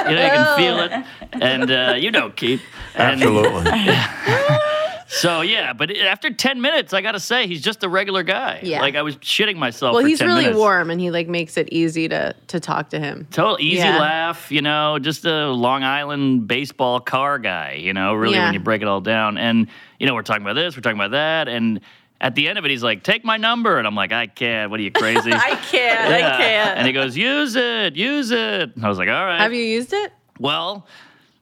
You 0.10 0.16
know, 0.16 0.24
you 0.24 0.30
can 0.32 0.58
feel 0.58 0.80
it. 0.80 1.06
And 1.34 1.70
uh, 1.72 1.96
you 1.96 2.10
know, 2.10 2.32
Keith. 2.32 2.64
And 2.96 3.22
Absolutely. 3.22 3.72
So 5.12 5.42
yeah, 5.42 5.74
but 5.74 5.96
after 5.98 6.32
ten 6.32 6.62
minutes, 6.62 6.94
I 6.94 7.02
got 7.02 7.14
to 7.14 7.20
say 7.20 7.48
he's 7.48 7.62
just 7.64 7.84
a 7.84 7.90
regular 7.90 8.22
guy. 8.22 8.60
Yeah. 8.62 8.80
Like 8.80 8.96
I 8.96 9.02
was 9.02 9.16
shitting 9.18 9.56
myself. 9.58 9.96
well, 9.96 10.06
he's 10.06 10.20
10 10.20 10.28
really 10.28 10.42
minutes. 10.44 10.58
warm, 10.60 10.92
and 10.92 11.02
he 11.02 11.10
like 11.10 11.28
makes 11.28 11.58
it 11.58 11.68
easy 11.72 12.08
to 12.10 12.36
to 12.48 12.60
talk 12.60 12.90
to 12.92 13.00
him. 13.00 13.28
Total 13.32 13.58
easy 13.60 13.78
Yeah. 13.80 13.98
laugh, 14.00 14.52
you 14.52 14.62
know, 14.62 15.00
just 15.00 15.26
a 15.26 15.48
Long 15.48 15.84
Island 15.84 16.48
baseball 16.48 17.00
car 17.00 17.40
guy, 17.40 17.74
you 17.82 17.92
know, 17.92 18.14
really 18.14 18.36
Yeah. 18.36 18.46
when 18.46 18.54
you 18.54 18.60
break 18.60 18.84
it 18.84 18.88
all 18.88 19.02
down. 19.02 19.38
And, 19.40 19.68
you 20.00 20.06
know, 20.06 20.14
we're 20.14 20.22
talking 20.22 20.44
about 20.44 20.54
this, 20.54 20.76
we're 20.78 20.82
talking 20.82 21.00
about 21.00 21.12
that. 21.12 21.48
And 21.48 21.82
at 22.22 22.36
the 22.36 22.48
end 22.48 22.60
of 22.60 22.66
it, 22.66 22.70
he's 22.72 22.84
like, 22.84 23.02
take 23.02 23.26
my 23.26 23.38
number. 23.38 23.80
And 23.80 23.88
I'm 23.88 23.96
like, 23.96 24.12
I 24.12 24.28
can't. 24.28 24.70
What 24.70 24.80
are 24.80 24.84
you 24.84 24.92
crazy? 24.92 25.32
I 25.34 25.56
can't. 25.72 26.14
I 26.14 26.20
can't. 26.38 26.78
And 26.78 26.86
he 26.86 26.94
goes, 26.94 27.18
use 27.18 27.56
it, 27.56 27.96
use 27.96 28.30
it. 28.30 28.76
And 28.76 28.86
I 28.86 28.90
was 28.90 29.00
like, 29.00 29.10
all 29.10 29.26
right. 29.26 29.40
Have 29.42 29.54
you 29.54 29.64
used 29.64 29.92
it? 29.94 30.12
Well, 30.40 30.86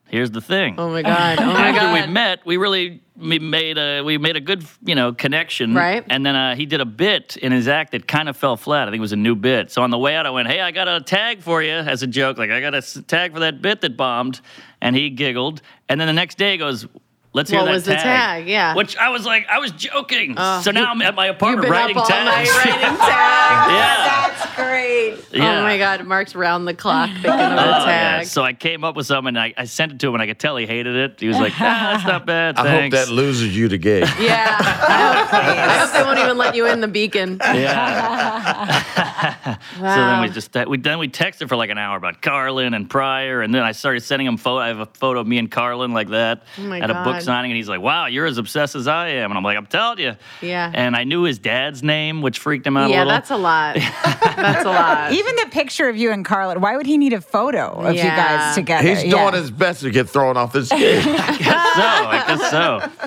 here's 0.07 0.31
the 0.31 0.39
thing. 0.41 0.75
Oh 0.77 0.89
my 0.89 1.01
god! 1.01 1.39
Oh 1.39 1.45
my 1.47 1.67
After 1.69 1.79
god! 1.81 2.07
we 2.07 2.13
met, 2.13 2.45
we 2.45 2.57
really 2.57 3.01
we 3.17 3.39
made 3.39 3.77
a 3.77 4.01
we 4.01 4.17
made 4.17 4.35
a 4.35 4.39
good 4.39 4.63
you 4.83 4.95
know 4.95 5.13
connection. 5.13 5.73
Right. 5.73 6.03
And 6.09 6.25
then 6.25 6.35
uh, 6.35 6.55
he 6.55 6.65
did 6.65 6.81
a 6.81 6.85
bit 6.85 7.37
in 7.37 7.51
his 7.51 7.67
act 7.67 7.91
that 7.91 8.07
kind 8.07 8.29
of 8.29 8.37
fell 8.37 8.57
flat. 8.57 8.87
I 8.87 8.91
think 8.91 8.99
it 8.99 9.01
was 9.01 9.13
a 9.13 9.17
new 9.17 9.35
bit. 9.35 9.71
So 9.71 9.81
on 9.81 9.89
the 9.89 9.97
way 9.97 10.15
out, 10.15 10.25
I 10.25 10.29
went, 10.29 10.47
"Hey, 10.47 10.61
I 10.61 10.71
got 10.71 10.87
a 10.87 11.01
tag 11.01 11.41
for 11.41 11.61
you" 11.61 11.71
as 11.71 12.03
a 12.03 12.07
joke. 12.07 12.37
Like 12.37 12.51
I 12.51 12.61
got 12.61 12.75
a 12.75 13.03
tag 13.03 13.33
for 13.33 13.39
that 13.39 13.61
bit 13.61 13.81
that 13.81 13.97
bombed, 13.97 14.41
and 14.81 14.95
he 14.95 15.09
giggled. 15.09 15.61
And 15.89 15.99
then 15.99 16.07
the 16.07 16.13
next 16.13 16.37
day 16.37 16.53
he 16.53 16.57
goes. 16.57 16.87
Let's 17.33 17.51
hear 17.51 17.59
What 17.59 17.65
that 17.65 17.71
was 17.73 17.83
the 17.83 17.93
tag? 17.93 18.47
Yeah. 18.47 18.73
Which 18.73 18.97
I 18.97 19.09
was 19.09 19.23
like, 19.25 19.45
I 19.47 19.59
was 19.59 19.71
joking. 19.71 20.33
Oh, 20.37 20.61
so 20.61 20.71
now 20.71 20.81
you- 20.81 20.87
I'm 20.87 21.01
at 21.03 21.13
my 21.13 21.27
You've 21.27 21.35
apartment 21.35 21.63
been 21.63 21.71
writing 21.71 21.97
up 21.97 22.03
all 22.03 22.07
tags. 22.09 22.25
night 22.49 22.65
writing 22.65 22.81
tags. 22.97 23.71
yeah. 23.71 24.27
That's 24.27 24.55
great. 24.55 25.17
yeah. 25.39 25.59
Oh 25.59 25.63
my 25.63 25.77
god! 25.77 26.05
Mark's 26.07 26.33
round 26.35 26.67
the 26.67 26.73
clock 26.73 27.09
thinking 27.11 27.29
of 27.29 27.39
a 27.39 27.61
Oh, 27.61 27.85
yeah. 27.85 28.23
So 28.23 28.43
I 28.43 28.53
came 28.53 28.83
up 28.83 28.95
with 28.95 29.05
something. 29.05 29.27
And 29.29 29.39
I, 29.39 29.53
I 29.57 29.65
sent 29.65 29.91
it 29.91 29.99
to 29.99 30.07
him, 30.07 30.15
and 30.15 30.21
I 30.21 30.25
could 30.27 30.39
tell 30.39 30.55
he 30.57 30.65
hated 30.65 30.95
it. 30.95 31.19
He 31.19 31.27
was 31.27 31.37
like, 31.37 31.53
ah, 31.55 31.93
"That's 31.93 32.05
not 32.07 32.25
bad." 32.25 32.57
I 32.57 32.81
hope 32.81 32.91
that 32.91 33.09
loses 33.09 33.55
you 33.55 33.67
the 33.67 33.77
gig. 33.77 34.03
Yeah. 34.19 34.57
I 34.59 35.23
hope, 35.23 35.33
I 35.33 35.77
hope 35.79 35.91
they 35.93 36.03
won't 36.03 36.19
even 36.19 36.37
let 36.37 36.55
you 36.55 36.65
in 36.65 36.81
the 36.81 36.87
beacon. 36.87 37.37
Yeah. 37.43 38.83
Wow. 39.17 39.57
So 39.79 39.81
then 39.81 40.21
we 40.21 40.29
just 40.29 40.55
uh, 40.55 40.65
we 40.67 40.77
then 40.77 40.99
we 40.99 41.07
texted 41.07 41.49
for 41.49 41.55
like 41.55 41.69
an 41.69 41.77
hour 41.77 41.97
about 41.97 42.21
Carlin 42.21 42.73
and 42.73 42.89
Pryor, 42.89 43.41
and 43.41 43.53
then 43.53 43.63
I 43.63 43.71
started 43.71 44.01
sending 44.01 44.27
him 44.27 44.37
photo. 44.37 44.59
I 44.59 44.67
have 44.67 44.79
a 44.79 44.85
photo 44.85 45.19
of 45.19 45.27
me 45.27 45.37
and 45.37 45.49
Carlin 45.49 45.93
like 45.93 46.09
that 46.09 46.43
Oh 46.57 46.61
my 46.63 46.79
at 46.79 46.89
a 46.91 46.93
book 47.03 47.21
signing, 47.21 47.51
and 47.51 47.55
he's 47.57 47.69
like, 47.69 47.81
"Wow, 47.81 48.05
you're 48.07 48.25
as 48.25 48.37
obsessed 48.37 48.75
as 48.75 48.87
I 48.87 49.09
am." 49.09 49.31
And 49.31 49.37
I'm 49.37 49.43
like, 49.43 49.57
"I'm 49.57 49.65
telling 49.65 49.99
you." 49.99 50.15
Yeah. 50.41 50.71
And 50.73 50.95
I 50.95 51.03
knew 51.03 51.23
his 51.23 51.39
dad's 51.39 51.81
name, 51.83 52.21
which 52.21 52.39
freaked 52.39 52.65
him 52.67 52.77
out 52.77 52.89
a 52.89 52.93
yeah, 52.93 52.99
little. 52.99 53.11
that's 53.13 53.31
a 53.31 53.37
lot. 53.37 53.75
That's 54.37 54.65
a 54.65 54.69
lot. 54.69 55.11
Even 55.13 55.35
the 55.37 55.47
picture 55.49 55.89
of 55.89 55.97
you 55.97 56.11
and 56.11 56.23
Carlin, 56.23 56.61
why 56.61 56.77
would 56.77 56.85
he 56.85 56.97
need 56.99 57.13
a 57.13 57.21
photo 57.21 57.71
of 57.71 57.95
you 57.95 58.01
guys 58.03 58.53
together? 58.55 58.87
He's 58.87 59.03
Yeah. 59.03 59.29
doing 59.31 59.41
his 59.41 59.49
best 59.49 59.81
to 59.81 59.89
get 59.89 60.07
thrown 60.09 60.37
off 60.37 60.53
his 60.53 60.69
game. 60.77 61.01
I 61.07 61.37
guess 61.37 61.75
so. 61.75 61.81
I 61.81 62.23
guess 62.27 62.51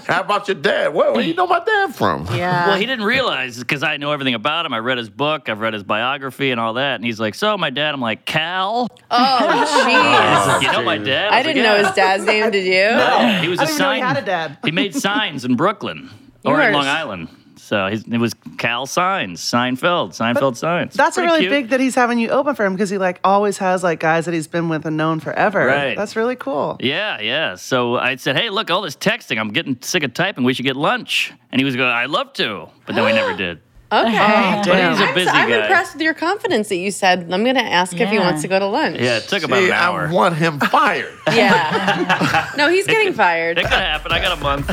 so. 0.05 0.13
How 0.13 0.21
about 0.23 0.49
your 0.49 0.57
dad? 0.57 0.93
Where, 0.93 1.13
where 1.13 1.21
you 1.23 1.35
know 1.35 1.47
my 1.47 1.63
dad 1.65 1.95
from? 1.95 2.27
Yeah. 2.33 2.67
Well, 2.67 2.79
he 2.79 2.85
didn't 2.87 3.05
realize 3.05 3.59
because 3.59 3.85
I 3.85 3.97
know 3.97 4.11
everything 4.11 4.35
about 4.35 4.67
him. 4.67 4.75
I 4.75 4.79
read 4.81 4.99
his 4.99 5.09
book, 5.09 5.49
I've 5.49 5.61
read 5.61 5.73
his 5.75 5.85
biography 5.85 6.00
and 6.01 6.61
all 6.61 6.75
that. 6.75 6.97
And 6.97 7.05
he's 7.05 7.21
like, 7.21 7.35
"So, 7.35 7.57
my 7.59 7.71
dad." 7.71 7.95
I'm 7.95 8.01
like, 8.01 8.25
"Cal." 8.25 8.89
oh, 9.11 9.39
jeez. 9.87 10.39
He's 10.39 10.47
like, 10.49 10.63
you 10.63 10.73
know 10.73 10.85
my 10.85 10.99
dad? 10.99 11.33
I 11.33 11.39
was 11.39 11.47
like, 11.47 11.55
didn't 11.55 11.63
know 11.65 11.77
"Yeah." 11.77 11.87
his 11.87 11.95
dad's 11.97 12.25
name. 12.25 12.51
Did 12.51 12.65
you? 12.65 12.73
Yeah, 12.73 13.41
he 13.43 13.49
was 13.49 13.59
I 13.59 13.65
a 13.65 13.67
didn't 13.67 13.75
even 13.77 13.79
know 13.79 13.85
sign. 13.91 13.97
he 13.97 14.01
had 14.03 14.17
a 14.19 14.27
dad. 14.27 14.59
He 14.65 14.71
made 14.71 14.95
signs 15.09 15.45
in 15.45 15.57
Brooklyn 15.57 16.11
or 16.45 16.57
You 16.57 16.63
in 16.69 16.73
Long 16.73 16.87
Island. 16.87 17.29
So 17.57 17.87
his, 17.87 18.03
it 18.03 18.19
was 18.19 18.35
Cal 18.59 18.85
Signs, 18.85 19.41
Seinfeld, 19.41 20.09
Seinfeld 20.11 20.57
Signs. 20.57 20.93
That's 20.95 21.15
Pretty 21.15 21.29
really 21.29 21.41
cute. 21.43 21.51
big 21.53 21.69
that 21.69 21.79
he's 21.79 21.95
having 21.95 22.19
you 22.19 22.31
open 22.31 22.57
for 22.57 22.65
him 22.65 22.73
because 22.75 22.91
he 22.91 22.99
like 22.99 23.21
always 23.23 23.59
has 23.59 23.85
like 23.85 24.01
guys 24.01 24.25
that 24.25 24.35
he's 24.35 24.49
been 24.49 24.69
with 24.69 24.87
and 24.87 24.97
known 24.97 25.21
forever. 25.21 25.67
Right. 25.67 25.97
That's 25.97 26.17
really 26.17 26.35
cool. 26.35 26.79
Yeah, 26.81 27.21
yeah. 27.21 27.55
So 27.55 27.97
I 27.97 28.17
said, 28.17 28.37
hey, 28.37 28.51
look, 28.51 28.73
all 28.73 28.83
this 28.83 28.97
texting, 28.97 29.39
I'm 29.39 29.51
getting 29.51 29.79
sick 29.83 30.03
of 30.03 30.15
typing. 30.15 30.43
We 30.43 30.53
should 30.53 30.65
get 30.65 30.75
lunch. 30.75 31.33
And 31.53 31.61
he 31.61 31.65
was 31.65 31.77
going, 31.77 31.91
I'd 31.91 32.11
love 32.11 32.33
to. 32.35 32.67
But 32.87 32.97
then 32.97 33.05
we 33.05 33.13
never 33.13 33.37
did. 33.37 33.61
Okay. 33.93 34.13
But 34.13 34.63
damn. 34.65 34.93
he's 34.93 35.01
a 35.01 35.05
I'm, 35.05 35.15
busy 35.15 35.31
I'm 35.31 35.49
guy. 35.49 35.61
impressed 35.63 35.95
with 35.95 36.03
your 36.03 36.15
confidence 36.15 36.69
that 36.69 36.77
you 36.77 36.93
said, 36.93 37.33
I'm 37.33 37.43
going 37.43 37.57
to 37.57 37.61
ask 37.61 37.99
if 37.99 38.09
he 38.09 38.21
wants 38.21 38.43
to 38.43 38.49
go 38.49 38.59
to 38.61 38.67
lunch. 38.67 38.99
Yeah, 39.01 39.17
it 39.17 39.25
took 39.25 39.43
about 39.43 39.59
See, 39.59 39.67
an 39.67 39.73
hour. 39.73 40.07
I 40.07 40.13
want 40.13 40.37
him 40.37 40.61
fired. 40.71 41.13
Yeah. 41.27 42.51
no, 42.57 42.69
he's 42.69 42.87
getting 42.87 43.13
fired. 43.13 43.59
It 43.59 43.63
could 43.63 43.73
happen. 43.73 44.13
I 44.13 44.21
got 44.21 44.39
a 44.39 44.41
month. 44.41 44.67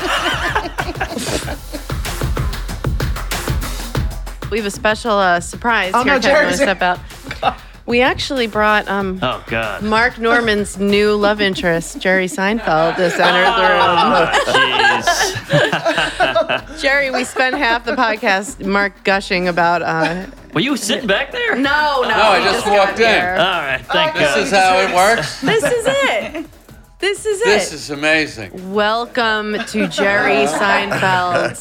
We 4.50 4.60
have 4.60 4.66
a 4.66 4.72
special 4.72 5.12
uh, 5.12 5.42
surprise. 5.42 5.92
Oh, 5.94 6.04
Here, 6.06 6.14
no, 6.14 6.20
Kevin, 6.22 6.46
wanna 6.46 6.56
step 6.56 6.82
out. 6.82 7.00
We 7.88 8.02
actually 8.02 8.48
brought 8.48 8.88
um, 8.90 9.18
Oh 9.24 9.42
God. 9.48 9.82
Mark 9.82 10.20
Normand's 10.20 10.78
new 10.78 11.14
love 11.16 11.40
interest, 11.42 12.00
Jerry 12.02 12.26
Seinfeld, 12.28 12.98
to 12.98 13.10
center 13.10 13.46
the 13.46 13.68
room. 13.72 14.28
Jeez. 15.58 16.82
Jerry, 16.82 17.10
we 17.12 17.24
spent 17.24 17.56
half 17.56 17.86
the 17.86 17.94
podcast, 17.94 18.66
Mark 18.66 19.04
gushing 19.06 19.48
about. 19.48 19.82
Uh, 19.82 20.26
Were 20.54 20.60
you 20.60 20.76
sitting 20.76 21.08
back 21.08 21.32
there? 21.32 21.56
no, 21.56 22.02
no, 22.02 22.10
No, 22.10 22.14
I 22.16 22.40
we 22.40 22.44
just 22.46 22.68
walked 22.68 23.00
in. 23.00 23.08
here. 23.08 23.38
All 23.40 23.62
right. 23.62 23.82
Thank 23.86 24.16
This 24.16 24.30
God. 24.36 24.40
is 24.40 24.52
how 24.52 24.78
it 24.80 24.94
works. 24.94 25.40
This 25.42 25.64
is 25.64 25.86
it. 25.88 26.46
This 27.00 27.28
is 27.28 27.42
it. 27.42 27.46
This 27.46 27.72
it. 27.72 27.76
is 27.76 27.90
amazing. 27.92 28.74
Welcome 28.74 29.54
to 29.68 29.88
Jerry 29.88 30.46
Seinfeld. 30.48 31.56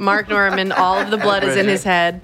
Mark 0.00 0.28
Normand, 0.30 0.72
all 0.72 0.98
of 0.98 1.10
the 1.10 1.18
blood 1.18 1.44
is 1.44 1.54
in 1.56 1.68
his 1.68 1.84
head. 1.84 2.22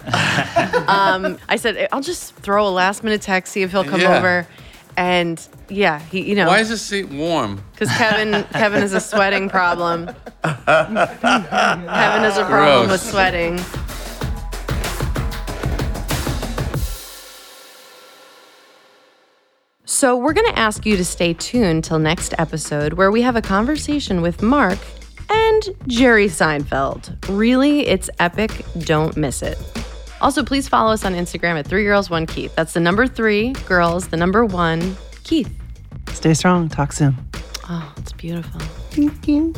Um, 0.88 1.36
I 1.50 1.56
said, 1.56 1.88
I'll 1.92 2.00
just 2.00 2.34
throw 2.36 2.66
a 2.66 2.70
last 2.70 3.04
minute 3.04 3.20
text, 3.20 3.52
see 3.52 3.60
if 3.62 3.72
he'll 3.72 3.84
come 3.84 4.00
Yeah. 4.00 4.16
over. 4.16 4.46
And 4.96 5.46
yeah, 5.68 5.98
he, 5.98 6.22
you 6.22 6.34
know, 6.34 6.46
Why 6.46 6.60
is 6.60 6.70
this 6.70 6.80
seat 6.80 7.10
warm? 7.10 7.62
because 7.72 7.90
Kevin, 7.98 8.44
Kevin 8.52 8.80
has 8.80 8.94
a 8.94 9.00
sweating 9.00 9.50
problem. 9.50 10.06
Kevin 10.42 10.96
has 10.96 12.38
a 12.38 12.46
problem 12.46 12.88
with 12.90 13.02
sweating. 13.02 13.60
So, 19.88 20.16
we're 20.16 20.32
going 20.32 20.52
to 20.52 20.58
ask 20.58 20.84
you 20.84 20.96
to 20.96 21.04
stay 21.04 21.32
tuned 21.32 21.84
till 21.84 22.00
next 22.00 22.34
episode 22.38 22.94
where 22.94 23.12
we 23.12 23.22
have 23.22 23.36
a 23.36 23.40
conversation 23.40 24.20
with 24.20 24.42
Mark 24.42 24.80
and 25.30 25.62
Jerry 25.86 26.26
Seinfeld. 26.26 27.16
Really, 27.28 27.86
it's 27.86 28.10
epic. 28.18 28.50
Don't 28.80 29.16
miss 29.16 29.42
it. 29.42 29.56
Also, 30.20 30.42
please 30.42 30.68
follow 30.68 30.90
us 30.92 31.04
on 31.04 31.14
Instagram 31.14 31.56
at 31.56 31.68
3 31.68 31.84
Girls 31.84 32.10
1 32.10 32.26
Keith. 32.26 32.52
That's 32.56 32.72
the 32.72 32.80
number 32.80 33.06
3 33.06 33.52
girls, 33.68 34.08
the 34.08 34.16
number 34.16 34.44
1 34.44 34.96
Keith. 35.22 35.56
Stay 36.08 36.34
strong. 36.34 36.68
Talk 36.68 36.92
soon. 36.92 37.16
Oh, 37.68 37.94
it's 37.98 38.12
beautiful. 38.12 38.60
Thank 38.90 39.28
you. 39.28 39.54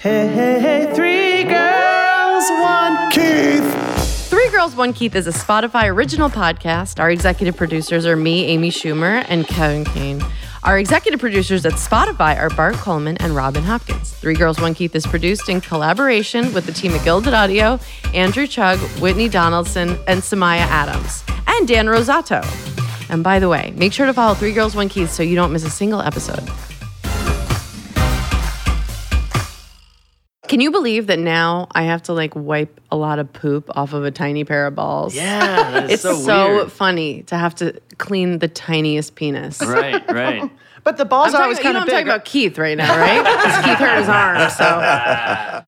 Hey, 0.00 0.26
hey, 0.26 0.58
hey, 0.60 0.92
three 0.94 1.44
girls, 1.44 2.48
one 2.60 3.10
Keith. 3.12 3.87
Three 4.28 4.50
Girls, 4.50 4.76
One 4.76 4.92
Keith 4.92 5.14
is 5.16 5.26
a 5.26 5.30
Spotify 5.32 5.88
original 5.88 6.28
podcast. 6.28 7.00
Our 7.00 7.10
executive 7.10 7.56
producers 7.56 8.04
are 8.04 8.14
me, 8.14 8.44
Amy 8.44 8.70
Schumer, 8.70 9.24
and 9.26 9.46
Kevin 9.46 9.86
Kane. 9.86 10.22
Our 10.64 10.78
executive 10.78 11.18
producers 11.18 11.64
at 11.64 11.72
Spotify 11.74 12.36
are 12.38 12.50
Bart 12.50 12.74
Coleman 12.74 13.16
and 13.18 13.34
Robin 13.34 13.62
Hopkins. 13.62 14.12
Three 14.12 14.34
Girls, 14.34 14.60
One 14.60 14.74
Keith 14.74 14.94
is 14.94 15.06
produced 15.06 15.48
in 15.48 15.62
collaboration 15.62 16.52
with 16.52 16.66
the 16.66 16.72
team 16.72 16.92
at 16.92 17.02
Gilded 17.04 17.32
Audio, 17.32 17.80
Andrew 18.12 18.46
Chug, 18.46 18.78
Whitney 19.00 19.30
Donaldson, 19.30 19.98
and 20.06 20.20
Samaya 20.20 20.66
Adams, 20.66 21.24
and 21.46 21.66
Dan 21.66 21.86
Rosato. 21.86 22.44
And 23.08 23.24
by 23.24 23.38
the 23.38 23.48
way, 23.48 23.72
make 23.76 23.94
sure 23.94 24.04
to 24.04 24.12
follow 24.12 24.34
Three 24.34 24.52
Girls, 24.52 24.76
One 24.76 24.90
Keith 24.90 25.10
so 25.10 25.22
you 25.22 25.36
don't 25.36 25.54
miss 25.54 25.64
a 25.64 25.70
single 25.70 26.02
episode. 26.02 26.46
Can 30.48 30.60
you 30.60 30.70
believe 30.70 31.06
that 31.08 31.18
now 31.18 31.68
I 31.72 31.82
have 31.82 32.02
to 32.04 32.12
like 32.12 32.34
wipe 32.34 32.80
a 32.90 32.96
lot 32.96 33.18
of 33.18 33.32
poop 33.32 33.68
off 33.76 33.92
of 33.92 34.04
a 34.04 34.10
tiny 34.10 34.44
pair 34.44 34.66
of 34.66 34.74
balls? 34.74 35.14
Yeah, 35.14 35.86
It's 35.88 36.02
so, 36.02 36.14
so, 36.14 36.68
funny 36.68 37.22
to 37.24 37.36
have 37.36 37.54
to 37.56 37.78
clean 37.98 38.38
the 38.38 38.48
tiniest 38.48 39.14
penis. 39.14 39.60
Right, 39.62 40.02
right. 40.10 40.50
But 40.84 40.96
the 40.96 41.04
balls 41.04 41.28
I'm 41.28 41.28
are 41.28 41.32
talking, 41.32 41.42
always 41.44 41.58
you 41.58 41.62
kind 41.64 41.74
know, 41.74 41.78
of 41.80 41.82
I'm 41.82 41.86
big. 41.88 41.92
talking 41.96 42.08
about 42.08 42.24
Keith 42.24 42.56
right 42.56 42.78
now, 42.78 42.96
right? 42.96 43.64
Keith 43.64 43.76
hurt 43.78 43.98
his 43.98 44.08
arm, 44.08 44.48
so 44.50 45.64